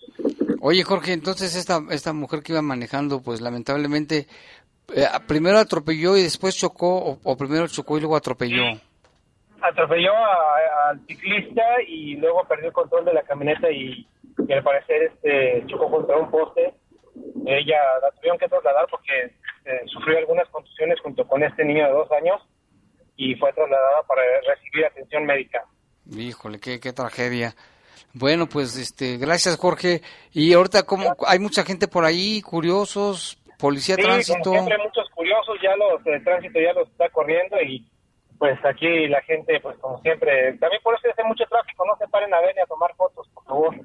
Oye, 0.61 0.83
Jorge, 0.83 1.11
entonces 1.13 1.55
esta, 1.57 1.79
esta 1.91 2.13
mujer 2.13 2.41
que 2.41 2.53
iba 2.53 2.61
manejando, 2.61 3.21
pues 3.21 3.41
lamentablemente, 3.41 4.27
eh, 4.95 5.05
primero 5.27 5.57
atropelló 5.59 6.15
y 6.15 6.23
después 6.23 6.55
chocó, 6.57 6.97
o, 7.03 7.19
o 7.23 7.35
primero 7.37 7.67
chocó 7.67 7.97
y 7.97 7.99
luego 8.01 8.15
atropelló. 8.15 8.63
atropelló 9.61 10.13
al 10.87 11.05
ciclista 11.05 11.63
y 11.85 12.15
luego 12.15 12.43
perdió 12.47 12.67
el 12.67 12.73
control 12.73 13.03
de 13.05 13.13
la 13.13 13.23
camioneta 13.23 13.69
y, 13.71 14.07
y 14.47 14.53
al 14.53 14.63
parecer 14.63 15.03
este 15.03 15.65
chocó 15.67 15.89
contra 15.91 16.17
un 16.17 16.31
poste. 16.31 16.73
Ella 17.45 17.77
la 18.01 18.11
tuvieron 18.11 18.37
que 18.39 18.47
trasladar 18.47 18.87
porque 18.89 19.33
eh, 19.65 19.81
sufrió 19.87 20.17
algunas 20.17 20.47
contusiones 20.49 20.99
junto 21.01 21.27
con 21.27 21.43
este 21.43 21.63
niño 21.65 21.85
de 21.85 21.93
dos 21.93 22.11
años 22.11 22.41
y 23.15 23.35
fue 23.35 23.51
trasladada 23.53 24.03
para 24.07 24.21
recibir 24.47 24.85
atención 24.85 25.25
médica. 25.25 25.63
Híjole, 26.11 26.59
qué, 26.59 26.79
qué 26.79 26.91
tragedia. 26.93 27.55
Bueno, 28.13 28.47
pues 28.47 28.75
este, 28.77 29.17
gracias 29.17 29.57
Jorge. 29.57 30.01
Y 30.31 30.53
ahorita 30.53 30.83
como 30.83 31.15
hay 31.27 31.39
mucha 31.39 31.63
gente 31.63 31.87
por 31.87 32.05
ahí, 32.05 32.41
curiosos, 32.41 33.37
policía 33.57 33.95
Sí, 33.95 34.01
tránsito. 34.01 34.41
como 34.43 34.53
siempre 34.55 34.77
muchos 34.83 35.09
curiosos, 35.11 35.57
ya 35.63 35.75
los 35.75 36.03
de 36.03 36.19
tránsito 36.19 36.59
ya 36.59 36.73
los 36.73 36.87
está 36.89 37.09
corriendo 37.09 37.59
y 37.61 37.87
pues 38.37 38.57
aquí 38.65 39.07
la 39.07 39.21
gente 39.21 39.59
pues 39.61 39.77
como 39.77 40.01
siempre, 40.01 40.57
también 40.57 40.81
por 40.83 40.95
eso 40.95 41.07
hace 41.11 41.23
mucho 41.23 41.45
tráfico, 41.49 41.85
no 41.85 41.95
se 41.97 42.07
paren 42.09 42.33
a 42.33 42.41
ver 42.41 42.53
ni 42.55 42.61
a 42.61 42.65
tomar 42.65 42.93
fotos, 42.95 43.27
por 43.33 43.45
favor. 43.45 43.75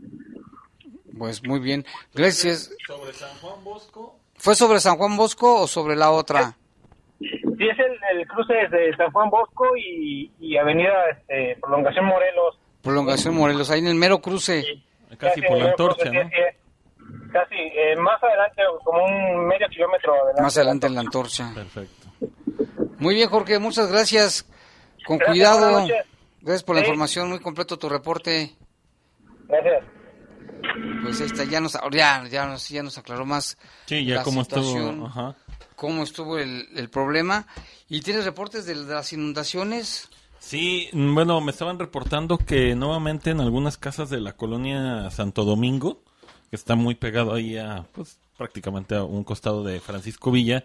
Pues 1.16 1.42
muy 1.44 1.60
bien, 1.60 1.84
gracias. 2.14 2.70
Sobre 2.86 3.12
San 3.12 3.36
Juan 3.38 3.62
Bosco. 3.64 4.17
¿Fue 4.39 4.55
sobre 4.55 4.80
San 4.80 4.97
Juan 4.97 5.16
Bosco 5.16 5.62
o 5.62 5.66
sobre 5.66 5.97
la 5.97 6.11
otra? 6.11 6.57
Sí, 7.18 7.26
es 7.68 7.78
el, 7.78 8.18
el 8.20 8.26
cruce 8.28 8.55
desde 8.55 8.97
San 8.97 9.11
Juan 9.11 9.28
Bosco 9.30 9.64
y, 9.76 10.30
y 10.39 10.57
Avenida 10.57 10.93
este, 11.11 11.57
Prolongación 11.61 12.05
Morelos. 12.07 12.59
Prolongación 12.82 13.34
Morelos, 13.34 13.70
ahí 13.70 13.80
en 13.80 13.89
el 13.89 13.95
mero 13.97 14.20
cruce. 14.20 14.64
Casi 15.18 15.43
por 15.43 15.59
la 15.59 15.70
antorcha, 15.70 16.11
Sí, 16.11 16.16
¿no? 16.16 16.22
sí, 16.28 17.28
Casi, 17.32 17.55
eh, 17.57 17.97
más 17.97 18.22
adelante, 18.22 18.62
como 18.84 19.05
un 19.05 19.47
medio 19.47 19.66
kilómetro 19.68 20.14
adelante. 20.14 20.43
Más 20.43 20.57
adelante 20.57 20.86
en 20.86 20.95
la 20.95 21.01
antorcha. 21.01 21.51
Perfecto. 21.55 22.07
Muy 22.99 23.14
bien, 23.14 23.28
Jorge, 23.28 23.59
muchas 23.59 23.91
gracias. 23.91 24.47
Con 25.07 25.18
Gracias, 25.18 25.34
cuidado. 25.34 25.86
Gracias 26.43 26.62
por 26.62 26.76
la 26.76 26.82
Sí. 26.82 26.86
información, 26.86 27.28
muy 27.30 27.41
completo 27.41 27.76
tu 27.78 27.89
reporte. 27.89 28.53
Gracias. 29.49 29.84
Pues 31.09 31.20
está, 31.22 31.44
ya 31.44 31.59
nos, 31.61 31.72
ya, 31.92 32.26
ya 32.28 32.46
nos, 32.46 32.68
ya 32.68 32.82
nos 32.82 32.98
aclaró 32.98 33.24
más 33.24 33.56
Sí, 33.86 34.04
ya 34.04 34.16
la 34.16 34.22
como 34.24 34.42
estuvo, 34.42 34.62
situación, 34.62 35.06
ajá. 35.06 35.34
cómo 35.74 36.02
estuvo 36.02 36.38
el, 36.38 36.68
el 36.76 36.90
problema. 36.90 37.46
¿Y 37.88 38.02
tienes 38.02 38.26
reportes 38.26 38.66
de 38.66 38.74
las 38.74 39.12
inundaciones? 39.14 40.11
Sí, 40.38 40.90
mm, 40.92 41.14
bueno, 41.14 41.40
me 41.40 41.50
estaban 41.50 41.78
reportando 41.78 42.36
que 42.36 42.74
nuevamente 42.74 43.30
en 43.30 43.40
algunas 43.40 43.78
casas 43.78 44.11
de 44.11 44.20
la 44.20 44.34
colonia 44.34 45.11
Santo 45.11 45.44
Domingo, 45.44 46.02
que 46.50 46.56
está 46.56 46.74
muy 46.74 46.94
pegado 46.94 47.32
ahí 47.32 47.56
a, 47.56 47.86
pues 47.92 48.18
prácticamente 48.36 48.94
a 48.94 49.02
un 49.02 49.24
costado 49.24 49.64
de 49.64 49.80
Francisco 49.80 50.30
Villa, 50.30 50.64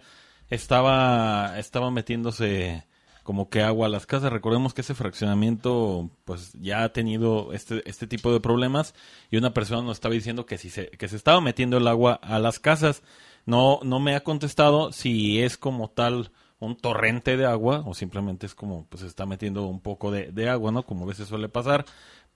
estaba, 0.50 1.58
estaba 1.58 1.90
metiéndose 1.90 2.84
como 3.24 3.48
que 3.48 3.62
agua 3.62 3.86
a 3.86 3.90
las 3.90 4.06
casas. 4.06 4.32
Recordemos 4.32 4.74
que 4.74 4.82
ese 4.82 4.94
fraccionamiento, 4.94 6.10
pues 6.24 6.52
ya 6.60 6.84
ha 6.84 6.92
tenido 6.92 7.52
este, 7.52 7.82
este 7.88 8.06
tipo 8.06 8.32
de 8.32 8.38
problemas 8.38 8.94
y 9.30 9.38
una 9.38 9.52
persona 9.52 9.82
nos 9.82 9.96
estaba 9.96 10.14
diciendo 10.14 10.46
que 10.46 10.58
si 10.58 10.70
se, 10.70 10.90
que 10.90 11.08
se 11.08 11.16
estaba 11.16 11.40
metiendo 11.40 11.78
el 11.78 11.88
agua 11.88 12.20
a 12.22 12.38
las 12.38 12.60
casas. 12.60 13.02
No, 13.46 13.80
no 13.82 13.98
me 13.98 14.14
ha 14.14 14.22
contestado 14.22 14.92
si 14.92 15.42
es 15.42 15.58
como 15.58 15.88
tal 15.88 16.30
un 16.60 16.76
torrente 16.76 17.36
de 17.36 17.46
agua 17.46 17.82
o 17.86 17.94
simplemente 17.94 18.46
es 18.46 18.54
como 18.54 18.86
pues 18.88 19.00
se 19.00 19.06
está 19.06 19.26
metiendo 19.26 19.66
un 19.66 19.80
poco 19.80 20.10
de, 20.10 20.30
de 20.30 20.48
agua, 20.48 20.70
¿no? 20.70 20.84
Como 20.84 21.04
a 21.04 21.08
veces 21.08 21.26
suele 21.26 21.48
pasar. 21.48 21.86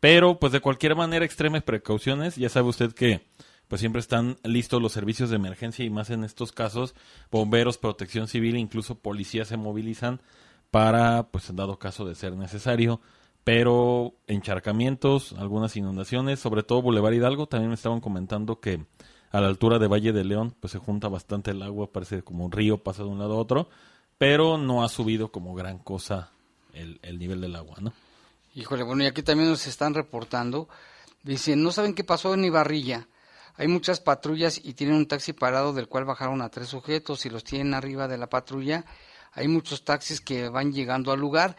Pero 0.01 0.39
pues 0.39 0.53
de 0.53 0.61
cualquier 0.61 0.97
manera 0.97 1.25
extremes 1.25 1.63
precauciones. 1.63 2.37
Ya 2.37 2.49
sabe 2.49 2.69
usted 2.69 2.93
que 2.93 3.27
pues 3.69 3.81
siempre 3.81 4.01
están 4.01 4.39
listos 4.43 4.81
los 4.81 4.93
servicios 4.93 5.29
de 5.29 5.37
emergencia 5.37 5.85
y 5.85 5.91
más 5.91 6.09
en 6.09 6.25
estos 6.25 6.53
casos 6.53 6.95
bomberos, 7.31 7.77
protección 7.77 8.27
civil, 8.27 8.57
incluso 8.57 8.95
policías 8.95 9.49
se 9.49 9.59
movilizan 9.59 10.21
para 10.71 11.25
pues 11.31 11.49
en 11.51 11.57
dado 11.57 11.79
caso 11.79 12.05
de 12.05 12.15
ser 12.15 12.35
necesario. 12.35 13.01
Pero 13.45 14.15
encharcamientos, 14.27 15.33
algunas 15.39 15.75
inundaciones, 15.77 16.39
sobre 16.39 16.63
todo 16.63 16.83
Boulevard 16.83 17.15
Hidalgo, 17.15 17.47
también 17.47 17.71
me 17.71 17.77
estaban 17.77 18.01
comentando 18.01 18.61
que 18.61 18.85
a 19.31 19.41
la 19.41 19.49
altura 19.49 19.79
de 19.79 19.89
Valle 19.89 20.13
de 20.13 20.25
León 20.25 20.55
pues 20.61 20.73
se 20.73 20.79
junta 20.79 21.09
bastante 21.09 21.53
el 21.53 21.63
agua, 21.63 21.91
parece 21.91 22.23
como 22.23 22.45
un 22.45 22.53
río 22.53 22.83
pasa 22.83 23.03
de 23.03 23.09
un 23.09 23.19
lado 23.19 23.35
a 23.35 23.39
otro 23.39 23.69
pero 24.19 24.59
no 24.59 24.83
ha 24.83 24.89
subido 24.89 25.31
como 25.31 25.55
gran 25.55 25.79
cosa 25.79 26.31
el, 26.75 26.99
el 27.03 27.19
nivel 27.19 27.41
del 27.41 27.57
agua, 27.57 27.77
¿no? 27.81 27.93
Híjole, 28.55 28.83
bueno, 28.83 29.05
y 29.05 29.07
aquí 29.07 29.23
también 29.23 29.49
nos 29.49 29.67
están 29.69 29.95
reportando. 29.95 30.69
Dicen, 31.23 31.63
no 31.63 31.71
saben 31.71 31.95
qué 31.95 32.03
pasó 32.03 32.35
en 32.35 32.45
Ibarrilla. 32.45 33.07
Hay 33.57 33.69
muchas 33.69 34.01
patrullas 34.01 34.61
y 34.63 34.75
tienen 34.75 34.97
un 34.97 35.07
taxi 35.07 35.33
parado 35.33 35.73
del 35.73 35.89
cual 35.89 36.05
bajaron 36.05 36.43
a 36.43 36.49
tres 36.49 36.69
sujetos 36.69 37.25
y 37.27 37.31
los 37.31 37.45
tienen 37.45 37.75
arriba 37.75 38.09
de 38.09 38.19
la 38.19 38.29
patrulla. 38.29 38.85
Hay 39.33 39.49
muchos 39.49 39.85
taxis 39.85 40.21
que 40.21 40.49
van 40.49 40.73
llegando 40.73 41.13
al 41.13 41.21
lugar. 41.21 41.57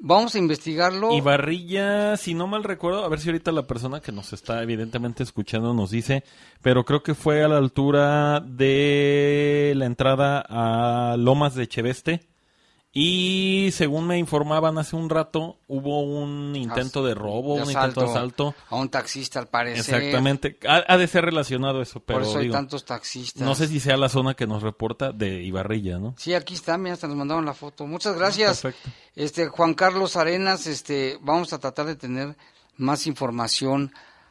Vamos 0.00 0.34
a 0.34 0.38
investigarlo. 0.38 1.12
Y 1.12 1.20
Barrilla, 1.20 2.16
si 2.16 2.34
no 2.34 2.48
mal 2.48 2.64
recuerdo, 2.64 3.04
a 3.04 3.08
ver 3.08 3.20
si 3.20 3.28
ahorita 3.28 3.52
la 3.52 3.62
persona 3.62 4.00
que 4.00 4.10
nos 4.10 4.32
está 4.32 4.62
evidentemente 4.62 5.22
escuchando 5.22 5.74
nos 5.74 5.90
dice, 5.90 6.24
pero 6.60 6.84
creo 6.84 7.04
que 7.04 7.14
fue 7.14 7.44
a 7.44 7.48
la 7.48 7.58
altura 7.58 8.40
de 8.40 9.74
la 9.76 9.86
entrada 9.86 10.44
a 10.48 11.16
Lomas 11.16 11.54
de 11.54 11.68
Cheveste. 11.68 12.31
Y 12.94 13.70
según 13.72 14.06
me 14.06 14.18
informaban 14.18 14.76
hace 14.76 14.96
un 14.96 15.08
rato, 15.08 15.56
hubo 15.66 16.02
un 16.02 16.54
intento 16.54 17.02
de 17.02 17.14
robo, 17.14 17.54
un 17.54 17.70
intento 17.70 18.02
de 18.02 18.10
asalto. 18.10 18.54
A 18.68 18.76
un 18.76 18.90
taxista, 18.90 19.38
al 19.38 19.46
parecer. 19.48 19.94
Exactamente. 19.94 20.58
Ha, 20.68 20.84
ha 20.86 20.98
de 20.98 21.08
ser 21.08 21.24
relacionado 21.24 21.80
eso, 21.80 22.00
pero 22.00 22.18
Por 22.18 22.28
eso 22.28 22.38
hay 22.38 22.50
tantos 22.50 22.84
taxistas. 22.84 23.42
no 23.42 23.54
sé 23.54 23.68
si 23.68 23.80
sea 23.80 23.96
la 23.96 24.10
zona 24.10 24.34
que 24.34 24.46
nos 24.46 24.62
reporta 24.62 25.10
de 25.10 25.42
Ibarrilla, 25.42 25.98
¿no? 25.98 26.14
Sí, 26.18 26.34
aquí 26.34 26.52
está, 26.52 26.76
mira, 26.76 26.92
hasta 26.92 27.08
nos 27.08 27.16
mandaron 27.16 27.46
la 27.46 27.54
foto. 27.54 27.86
Muchas 27.86 28.14
gracias. 28.14 28.60
Perfecto. 28.60 28.90
Este 29.16 29.48
Juan 29.48 29.72
Carlos 29.72 30.16
Arenas, 30.16 30.66
este 30.66 31.18
vamos 31.22 31.54
a 31.54 31.58
tratar 31.58 31.86
de 31.86 31.96
tener 31.96 32.36
más 32.76 33.06
información 33.06 33.90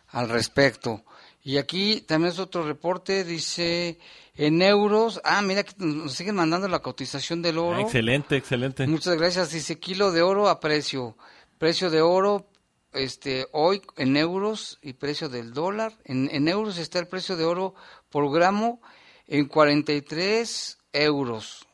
al 0.09 0.29
respecto. 0.29 1.03
Y 1.43 1.57
aquí 1.57 2.01
también 2.01 2.31
es 2.33 2.39
otro 2.39 2.63
reporte, 2.65 3.23
dice 3.23 3.97
en 4.35 4.61
euros. 4.61 5.19
Ah, 5.23 5.41
mira 5.41 5.63
que 5.63 5.73
nos 5.77 6.13
siguen 6.13 6.35
mandando 6.35 6.67
la 6.67 6.79
cotización 6.79 7.41
del 7.41 7.57
oro. 7.57 7.77
Ah, 7.77 7.81
excelente, 7.81 8.35
excelente. 8.35 8.85
Muchas 8.87 9.15
gracias. 9.17 9.51
Dice 9.51 9.79
kilo 9.79 10.11
de 10.11 10.21
oro 10.21 10.49
a 10.49 10.59
precio. 10.59 11.17
Precio 11.57 11.89
de 11.89 12.01
oro 12.01 12.47
este 12.93 13.47
hoy 13.53 13.81
en 13.97 14.17
euros 14.17 14.77
y 14.81 14.93
precio 14.93 15.29
del 15.29 15.53
dólar. 15.53 15.97
En, 16.05 16.29
en 16.31 16.47
euros 16.47 16.77
está 16.77 16.99
el 16.99 17.07
precio 17.07 17.35
de 17.35 17.45
oro 17.45 17.73
por 18.09 18.31
gramo 18.31 18.79
en 19.27 19.45
43 19.47 20.77
euros. 20.93 21.65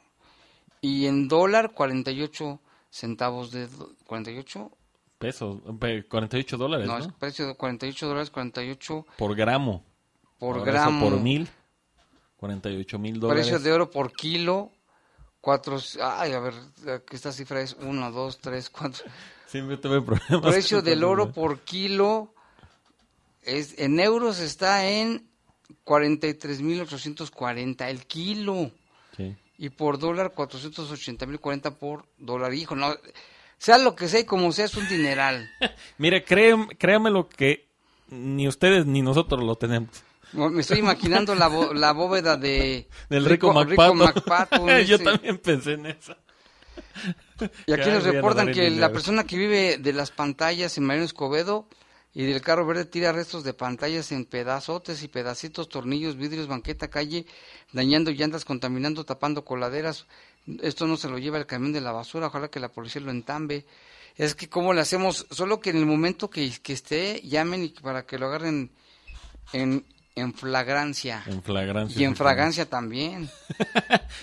Y 0.79 1.07
en 1.07 1.27
dólar 1.27 1.73
48 1.73 2.61
centavos 2.89 3.51
de... 3.51 3.67
do- 3.67 3.91
¿48? 4.07 4.71
Pesos, 5.17 5.59
pe- 5.79 6.05
48 6.07 6.57
dólares, 6.57 6.87
No, 6.87 6.99
¿no? 6.99 7.05
es 7.05 7.11
precio 7.13 7.47
de 7.47 7.55
48 7.55 8.07
dólares, 8.07 8.29
48 8.29 9.05
Por 9.17 9.35
gramo. 9.35 9.83
por 10.37 10.59
Ahora 10.59 10.71
gramo. 10.71 11.09
por 11.09 11.19
mil. 11.19 11.47
48 12.37 12.99
mil 12.99 13.19
dólares. 13.19 13.47
Precio 13.47 13.59
de 13.63 13.71
oro 13.73 13.89
por 13.89 14.11
kilo. 14.13 14.71
Cuatro, 15.41 15.79
ay, 16.03 16.33
a 16.33 16.39
ver, 16.39 16.53
esta 17.11 17.31
cifra 17.31 17.61
es 17.61 17.75
1, 17.79 18.11
2, 18.11 18.37
3, 18.39 18.69
4. 18.69 19.05
Siempre 19.47 19.77
tuve 19.77 20.01
problemas. 20.01 20.51
Precio 20.51 20.81
del 20.81 21.03
oro 21.03 21.31
por 21.31 21.61
kilo 21.61 22.33
es 23.43 23.79
en 23.79 23.99
euros 23.99 24.39
está 24.39 24.87
en 24.87 25.29
43.840 25.85 27.89
el 27.89 28.05
kilo. 28.05 28.71
Sí. 29.15 29.35
Y 29.57 29.69
por 29.69 29.97
dólar 29.99 30.33
480.040 30.35 31.75
por 31.77 32.05
dólar. 32.17 32.53
Hijo, 32.53 32.75
no, 32.75 32.93
sea 33.57 33.77
lo 33.77 33.95
que 33.95 34.07
sea 34.07 34.19
y 34.21 34.25
como 34.25 34.51
sea 34.51 34.65
es 34.65 34.75
un 34.75 34.87
dineral. 34.87 35.49
Mire, 35.97 36.25
créem- 36.25 36.75
créame 36.77 37.09
lo 37.09 37.27
que 37.29 37.67
ni 38.09 38.47
ustedes 38.47 38.85
ni 38.85 39.01
nosotros 39.01 39.43
lo 39.43 39.55
tenemos. 39.55 39.89
Me 40.33 40.59
estoy 40.61 40.79
imaginando 40.79 41.35
la, 41.35 41.47
bo- 41.47 41.73
la 41.73 41.93
bóveda 41.93 42.35
de 42.37 42.87
Del 43.09 43.25
rico, 43.25 43.53
MacPato. 43.53 44.67
Yo 44.85 44.99
también 44.99 45.37
pensé 45.37 45.73
en 45.73 45.85
eso. 45.87 46.15
Y 47.65 47.73
aquí 47.73 47.89
nos 47.89 48.03
reportan 48.03 48.51
que 48.51 48.69
la 48.71 48.91
persona 48.91 49.23
que 49.23 49.37
vive 49.37 49.77
de 49.77 49.93
las 49.93 50.11
pantallas 50.11 50.77
en 50.77 50.83
Mariano 50.85 51.05
Escobedo 51.05 51.67
y 52.13 52.23
del 52.25 52.41
carro 52.41 52.65
verde 52.65 52.85
tira 52.85 53.11
restos 53.11 53.43
de 53.43 53.53
pantallas 53.53 54.11
en 54.11 54.25
pedazotes 54.25 55.03
y 55.03 55.07
pedacitos, 55.07 55.69
tornillos, 55.69 56.15
vidrios, 56.17 56.47
banqueta, 56.47 56.89
calle, 56.89 57.25
dañando 57.73 58.09
llantas, 58.11 58.43
contaminando, 58.43 59.03
tapando 59.05 59.45
coladeras. 59.45 60.07
Esto 60.61 60.87
no 60.87 60.97
se 60.97 61.09
lo 61.09 61.17
lleva 61.17 61.37
el 61.37 61.45
camión 61.45 61.73
de 61.73 61.81
la 61.81 61.91
basura, 61.91 62.27
ojalá 62.27 62.47
que 62.49 62.59
la 62.59 62.69
policía 62.69 63.01
lo 63.01 63.11
entambe. 63.11 63.65
Es 64.15 64.33
que 64.33 64.49
cómo 64.49 64.73
le 64.73 64.81
hacemos, 64.81 65.27
solo 65.29 65.59
que 65.59 65.69
en 65.69 65.77
el 65.77 65.85
momento 65.85 66.29
que, 66.29 66.51
que 66.61 66.73
esté, 66.73 67.21
llamen 67.21 67.63
y 67.63 67.69
para 67.69 68.05
que 68.05 68.17
lo 68.17 68.27
agarren 68.27 68.71
en, 69.53 69.85
en 70.15 70.33
flagrancia. 70.33 71.23
En 71.27 71.43
flagrancia. 71.43 72.01
Y 72.01 72.05
en 72.05 72.11
sí, 72.11 72.17
fragancia 72.17 72.69
también. 72.69 73.29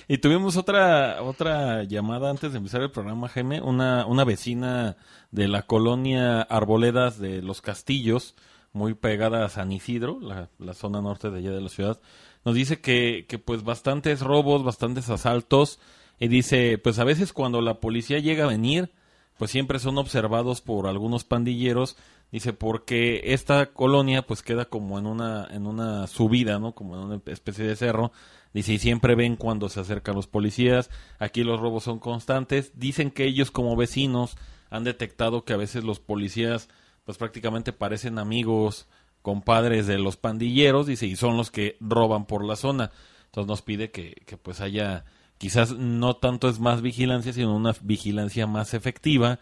Y 0.09 0.19
tuvimos 0.19 0.57
otra 0.57 1.23
otra 1.23 1.85
llamada 1.85 2.29
antes 2.29 2.53
de 2.53 2.59
empezar 2.59 2.83
el 2.83 2.91
programa, 2.91 3.29
Jaime, 3.29 3.61
una, 3.61 4.05
una 4.07 4.25
vecina 4.25 4.97
de 5.31 5.49
la 5.49 5.63
colonia 5.63 6.43
Arboledas 6.43 7.19
de 7.19 7.41
Los 7.41 7.63
Castillos, 7.63 8.35
muy 8.73 8.95
pegada 8.95 9.45
a 9.45 9.49
San 9.49 9.73
Isidro, 9.73 10.19
la, 10.21 10.49
la 10.59 10.75
zona 10.75 11.01
norte 11.01 11.31
de 11.31 11.39
allá 11.39 11.53
de 11.53 11.61
la 11.61 11.69
ciudad, 11.69 12.01
nos 12.45 12.55
dice 12.55 12.81
que, 12.81 13.25
que 13.29 13.39
pues 13.39 13.63
bastantes 13.63 14.21
robos, 14.21 14.65
bastantes 14.65 15.09
asaltos, 15.09 15.79
y 16.19 16.29
dice, 16.29 16.79
pues 16.79 16.99
a 16.99 17.05
veces 17.05 17.33
cuando 17.33 17.61
la 17.61 17.81
policía 17.81 18.19
llega 18.19 18.45
a 18.45 18.49
venir, 18.49 18.91
pues 19.39 19.51
siempre 19.51 19.79
son 19.79 19.99
observados 19.99 20.61
por 20.61 20.87
algunos 20.87 21.25
pandilleros, 21.25 21.97
dice, 22.31 22.53
porque 22.53 23.21
esta 23.33 23.67
colonia 23.73 24.23
pues 24.23 24.43
queda 24.43 24.67
como 24.67 24.99
en 24.99 25.07
una, 25.07 25.47
en 25.51 25.67
una 25.67 26.07
subida, 26.07 26.59
¿no? 26.59 26.75
Como 26.75 26.97
en 26.97 27.03
una 27.03 27.21
especie 27.27 27.65
de 27.65 27.77
cerro, 27.77 28.13
dice, 28.53 28.75
y 28.75 28.79
siempre 28.79 29.15
ven 29.15 29.37
cuando 29.37 29.69
se 29.69 29.81
acercan 29.81 30.15
los 30.15 30.27
policías, 30.27 30.91
aquí 31.19 31.43
los 31.43 31.61
robos 31.61 31.85
son 31.85 31.99
constantes, 31.99 32.73
dicen 32.79 33.11
que 33.11 33.25
ellos 33.25 33.51
como 33.51 33.77
vecinos 33.77 34.37
han 34.71 34.85
detectado 34.85 35.45
que 35.45 35.53
a 35.53 35.59
veces 35.59 35.85
los 35.85 36.01
policías 36.01 36.69
pues 37.05 37.19
prácticamente 37.19 37.73
parecen 37.73 38.19
amigos, 38.19 38.89
compadres 39.23 39.87
de 39.87 39.99
los 39.99 40.17
pandilleros, 40.17 40.87
dice, 40.87 41.07
y 41.07 41.17
son 41.17 41.37
los 41.37 41.51
que 41.51 41.77
roban 41.81 42.27
por 42.27 42.45
la 42.45 42.57
zona. 42.57 42.91
Entonces 43.27 43.49
nos 43.49 43.63
pide 43.63 43.91
que, 43.91 44.23
que 44.27 44.37
pues 44.37 44.61
haya, 44.61 45.05
quizás 45.39 45.73
no 45.73 46.15
tanto 46.17 46.49
es 46.49 46.61
más 46.61 46.83
vigilancia, 46.83 47.33
sino 47.33 47.55
una 47.55 47.75
vigilancia 47.83 48.47
más 48.47 48.75
efectiva, 48.75 49.39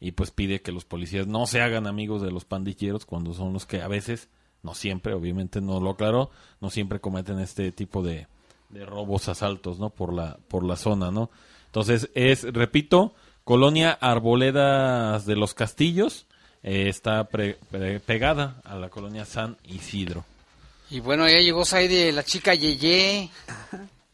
y 0.00 0.12
pues 0.12 0.30
pide 0.30 0.60
que 0.60 0.72
los 0.72 0.84
policías 0.84 1.26
no 1.26 1.46
se 1.46 1.60
hagan 1.62 1.86
amigos 1.86 2.20
de 2.22 2.30
los 2.30 2.44
pandilleros 2.44 3.06
cuando 3.06 3.32
son 3.32 3.52
los 3.52 3.64
que 3.64 3.80
a 3.82 3.88
veces, 3.88 4.28
no 4.62 4.74
siempre, 4.74 5.14
obviamente 5.14 5.60
no 5.60 5.80
lo 5.80 5.90
aclaró, 5.90 6.30
no 6.60 6.70
siempre 6.70 7.00
cometen 7.00 7.38
este 7.38 7.72
tipo 7.72 8.02
de, 8.02 8.26
robos, 8.70 9.28
asaltos, 9.28 9.78
¿no? 9.78 9.90
Por 9.90 10.12
la, 10.12 10.38
por 10.48 10.64
la 10.64 10.76
zona, 10.76 11.10
¿no? 11.10 11.30
Entonces 11.66 12.10
es, 12.14 12.42
repito, 12.52 13.14
Colonia 13.44 13.92
Arboledas 13.92 15.24
de 15.24 15.36
los 15.36 15.54
Castillos, 15.54 16.26
eh, 16.62 16.88
está 16.88 17.24
pre- 17.28 17.56
pre- 17.70 18.00
pegada 18.00 18.60
a 18.64 18.74
la 18.76 18.88
colonia 18.88 19.24
San 19.24 19.56
Isidro. 19.64 20.24
Y 20.90 21.00
bueno, 21.00 21.28
ya 21.28 21.38
llegó 21.38 21.64
Saide, 21.64 22.12
la 22.12 22.22
chica 22.24 22.54
Yeye. 22.54 23.30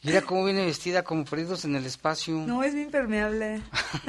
Mira 0.05 0.23
cómo 0.23 0.45
viene 0.45 0.67
vestida 0.67 1.05
como 1.05 1.25
perdidos 1.25 1.65
en 1.65 1.77
el 1.77 1.87
espacio. 1.87 2.35
No, 2.35 2.63
es 2.65 2.75
bien 2.75 2.87
impermeable. 2.87 3.63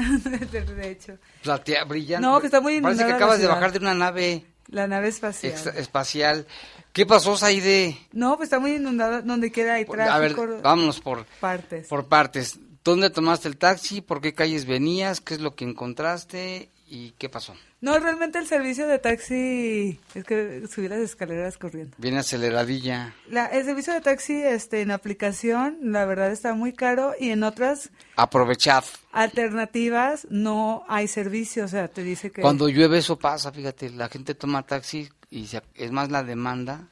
de 0.52 0.89
hecho. 0.91 1.18
Platea, 1.44 1.84
brillante. 1.84 2.26
No, 2.26 2.39
que 2.39 2.48
está 2.48 2.62
muy 2.62 2.82
Parece 2.82 3.00
que 3.04 3.10
inundada 3.10 3.16
acabas 3.16 3.39
de 3.41 3.48
bajar 3.48 3.72
de 3.72 3.80
una 3.80 3.94
nave 3.94 4.46
La 4.68 4.88
nave 4.88 5.10
espacial. 5.10 5.52
extra- 5.54 5.74
espacial. 5.74 6.48
¿Qué 6.94 7.06
pasó, 7.06 7.38
Saide? 7.38 7.98
No, 8.12 8.38
pues 8.38 8.48
está 8.48 8.60
muy 8.60 8.76
inundada 8.76 9.22
donde 9.22 9.52
quiera 9.52 9.76
hay 9.76 9.86
A 9.88 10.18
ver, 10.20 10.34
tráfico. 10.34 10.62
vámonos 10.64 11.00
por 11.00 11.26
partes. 11.39 11.88
por 11.88 12.08
partes. 12.08 12.60
¿Dónde 12.84 13.10
tomaste 13.10 13.48
el 13.48 13.58
taxi? 13.58 14.02
¿Por 14.02 14.20
qué 14.20 14.34
calles 14.34 14.66
venías? 14.66 15.22
¿Qué 15.22 15.36
es 15.36 15.41
lo 15.41 15.56
que 15.56 15.64
encontraste? 15.64 16.70
¿Y 16.96 17.10
qué 17.18 17.28
pasó? 17.28 17.56
No, 17.82 17.98
realmente 17.98 18.38
el 18.38 18.46
servicio 18.46 18.86
de 18.86 19.00
taxi 19.00 20.00
es 20.14 20.24
que 20.26 20.68
subí 20.72 20.88
las 20.88 21.00
escaleras 21.00 21.58
corriendo. 21.58 21.96
Viene 21.98 22.20
aceleradilla. 22.20 23.16
La, 23.30 23.48
el 23.48 23.66
servicio 23.66 23.94
de 23.94 24.02
taxi 24.02 24.36
este, 24.44 24.82
en 24.82 24.91
aplicación, 24.91 25.78
la 25.82 26.06
verdad 26.06 26.32
está 26.32 26.54
muy 26.54 26.72
caro 26.72 27.14
y 27.20 27.30
en 27.32 27.41
otras 27.41 27.89
Aprovechad. 28.16 28.84
alternativas 29.12 30.28
no 30.30 30.84
hay 30.88 31.08
servicio, 31.08 31.66
o 31.66 31.68
sea, 31.68 31.88
te 31.88 32.04
dice 32.04 32.32
que... 32.32 32.41
Cuando 32.44 32.70
llueve 32.70 33.00
eso 33.00 33.18
pasa, 33.18 33.52
fíjate, 33.52 33.89
la 33.89 34.08
gente 34.08 34.36
toma 34.36 34.62
taxi 34.64 35.10
y 35.32 35.48
se- 35.48 35.64
es 35.74 35.91
más 35.91 36.12
la 36.12 36.24
demanda. 36.24 36.88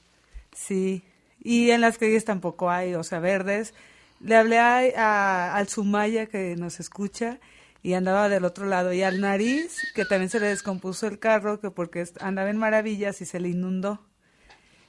Sí, 0.55 1.03
y 1.43 1.69
en 1.69 1.81
las 1.81 1.99
calles 1.99 2.25
tampoco 2.25 2.71
hay, 2.71 2.95
o 2.95 3.03
sea, 3.03 3.19
verdes. 3.19 3.75
Le 4.19 4.35
hablé 4.35 4.57
a, 4.57 4.79
a- 4.97 5.55
al 5.55 5.67
Sumaya 5.67 6.25
que 6.25 6.55
nos 6.55 6.79
escucha 6.79 7.37
y 7.83 7.93
andaba 7.93 8.29
del 8.29 8.45
otro 8.45 8.65
lado, 8.65 8.93
y 8.93 9.01
al 9.01 9.21
Nariz, 9.21 9.81
que 9.95 10.05
también 10.05 10.29
se 10.29 10.39
le 10.39 10.47
descompuso 10.47 11.07
el 11.07 11.19
carro, 11.19 11.59
que 11.59 11.71
porque 11.71 12.05
andaba 12.19 12.49
en 12.49 12.57
maravillas 12.57 13.21
y 13.21 13.25
se 13.25 13.39
le 13.39 13.49
inundó. 13.49 14.05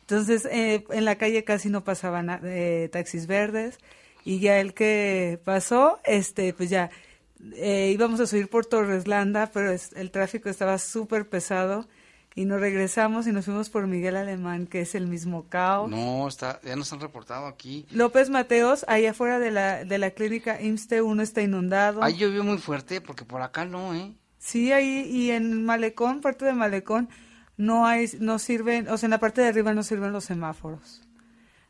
Entonces, 0.01 0.47
eh, 0.51 0.85
en 0.91 1.05
la 1.05 1.17
calle 1.17 1.45
casi 1.45 1.71
no 1.71 1.85
pasaban 1.85 2.41
eh, 2.45 2.89
taxis 2.93 3.27
verdes, 3.27 3.79
y 4.25 4.41
ya 4.41 4.61
el 4.61 4.75
que 4.75 5.41
pasó, 5.45 6.01
este, 6.05 6.53
pues 6.53 6.71
ya 6.71 6.91
eh, 7.55 7.91
íbamos 7.93 8.21
a 8.21 8.27
subir 8.27 8.49
por 8.49 8.67
Torreslanda, 8.67 9.51
pero 9.53 9.73
el 9.73 10.11
tráfico 10.11 10.49
estaba 10.49 10.79
súper 10.79 11.29
pesado, 11.29 11.89
y 12.35 12.45
nos 12.45 12.61
regresamos 12.61 13.27
y 13.27 13.33
nos 13.33 13.45
fuimos 13.45 13.71
por 13.71 13.87
Miguel 13.87 14.17
Alemán, 14.17 14.67
que 14.67 14.81
es 14.81 14.95
el 14.95 15.07
mismo 15.07 15.49
caos. 15.49 15.91
No, 15.91 16.27
está, 16.27 16.61
ya 16.63 16.77
nos 16.77 16.93
han 16.93 17.01
reportado 17.01 17.47
aquí. 17.47 17.87
López 17.91 18.31
Mateos, 18.31 18.85
ahí 18.89 19.07
afuera 19.07 19.39
de 19.39 19.51
la, 19.51 19.85
de 19.85 19.99
la 19.99 20.11
clínica 20.11 20.61
IMSSTE 20.61 21.03
1 21.03 21.23
está 21.23 21.43
inundado. 21.43 22.03
Ahí 22.03 22.17
llovió 22.17 22.45
muy 22.45 22.59
fuerte 22.59 23.01
porque 23.01 23.25
por 23.25 23.43
acá 23.43 23.65
no, 23.65 23.95
¿eh? 23.95 24.15
Sí, 24.39 24.73
ahí 24.73 25.09
y 25.09 25.31
en 25.31 25.65
Malecón, 25.65 26.21
parte 26.21 26.45
de 26.45 26.53
Malecón, 26.53 27.09
no 27.57 27.87
hay, 27.87 28.11
no 28.19 28.39
sirven, 28.39 28.89
o 28.89 28.97
sea, 28.97 29.07
en 29.07 29.13
la 29.13 29.21
parte 29.21 29.41
de 29.41 29.49
arriba 29.49 29.73
no 29.73 29.83
sirven 29.83 30.13
los 30.13 30.25
semáforos. 30.25 31.03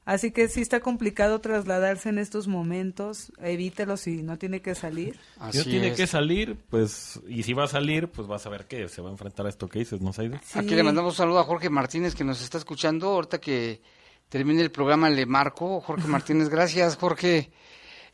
Así 0.04 0.32
que 0.32 0.48
sí 0.48 0.60
está 0.60 0.80
complicado 0.80 1.40
trasladarse 1.40 2.08
en 2.08 2.18
estos 2.18 2.48
momentos. 2.48 3.32
Evítelo 3.40 3.96
si 3.96 4.22
no 4.22 4.36
tiene 4.36 4.60
que 4.60 4.74
salir. 4.74 5.16
Si 5.52 5.58
no 5.58 5.64
tiene 5.64 5.94
que 5.94 6.08
salir, 6.08 6.56
pues, 6.70 7.20
y 7.28 7.44
si 7.44 7.52
va 7.52 7.64
a 7.64 7.68
salir, 7.68 8.08
pues 8.08 8.26
vas 8.26 8.44
a 8.46 8.50
ver 8.50 8.66
que 8.66 8.88
se 8.88 9.00
va 9.00 9.10
a 9.10 9.12
enfrentar 9.12 9.46
a 9.46 9.48
esto 9.48 9.68
que 9.68 9.78
dices, 9.78 10.00
¿no, 10.00 10.12
Saide? 10.12 10.40
Aquí 10.54 10.74
le 10.74 10.82
mandamos 10.82 11.12
un 11.12 11.16
saludo 11.16 11.38
a 11.38 11.44
Jorge 11.44 11.70
Martínez 11.70 12.16
que 12.16 12.24
nos 12.24 12.42
está 12.42 12.58
escuchando. 12.58 13.10
Ahorita 13.10 13.40
que 13.40 13.80
termine 14.28 14.62
el 14.62 14.72
programa 14.72 15.08
le 15.08 15.24
marco. 15.24 15.80
Jorge 15.80 16.08
Martínez, 16.08 16.48
gracias, 16.48 16.96
Jorge. 16.96 17.52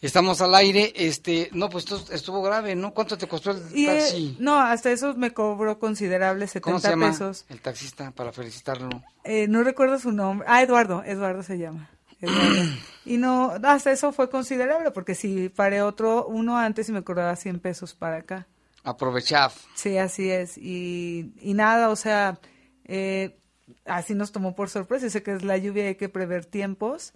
Estamos 0.01 0.41
al 0.41 0.55
aire. 0.55 0.93
Este, 0.95 1.49
no, 1.53 1.69
pues 1.69 1.85
esto 1.91 2.13
estuvo 2.13 2.41
grave, 2.43 2.77
¿no? 2.77 2.95
¿Cuánto 2.95 3.19
te 3.19 3.27
costó 3.27 3.51
el 3.51 3.63
Y, 3.75 3.87
eh, 3.87 3.99
taxi? 3.99 4.37
no, 4.39 4.59
hasta 4.61 4.91
eso 4.93 5.15
me 5.15 5.33
cobró 5.33 5.79
considerable, 5.79 6.47
¿Cómo 6.61 6.79
70 6.79 6.81
se 6.81 6.89
llama 6.91 7.07
pesos. 7.11 7.45
el 7.49 7.61
taxista 7.61 8.11
para 8.13 8.33
felicitarlo? 8.33 9.03
Eh, 9.25 9.49
no 9.49 9.63
recuerdo 9.65 9.99
su 9.99 10.13
nombre. 10.13 10.47
Ah, 10.49 10.63
Eduardo, 10.63 11.03
Eduardo 11.05 11.43
se 11.43 11.59
llama. 11.59 11.91
Eduardo. 12.21 12.63
y 13.05 13.17
no, 13.17 13.53
hasta 13.65 13.91
eso 13.91 14.13
fue 14.13 14.31
considerable, 14.31 14.93
porque 14.93 15.15
si 15.17 15.49
paré 15.49 15.83
otro, 15.83 16.27
uno 16.27 16.57
antes 16.57 16.89
y 16.89 16.93
me 16.93 17.03
cobraba 17.03 17.35
100 17.35 17.59
pesos 17.59 17.95
para 17.95 18.19
acá. 18.19 18.47
Aprovechad. 18.85 19.51
Sí, 19.75 19.99
así 19.99 20.31
es. 20.31 20.57
Y, 20.57 21.33
y 21.41 21.55
nada, 21.55 21.89
o 21.91 21.97
sea, 21.97 22.39
eh, 22.85 23.37
así 23.85 24.15
nos 24.15 24.31
tomó 24.31 24.55
por 24.55 24.71
sorpresa. 24.71 25.07
Yo 25.07 25.11
sé 25.11 25.23
que 25.25 25.33
es 25.33 25.43
la 25.43 25.59
lluvia, 25.59 25.87
hay 25.89 25.97
que 25.97 26.09
prever 26.09 26.47
tiempos. 26.47 27.13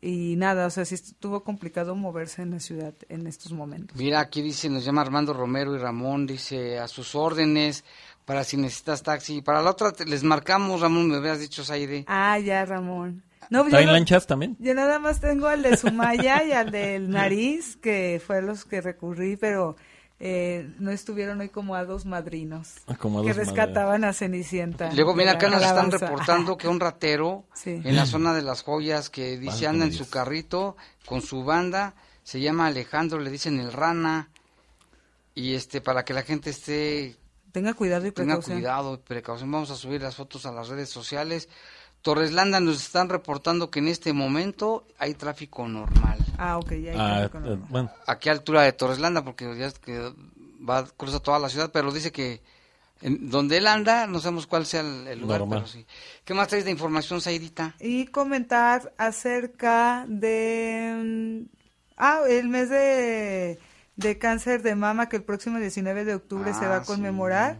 Y 0.00 0.36
nada, 0.36 0.66
o 0.66 0.70
sea, 0.70 0.84
sí 0.84 0.94
estuvo 0.94 1.42
complicado 1.42 1.94
moverse 1.96 2.42
en 2.42 2.50
la 2.52 2.60
ciudad 2.60 2.94
en 3.08 3.26
estos 3.26 3.52
momentos. 3.52 3.96
Mira, 3.96 4.20
aquí 4.20 4.42
dice, 4.42 4.68
nos 4.68 4.84
llama 4.84 5.00
Armando 5.02 5.32
Romero 5.32 5.74
y 5.74 5.78
Ramón, 5.78 6.26
dice, 6.26 6.78
a 6.78 6.86
sus 6.86 7.14
órdenes, 7.16 7.84
para 8.24 8.44
si 8.44 8.56
necesitas 8.56 9.02
taxi. 9.02 9.42
Para 9.42 9.60
la 9.62 9.70
otra 9.70 9.90
te- 9.92 10.04
les 10.04 10.22
marcamos, 10.22 10.80
Ramón, 10.80 11.08
me 11.08 11.16
habías 11.16 11.40
dicho, 11.40 11.64
Saide. 11.64 12.04
Ah, 12.06 12.38
ya, 12.38 12.64
Ramón. 12.64 13.22
No, 13.50 13.64
yo 13.64 13.70
¿Traen 13.70 13.86
no- 13.86 13.92
lanchas 13.92 14.26
también? 14.26 14.56
Yo 14.60 14.74
nada 14.74 14.98
más 14.98 15.20
tengo 15.20 15.46
al 15.46 15.62
de 15.62 15.76
Sumaya 15.76 16.44
y 16.44 16.52
al 16.52 16.70
del 16.70 17.08
Nariz, 17.10 17.76
que 17.76 18.20
fue 18.24 18.38
a 18.38 18.42
los 18.42 18.64
que 18.66 18.80
recurrí, 18.80 19.36
pero 19.36 19.74
eh, 20.20 20.68
no 20.78 20.90
estuvieron 20.90 21.40
hoy 21.40 21.48
como 21.48 21.74
a 21.76 21.84
dos 21.84 22.04
madrinos 22.04 22.74
Ah, 22.88 22.96
como 22.96 23.20
a 23.20 23.24
que 23.24 23.32
rescataban 23.32 24.02
a 24.04 24.12
Cenicienta. 24.12 24.90
Luego, 24.92 25.14
mira, 25.14 25.32
acá 25.32 25.48
nos 25.48 25.62
están 25.62 25.90
reportando 25.90 26.56
que 26.56 26.66
un 26.68 26.80
ratero 26.80 27.44
Sí. 27.54 27.80
en 27.84 27.94
la 27.96 28.04
zona 28.06 28.34
de 28.34 28.42
las 28.42 28.62
joyas 28.62 29.10
que 29.10 29.38
dice 29.38 29.66
anda 29.66 29.84
en 29.84 29.92
su 29.92 30.08
carrito 30.10 30.76
con 31.06 31.22
su 31.22 31.44
banda, 31.44 31.94
se 32.24 32.40
llama 32.40 32.66
Alejandro, 32.66 33.18
le 33.20 33.30
dicen 33.30 33.58
el 33.60 33.72
rana, 33.72 34.28
y 35.34 35.54
este, 35.54 35.80
para 35.80 36.04
que 36.04 36.12
la 36.14 36.22
gente 36.22 36.50
esté, 36.50 37.16
Tenga 37.52 37.72
cuidado 37.74 38.06
y 38.06 38.12
tenga 38.12 38.34
precaución. 38.34 38.58
cuidado 38.58 38.94
y 38.94 38.98
precaución, 38.98 39.50
vamos 39.50 39.70
a 39.70 39.76
subir 39.76 40.02
las 40.02 40.16
fotos 40.16 40.44
a 40.46 40.52
las 40.52 40.68
redes 40.68 40.90
sociales. 40.90 41.48
Torreslanda 42.02 42.60
nos 42.60 42.76
están 42.82 43.08
reportando 43.08 43.70
que 43.70 43.80
en 43.80 43.88
este 43.88 44.12
momento 44.12 44.86
hay 44.98 45.14
tráfico 45.14 45.66
normal. 45.68 46.18
Ah, 46.38 46.58
ok, 46.58 46.70
ya 46.74 46.92
hay 46.92 46.96
Ah, 46.98 47.16
tráfico 47.28 47.38
eh, 47.38 47.40
normal. 47.50 47.66
bueno, 47.68 47.90
Aquí 48.06 48.28
a 48.28 48.32
altura 48.32 48.62
de 48.62 48.72
Torreslanda, 48.72 49.24
porque 49.24 49.44
ya 49.58 49.66
es 49.66 49.78
que 49.78 50.12
va 50.68 50.86
cruza 50.96 51.20
toda 51.20 51.38
la 51.38 51.48
ciudad, 51.48 51.70
pero 51.72 51.92
dice 51.92 52.12
que 52.12 52.40
en 53.00 53.30
donde 53.30 53.58
él 53.58 53.66
anda, 53.68 54.06
no 54.08 54.18
sabemos 54.20 54.46
cuál 54.48 54.66
sea 54.66 54.80
el, 54.80 55.06
el 55.06 55.20
lugar, 55.20 55.40
Normal. 55.40 55.60
pero 55.60 55.68
sí. 55.70 55.86
¿Qué 56.24 56.34
más 56.34 56.48
traes 56.48 56.64
de 56.64 56.70
información, 56.72 57.20
Saidita? 57.20 57.74
Y 57.80 58.06
comentar 58.06 58.92
acerca 58.98 60.04
de... 60.08 61.44
mm, 61.46 61.58
Ah, 62.00 62.20
el 62.28 62.48
mes 62.48 62.70
de, 62.70 63.58
de 63.96 64.18
cáncer 64.18 64.62
de 64.62 64.76
mama 64.76 65.08
que 65.08 65.16
el 65.16 65.24
próximo 65.24 65.58
19 65.58 66.04
de 66.04 66.14
octubre 66.14 66.54
se 66.54 66.64
va 66.66 66.76
Ah, 66.76 66.78
a 66.78 66.84
conmemorar. 66.84 67.58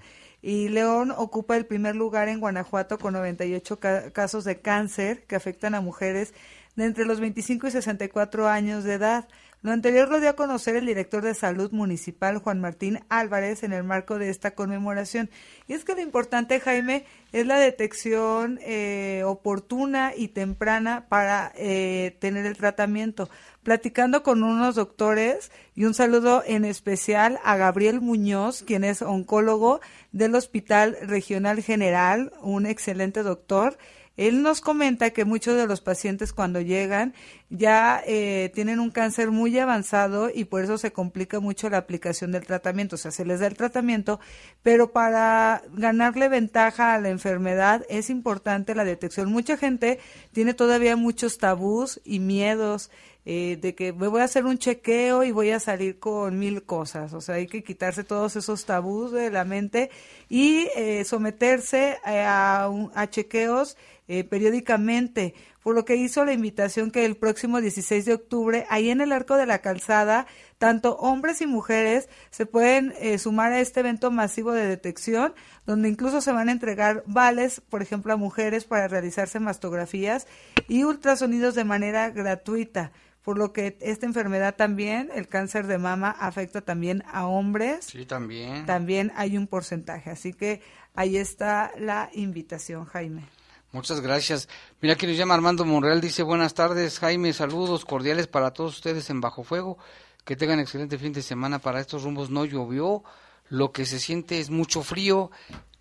Y 0.49 0.71
León 0.71 1.13
ocupa 1.15 1.59
el 1.59 1.67
primer 1.67 1.95
lugar 1.95 2.29
en 2.29 2.41
Guanajuato 2.41 2.97
con 2.99 3.13
98 3.13 3.79
ca- 3.81 4.11
casos 4.13 4.45
de 4.45 4.61
cáncer 4.63 5.25
que 5.27 5.37
afectan 5.37 5.75
a 5.75 5.83
mujeres 5.83 6.33
de 6.75 6.87
entre 6.87 7.05
los 7.05 7.21
25 7.21 7.67
y 7.67 7.71
64 7.71 8.49
años 8.49 8.83
de 8.83 8.95
edad. 8.95 9.29
Lo 9.61 9.73
anterior 9.73 10.09
lo 10.09 10.21
dio 10.21 10.31
a 10.31 10.37
conocer 10.37 10.77
el 10.77 10.87
director 10.87 11.23
de 11.23 11.35
salud 11.35 11.71
municipal, 11.73 12.39
Juan 12.39 12.61
Martín 12.63 13.01
Álvarez, 13.11 13.63
en 13.63 13.75
el 13.75 13.83
marco 13.85 14.17
de 14.19 14.31
esta 14.31 14.53
conmemoración. 14.53 15.29
Y 15.67 15.75
es 15.75 15.85
que 15.85 15.95
lo 15.95 16.01
importante, 16.01 16.61
Jaime, 16.61 17.05
es 17.33 17.45
la 17.45 17.59
detección 17.59 18.59
eh, 18.63 19.25
oportuna 19.27 20.13
y 20.17 20.29
temprana 20.29 21.07
para 21.11 21.53
eh, 21.57 22.17
tener 22.21 22.47
el 22.47 22.57
tratamiento. 22.57 23.29
Platicando 23.69 24.23
con 24.23 24.45
unos 24.45 24.77
doctores 24.77 25.53
y 25.75 25.85
un 25.85 25.93
saludo 25.93 26.43
en 26.47 26.65
especial 26.65 27.39
a 27.45 27.59
Gabriel 27.59 28.01
Muñoz, 28.01 28.63
quien 28.63 28.83
es 28.83 29.03
oncólogo 29.03 29.83
del 30.11 30.35
Hospital 30.37 30.97
Regional 31.03 31.63
General, 31.63 32.33
un 32.41 32.65
excelente 32.65 33.23
doctor. 33.23 33.77
Él 34.17 34.43
nos 34.43 34.63
comenta 34.63 35.11
que 35.11 35.27
muchos 35.27 35.55
de 35.57 35.67
los 35.67 35.83
pacientes 35.83 36.33
cuando 36.33 36.63
llegan 36.63 37.13
ya 37.51 38.03
eh, 38.07 38.51
tienen 38.55 38.81
un 38.81 38.91
cáncer 38.91 39.31
muy 39.31 39.57
avanzado 39.59 40.31
y 40.35 40.47
por 40.47 40.65
eso 40.65 40.79
se 40.79 40.93
complica 40.93 41.39
mucho 41.39 41.69
la 41.69 41.77
aplicación 41.77 42.33
del 42.33 42.47
tratamiento. 42.47 42.97
O 42.97 42.99
sea, 42.99 43.11
se 43.11 43.27
les 43.27 43.41
da 43.41 43.49
el 43.49 43.57
tratamiento, 43.57 44.19
pero 44.63 44.93
para 44.93 45.63
ganarle 45.75 46.31
ventaja 46.31 46.95
a 46.95 47.01
la 47.01 47.11
enfermedad 47.11 47.85
es 47.91 48.09
importante 48.09 48.75
la 48.75 48.85
detección. 48.85 49.31
Mucha 49.31 49.59
gente 49.59 50.01
tiene 50.33 50.55
todavía 50.55 50.97
muchos 50.97 51.37
tabús 51.37 52.01
y 52.03 52.19
miedos 52.19 52.91
eh, 53.31 53.59
de 53.61 53.75
que 53.75 53.93
me 53.93 54.09
voy 54.09 54.23
a 54.23 54.25
hacer 54.25 54.47
un 54.47 54.57
chequeo 54.57 55.23
y 55.23 55.33
voy 55.33 55.51
a 55.51 55.61
salir 55.61 55.99
con 55.99 56.39
mil 56.39 56.63
cosas. 56.63 57.13
O 57.13 57.21
sea, 57.21 57.35
hay 57.35 57.47
que 57.47 57.63
quitarse 57.63 58.03
todos 58.03 58.37
esos 58.37 58.65
tabús 58.65 59.13
de 59.13 59.31
la 59.31 59.45
mente 59.45 59.91
y 60.31 60.69
eh, 60.75 61.05
someterse 61.05 61.99
eh, 62.07 62.21
a, 62.21 62.71
a 62.95 63.11
chequeos 63.11 63.77
eh, 64.11 64.25
periódicamente, 64.25 65.35
por 65.63 65.75
lo 65.75 65.85
que 65.85 65.97
hizo 65.97 66.25
la 66.25 66.33
invitación 66.33 66.91
que 66.91 67.05
el 67.05 67.19
próximo 67.19 67.61
16 67.61 68.07
de 68.07 68.15
octubre, 68.15 68.65
ahí 68.71 68.89
en 68.89 69.03
el 69.03 69.13
Arco 69.13 69.37
de 69.37 69.45
la 69.45 69.59
Calzada, 69.59 70.27
tanto 70.57 70.97
hombres 70.97 71.43
y 71.43 71.47
mujeres 71.47 72.09
se 72.31 72.47
pueden 72.47 72.95
eh, 73.01 73.19
sumar 73.19 73.53
a 73.53 73.61
este 73.61 73.81
evento 73.81 74.11
masivo 74.11 74.53
de 74.53 74.67
detección, 74.67 75.35
donde 75.67 75.91
incluso 75.91 76.23
se 76.23 76.33
van 76.33 76.49
a 76.49 76.53
entregar 76.53 77.03
vales, 77.05 77.61
por 77.69 77.83
ejemplo, 77.83 78.15
a 78.15 78.17
mujeres 78.17 78.65
para 78.65 78.89
realizarse 78.89 79.41
mastografías 79.41 80.27
y 80.69 80.85
ultrasonidos 80.85 81.55
de 81.55 81.65
manera 81.65 82.09
gratuita. 82.09 82.93
Por 83.29 83.37
lo 83.37 83.53
que 83.53 83.77
esta 83.83 84.07
enfermedad 84.07 84.57
también, 84.57 85.11
el 85.15 85.29
cáncer 85.29 85.67
de 85.67 85.77
mama, 85.77 86.17
afecta 86.19 86.63
también 86.63 87.05
a 87.13 87.27
hombres. 87.27 87.85
Sí, 87.85 88.07
también. 88.07 88.65
También 88.65 89.13
hay 89.17 89.37
un 89.37 89.47
porcentaje, 89.47 90.09
así 90.09 90.33
que 90.33 90.63
ahí 90.95 91.19
está 91.19 91.73
la 91.77 92.09
invitación, 92.15 92.87
Jaime. 92.87 93.29
Muchas 93.71 94.01
gracias. 94.01 94.49
Mira 94.81 94.95
que 94.95 95.07
nos 95.07 95.19
llama 95.19 95.35
Armando 95.35 95.67
Monreal, 95.67 96.01
dice 96.01 96.23
buenas 96.23 96.55
tardes, 96.55 96.99
Jaime, 97.01 97.35
saludos 97.35 97.85
cordiales 97.85 98.29
para 98.29 98.55
todos 98.55 98.77
ustedes 98.77 99.11
en 99.11 99.21
Bajo 99.21 99.45
Fuego, 99.45 99.77
que 100.25 100.35
tengan 100.35 100.59
excelente 100.59 100.97
fin 100.97 101.13
de 101.13 101.21
semana 101.21 101.59
para 101.59 101.81
estos 101.81 102.05
rumbos, 102.05 102.31
no 102.31 102.47
llovió, 102.47 103.05
lo 103.51 103.73
que 103.73 103.85
se 103.85 104.01
siente 104.01 104.41
es 104.41 104.49
mucho 104.49 104.83
frío, 104.83 105.31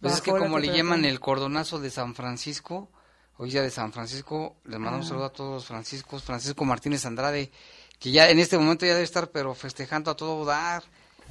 pues 0.01 0.15
es 0.15 0.21
que 0.21 0.31
como 0.31 0.59
le 0.59 0.75
llaman 0.75 1.05
el 1.05 1.21
cordonazo 1.21 1.79
de 1.79 1.91
San 1.91 2.13
Francisco, 2.13 2.89
hoy 3.37 3.51
día 3.51 3.61
de 3.61 3.69
San 3.69 3.93
Francisco, 3.93 4.55
les 4.65 4.79
mando 4.79 4.99
un 4.99 5.05
saludo 5.05 5.25
a 5.25 5.33
todos 5.33 5.53
los 5.53 5.65
franciscos, 5.65 6.23
Francisco 6.23 6.65
Martínez 6.65 7.05
Andrade, 7.05 7.51
que 7.99 8.11
ya 8.11 8.29
en 8.29 8.39
este 8.39 8.57
momento 8.57 8.85
ya 8.85 8.93
debe 8.93 9.03
estar 9.03 9.29
pero 9.29 9.53
festejando 9.53 10.11
a 10.11 10.15
todo 10.15 10.45
dar, 10.45 10.83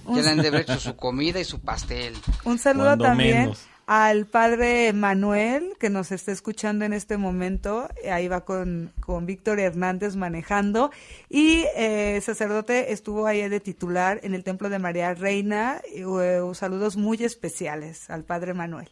ya 0.09 0.22
le 0.22 0.28
han 0.28 0.38
de 0.38 0.48
haber 0.48 0.62
hecho 0.62 0.78
su 0.78 0.96
comida 0.96 1.40
y 1.40 1.44
su 1.44 1.61
pastel. 1.61 2.14
Un 2.44 2.59
saludo 2.59 2.96
también 2.96 3.52
al 3.86 4.26
padre 4.26 4.92
Manuel, 4.92 5.74
que 5.78 5.90
nos 5.90 6.11
está 6.11 6.32
escuchando 6.32 6.84
en 6.84 6.92
este 6.92 7.16
momento. 7.16 7.88
Ahí 8.11 8.28
va 8.28 8.44
con, 8.44 8.92
con 9.00 9.26
Víctor 9.26 9.61
Hernández 9.61 10.16
manejando. 10.16 10.90
Y 11.28 11.64
eh, 11.76 12.20
sacerdote 12.20 12.92
estuvo 12.92 13.26
ahí 13.26 13.48
de 13.48 13.61
titular 13.61 14.20
en 14.24 14.34
el 14.34 14.42
Templo 14.42 14.68
de 14.68 14.80
María 14.80 15.14
Reina. 15.14 15.80
Y, 15.94 16.02
eh, 16.02 16.40
saludos 16.54 16.96
muy 16.96 17.22
especiales 17.22 18.11
al 18.11 18.24
padre 18.24 18.54
Manuel. 18.54 18.90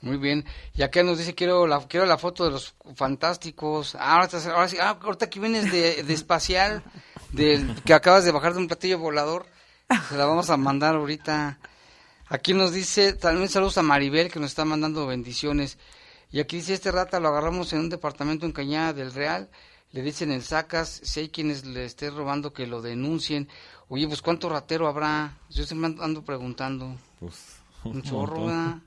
Muy 0.00 0.16
bien. 0.16 0.44
Y 0.74 0.82
acá 0.82 1.02
nos 1.02 1.18
dice, 1.18 1.34
quiero 1.34 1.66
la, 1.66 1.80
quiero 1.88 2.06
la 2.06 2.18
foto 2.18 2.44
de 2.44 2.52
los 2.52 2.74
fantásticos. 2.94 3.94
Ah, 3.96 4.14
ahora, 4.20 4.28
ahora 4.54 4.68
sí, 4.68 4.76
ah, 4.80 4.98
ahorita 5.02 5.28
que 5.28 5.40
vienes 5.40 5.72
de, 5.72 6.02
de 6.04 6.14
espacial, 6.14 6.82
del, 7.32 7.74
que 7.82 7.94
acabas 7.94 8.24
de 8.24 8.30
bajar 8.30 8.52
de 8.54 8.60
un 8.60 8.68
platillo 8.68 8.98
volador, 8.98 9.46
se 10.08 10.16
la 10.16 10.24
vamos 10.26 10.50
a 10.50 10.56
mandar 10.56 10.94
ahorita. 10.94 11.58
Aquí 12.28 12.54
nos 12.54 12.72
dice, 12.72 13.14
también 13.14 13.48
saludos 13.48 13.78
a 13.78 13.82
Maribel, 13.82 14.30
que 14.30 14.38
nos 14.38 14.50
está 14.50 14.64
mandando 14.64 15.06
bendiciones. 15.06 15.78
Y 16.30 16.40
aquí 16.40 16.56
dice, 16.56 16.74
este 16.74 16.92
rata 16.92 17.18
lo 17.20 17.28
agarramos 17.28 17.72
en 17.72 17.80
un 17.80 17.88
departamento 17.88 18.44
en 18.46 18.52
Cañada 18.52 18.92
del 18.92 19.12
Real, 19.14 19.48
le 19.92 20.02
dicen 20.02 20.30
el 20.30 20.42
sacas, 20.42 21.00
si 21.02 21.20
hay 21.20 21.28
quienes 21.30 21.64
le 21.64 21.86
esté 21.86 22.10
robando 22.10 22.52
que 22.52 22.66
lo 22.66 22.82
denuncien. 22.82 23.48
Oye, 23.88 24.06
pues 24.06 24.20
¿cuánto 24.20 24.50
ratero 24.50 24.86
habrá? 24.86 25.38
Yo 25.48 25.64
siempre 25.64 25.90
ando- 25.90 26.02
ando 26.04 26.22
preguntando. 26.22 26.94
Pues, 27.18 27.34
un 27.84 27.96
un 27.96 28.02
chorro. 28.02 28.80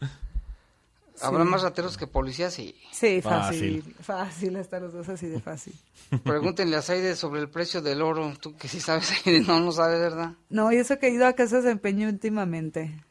¿Habrá 1.22 1.44
más 1.44 1.62
rateros 1.62 1.98
que 1.98 2.08
policías? 2.08 2.54
Sí. 2.54 2.76
Sí, 2.92 3.22
fácil. 3.22 3.84
Fácil, 4.02 4.56
hasta 4.58 4.80
los 4.80 4.94
dos 4.94 5.10
así 5.10 5.28
de 5.28 5.40
fácil. 5.40 5.74
Pregúntenle 6.24 6.76
a 6.76 6.82
Saide 6.82 7.16
sobre 7.16 7.42
el 7.42 7.50
precio 7.50 7.82
del 7.82 8.02
oro. 8.02 8.34
Tú 8.40 8.56
que 8.58 8.68
sí 8.68 8.80
sabes, 8.80 9.06
Saide, 9.06 9.42
no, 9.42 9.60
no 9.60 9.72
sabes, 9.72 10.00
¿verdad? 10.00 10.34
No, 10.50 10.72
y 10.72 10.78
eso 10.78 11.00
que 11.00 11.08
he 11.08 11.12
ido 11.12 11.26
a 11.26 11.34
casas 11.34 11.64
de 11.64 11.72
empeño 11.72 12.08
últimamente. 12.08 13.04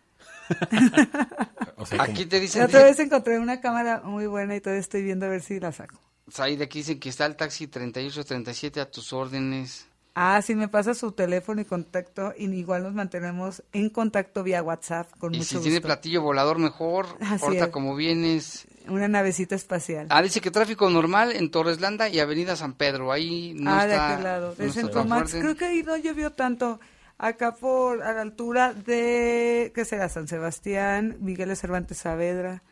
Aquí 1.98 2.26
te 2.26 2.36
La 2.36 2.42
dicen, 2.42 2.62
otra 2.62 2.84
vez 2.84 2.98
encontré 2.98 3.38
una 3.38 3.60
cámara 3.60 4.02
muy 4.04 4.26
buena 4.26 4.56
y 4.56 4.60
todavía 4.60 4.80
estoy 4.80 5.02
viendo 5.02 5.26
a 5.26 5.28
ver 5.28 5.42
si 5.42 5.60
la 5.60 5.72
saco. 5.72 5.96
Saide, 6.28 6.64
aquí 6.64 6.78
dicen 6.80 7.00
que 7.00 7.08
está 7.08 7.26
el 7.26 7.36
taxi 7.36 7.66
3837 7.66 8.80
a 8.80 8.90
tus 8.90 9.12
órdenes. 9.12 9.86
Ah, 10.14 10.42
sí, 10.42 10.54
me 10.54 10.68
pasa 10.68 10.94
su 10.94 11.12
teléfono 11.12 11.60
y 11.60 11.64
contacto 11.64 12.34
y 12.36 12.46
igual 12.46 12.82
nos 12.82 12.94
mantenemos 12.94 13.62
en 13.72 13.90
contacto 13.90 14.42
vía 14.42 14.62
WhatsApp 14.62 15.08
con 15.18 15.34
Y 15.34 15.38
mucho 15.38 15.58
si 15.58 15.62
tiene 15.62 15.80
platillo 15.80 16.22
volador, 16.22 16.58
mejor. 16.58 17.06
Así 17.20 17.44
Ahorita 17.44 17.66
es. 17.66 17.70
como 17.70 17.94
vienes. 17.94 18.66
Una 18.88 19.06
navecita 19.06 19.54
espacial. 19.54 20.08
Ah, 20.10 20.20
dice 20.22 20.40
que 20.40 20.50
tráfico 20.50 20.90
normal 20.90 21.32
en 21.32 21.50
Torres 21.50 21.80
Landa 21.80 22.08
y 22.08 22.18
Avenida 22.18 22.56
San 22.56 22.74
Pedro. 22.74 23.12
Ahí 23.12 23.54
no 23.54 23.70
ah, 23.70 23.86
de 23.86 23.92
está. 23.92 24.12
aquel 24.12 24.24
lado. 24.24 24.54
no 24.58 24.64
está 24.64 25.04
Max. 25.04 25.30
fuerte. 25.30 25.40
Creo 25.40 25.56
que 25.56 25.64
ahí 25.66 25.82
no 25.84 25.96
llovió 25.96 26.32
tanto. 26.32 26.80
Acá 27.16 27.54
por, 27.54 28.02
a 28.02 28.12
la 28.14 28.22
altura 28.22 28.72
de, 28.72 29.72
¿qué 29.74 29.84
será? 29.84 30.08
San 30.08 30.26
Sebastián, 30.26 31.18
Miguel 31.20 31.50
de 31.50 31.56
Cervantes 31.56 31.98
Saavedra, 31.98 32.62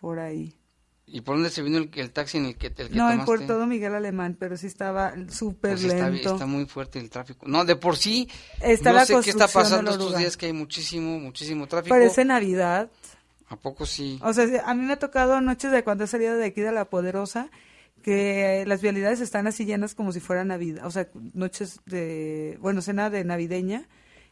por 0.00 0.18
ahí. 0.18 0.54
¿Y 1.08 1.20
por 1.20 1.36
dónde 1.36 1.50
se 1.50 1.62
vino 1.62 1.78
el, 1.78 1.88
el 1.94 2.10
taxi 2.10 2.38
en 2.38 2.46
el 2.46 2.56
que, 2.56 2.66
el 2.66 2.74
que 2.74 2.88
No, 2.90 3.08
en 3.10 3.20
tomaste? 3.20 3.24
por 3.26 3.46
todo 3.46 3.66
Miguel 3.66 3.94
Alemán, 3.94 4.36
pero 4.38 4.56
sí 4.56 4.66
estaba 4.66 5.14
súper 5.30 5.72
Pues 5.72 5.84
lento. 5.84 6.32
está 6.34 6.46
muy 6.46 6.66
fuerte 6.66 6.98
el 6.98 7.08
tráfico. 7.10 7.46
No, 7.48 7.64
de 7.64 7.76
por 7.76 7.96
sí, 7.96 8.28
Está 8.60 8.90
no 8.90 8.96
la 8.96 9.06
sé 9.06 9.14
qué 9.22 9.30
está 9.30 9.46
pasando 9.46 9.92
estos 9.92 10.18
días 10.18 10.36
que 10.36 10.46
hay 10.46 10.52
muchísimo, 10.52 11.20
muchísimo 11.20 11.68
tráfico. 11.68 11.94
Parece 11.94 12.24
Navidad. 12.24 12.90
¿A 13.48 13.54
poco 13.56 13.86
sí? 13.86 14.18
O 14.24 14.32
sea, 14.32 14.64
a 14.66 14.74
mí 14.74 14.82
me 14.82 14.94
ha 14.94 14.98
tocado 14.98 15.40
noches 15.40 15.70
de 15.70 15.84
cuando 15.84 16.02
he 16.02 16.06
salido 16.08 16.36
de 16.36 16.46
aquí 16.46 16.60
de 16.60 16.72
La 16.72 16.86
Poderosa, 16.86 17.50
que 18.02 18.64
las 18.66 18.82
vialidades 18.82 19.20
están 19.20 19.46
así 19.46 19.64
llenas 19.64 19.94
como 19.94 20.10
si 20.10 20.18
fuera 20.18 20.44
Navidad. 20.44 20.84
O 20.86 20.90
sea, 20.90 21.08
noches 21.34 21.78
de, 21.86 22.58
bueno, 22.60 22.82
cena 22.82 23.10
de 23.10 23.22
navideña. 23.24 23.88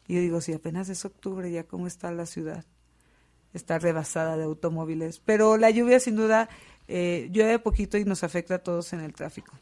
Y 0.09 0.14
yo 0.16 0.20
digo, 0.20 0.41
si 0.41 0.53
apenas 0.53 0.89
es 0.89 1.05
octubre, 1.05 1.49
ya 1.53 1.62
cómo 1.62 1.87
está 1.87 2.11
la 2.11 2.27
ciudad. 2.27 2.64
Está 3.55 3.79
rebasada 3.79 4.37
de 4.37 4.45
automóviles. 4.45 5.21
Pero 5.25 5.57
la 5.57 5.71
lluvia, 5.71 6.01
sin 6.01 6.17
duda, 6.17 6.49
eh, 6.89 7.29
llueve 7.33 7.59
poquito 7.61 7.97
y 7.97 8.05
nos 8.05 8.23
afecta 8.25 8.57
a 8.57 8.59
todos 8.59 8.93
en 8.93 9.01
el 9.01 9.15
tráfico. 9.15 9.55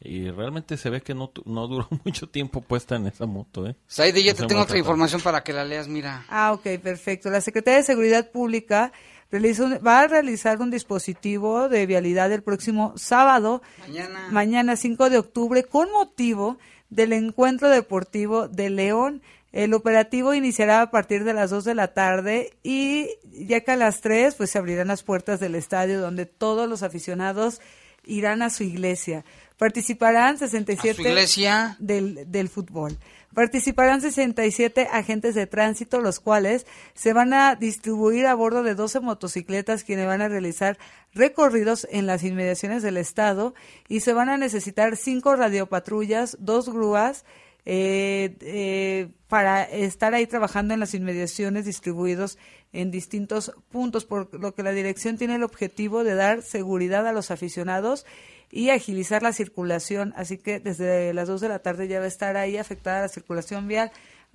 Y 0.00 0.30
realmente 0.30 0.76
se 0.76 0.90
ve 0.90 1.00
que 1.00 1.12
no, 1.14 1.28
tu- 1.28 1.42
no 1.44 1.66
duró 1.66 1.88
mucho 2.04 2.28
tiempo 2.28 2.60
puesta 2.60 2.96
en 2.96 3.06
esa 3.08 3.26
moto, 3.26 3.66
¿eh? 3.66 3.76
Saide, 3.88 4.22
ya 4.22 4.34
te 4.34 4.46
tengo 4.46 4.62
otra 4.62 4.78
información 4.78 5.20
para 5.20 5.42
que 5.42 5.52
la 5.52 5.64
leas, 5.64 5.88
mira. 5.88 6.24
Ah, 6.28 6.52
ok, 6.52 6.80
perfecto. 6.82 7.30
La 7.30 7.40
Secretaría 7.40 7.78
de 7.78 7.84
Seguridad 7.84 8.30
Pública 8.30 8.92
realiza 9.30 9.64
un- 9.64 9.80
va 9.84 10.00
a 10.00 10.06
realizar 10.06 10.60
un 10.60 10.70
dispositivo 10.70 11.68
de 11.68 11.84
vialidad 11.86 12.30
el 12.32 12.42
próximo 12.44 12.92
sábado, 12.96 13.60
Mañana. 13.80 14.28
mañana 14.30 14.76
5 14.76 15.10
de 15.10 15.18
octubre, 15.18 15.64
con 15.64 15.90
motivo 15.90 16.58
del 16.90 17.12
encuentro 17.12 17.68
deportivo 17.68 18.46
de 18.48 18.70
León. 18.70 19.20
El 19.52 19.72
operativo 19.74 20.34
iniciará 20.34 20.82
a 20.82 20.90
partir 20.90 21.24
de 21.24 21.32
las 21.32 21.50
2 21.50 21.64
de 21.64 21.74
la 21.74 21.94
tarde 21.94 22.52
y 22.62 23.08
ya 23.32 23.60
que 23.60 23.70
a 23.72 23.76
las 23.76 24.00
3 24.00 24.34
pues 24.34 24.50
se 24.50 24.58
abrirán 24.58 24.88
las 24.88 25.02
puertas 25.02 25.40
del 25.40 25.54
estadio 25.54 26.00
donde 26.00 26.26
todos 26.26 26.68
los 26.68 26.82
aficionados 26.82 27.60
irán 28.04 28.42
a 28.42 28.50
su 28.50 28.64
iglesia. 28.64 29.24
Participarán 29.56 30.38
67 30.38 30.90
¿A 30.90 30.94
su 30.94 31.02
iglesia? 31.02 31.76
del, 31.78 32.30
del 32.30 32.48
fútbol. 32.48 32.98
Participarán 33.34 34.00
67 34.00 34.88
agentes 34.90 35.34
de 35.34 35.46
tránsito, 35.46 36.00
los 36.00 36.18
cuales 36.18 36.66
se 36.94 37.12
van 37.12 37.34
a 37.34 37.54
distribuir 37.56 38.26
a 38.26 38.34
bordo 38.34 38.62
de 38.62 38.74
12 38.74 39.00
motocicletas 39.00 39.84
quienes 39.84 40.06
van 40.06 40.22
a 40.22 40.28
realizar 40.28 40.78
recorridos 41.12 41.86
en 41.90 42.06
las 42.06 42.24
inmediaciones 42.24 42.82
del 42.82 42.96
estado 42.96 43.54
y 43.86 44.00
se 44.00 44.12
van 44.12 44.28
a 44.28 44.38
necesitar 44.38 44.96
cinco 44.96 45.36
radiopatrullas, 45.36 46.38
dos 46.40 46.68
grúas, 46.70 47.24
eh, 47.70 48.34
eh, 48.40 49.10
para 49.28 49.62
estar 49.62 50.14
ahí 50.14 50.26
trabajando 50.26 50.72
en 50.72 50.80
las 50.80 50.94
inmediaciones 50.94 51.66
distribuidos 51.66 52.38
en 52.72 52.90
distintos 52.90 53.52
puntos, 53.70 54.06
por 54.06 54.32
lo 54.40 54.54
que 54.54 54.62
la 54.62 54.70
dirección 54.70 55.18
tiene 55.18 55.34
el 55.34 55.42
objetivo 55.42 56.02
de 56.02 56.14
dar 56.14 56.40
seguridad 56.40 57.06
a 57.06 57.12
los 57.12 57.30
aficionados 57.30 58.06
y 58.50 58.70
agilizar 58.70 59.22
la 59.22 59.34
circulación. 59.34 60.14
Así 60.16 60.38
que 60.38 60.60
desde 60.60 61.12
las 61.12 61.28
2 61.28 61.42
de 61.42 61.48
la 61.50 61.58
tarde 61.58 61.88
ya 61.88 61.98
va 61.98 62.06
a 62.06 62.08
estar 62.08 62.38
ahí 62.38 62.56
afectada 62.56 63.02
la 63.02 63.08
circulación 63.08 63.68
vial. 63.68 63.92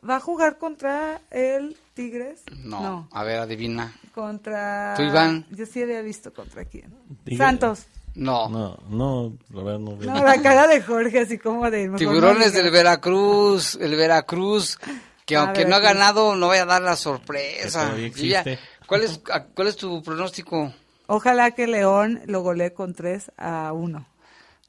¿Va 0.07 0.17
a 0.17 0.19
jugar 0.19 0.59
contra 0.59 1.19
el 1.31 1.75
Tigres? 1.95 2.43
No, 2.63 3.07
a 3.11 3.23
ver, 3.23 3.39
adivina. 3.39 3.95
Contra. 4.13 4.93
¿Tú, 4.95 5.01
Iván? 5.01 5.47
Yo 5.49 5.65
sí 5.65 5.81
había 5.81 6.03
visto 6.03 6.31
contra 6.31 6.65
quién. 6.65 6.93
Tigres. 7.23 7.39
Santos. 7.39 7.87
No. 8.15 8.47
No, 8.49 8.77
no, 8.89 9.37
la 9.51 9.63
verdad 9.63 9.79
no. 9.79 9.97
veo. 9.97 10.11
No, 10.13 10.23
la 10.23 10.41
cara 10.41 10.67
de 10.67 10.81
Jorge, 10.81 11.19
así 11.21 11.37
como 11.37 11.69
de. 11.71 11.87
no 11.87 11.97
Tiburones 11.97 12.53
del 12.53 12.69
Veracruz, 12.71 13.75
el 13.81 13.95
Veracruz, 13.95 14.77
que 15.25 15.35
Ah, 15.35 15.41
aunque 15.43 15.65
no 15.65 15.75
ha 15.75 15.79
Veracruz. 15.79 15.99
ganado, 15.99 16.35
no 16.35 16.47
vaya 16.49 16.63
a 16.63 16.67
dar 16.67 16.81
la 16.81 16.95
sorpresa. 16.95 17.95
ya. 18.15 18.43
¿cuál, 18.85 19.03
es, 19.03 19.19
a- 19.31 19.43
¿Cuál 19.45 19.67
es 19.69 19.77
tu 19.77 20.01
pronóstico? 20.03 20.73
Ojalá 21.07 21.51
que 21.51 21.67
León 21.67 22.21
lo 22.27 22.41
golee 22.41 22.71
con 22.73 22.93
3 22.93 23.31
a 23.37 23.73
1. 23.73 24.05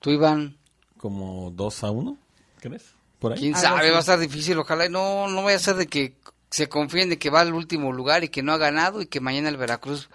¿Tú, 0.01 0.11
Iván? 0.11 0.57
Como 0.99 1.51
2 1.51 1.85
a 1.85 1.91
1, 1.91 2.17
¿crees? 2.61 2.95
Por 3.19 3.33
ahí. 3.33 3.39
¿Quién 3.41 3.57
sabe? 3.57 3.91
Va 3.91 3.99
a 3.99 4.01
estar 4.01 4.19
difícil. 4.19 4.59
Ojalá 4.59 4.87
y 4.87 4.91
no, 4.91 5.29
no 5.29 5.43
vaya 5.43 5.57
a 5.57 5.61
ser 5.61 5.77
de 5.77 5.87
que 5.87 6.17
se 6.51 6.69
confíen 6.69 7.09
de 7.11 7.19
que 7.19 7.31
va 7.31 7.41
al 7.41 7.53
último 7.55 7.93
lugar 7.93 8.25
y 8.25 8.29
que 8.29 8.43
no 8.43 8.53
ha 8.53 8.59
ganado 8.59 9.01
y 9.03 9.07
que 9.07 9.21
mañana 9.21 9.49
el 9.49 9.57
Veracruz 9.57 10.09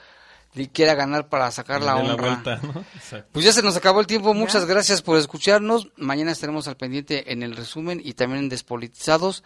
quiera 0.74 0.96
ganar 0.96 1.30
para 1.30 1.52
sacar 1.52 1.82
la 1.82 1.96
honra. 1.96 2.16
vuelta, 2.16 2.60
¿no? 2.64 2.84
Exacto. 2.96 3.30
Pues 3.32 3.46
ya 3.46 3.54
se 3.54 3.62
nos 3.62 3.76
acabó 3.76 4.00
el 4.00 4.08
tiempo. 4.08 4.34
Muchas 4.34 4.66
gracias 4.66 5.02
por 5.02 5.18
escucharnos. 5.18 5.90
Mañana 5.96 6.32
estaremos 6.32 6.68
al 6.68 6.78
pendiente 6.78 7.32
en 7.32 7.44
el 7.44 7.56
resumen 7.56 8.02
y 8.04 8.14
también 8.14 8.44
en 8.44 8.50
Despolitizados. 8.50 9.44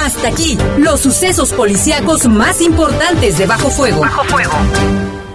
Hasta 0.00 0.28
aquí, 0.28 0.56
los 0.78 1.00
sucesos 1.00 1.52
policíacos 1.52 2.26
más 2.26 2.60
importantes 2.60 3.36
de 3.36 3.46
Bajo 3.46 3.68
Fuego. 3.68 4.00
Bajo 4.00 4.24
Fuego. 4.24 5.29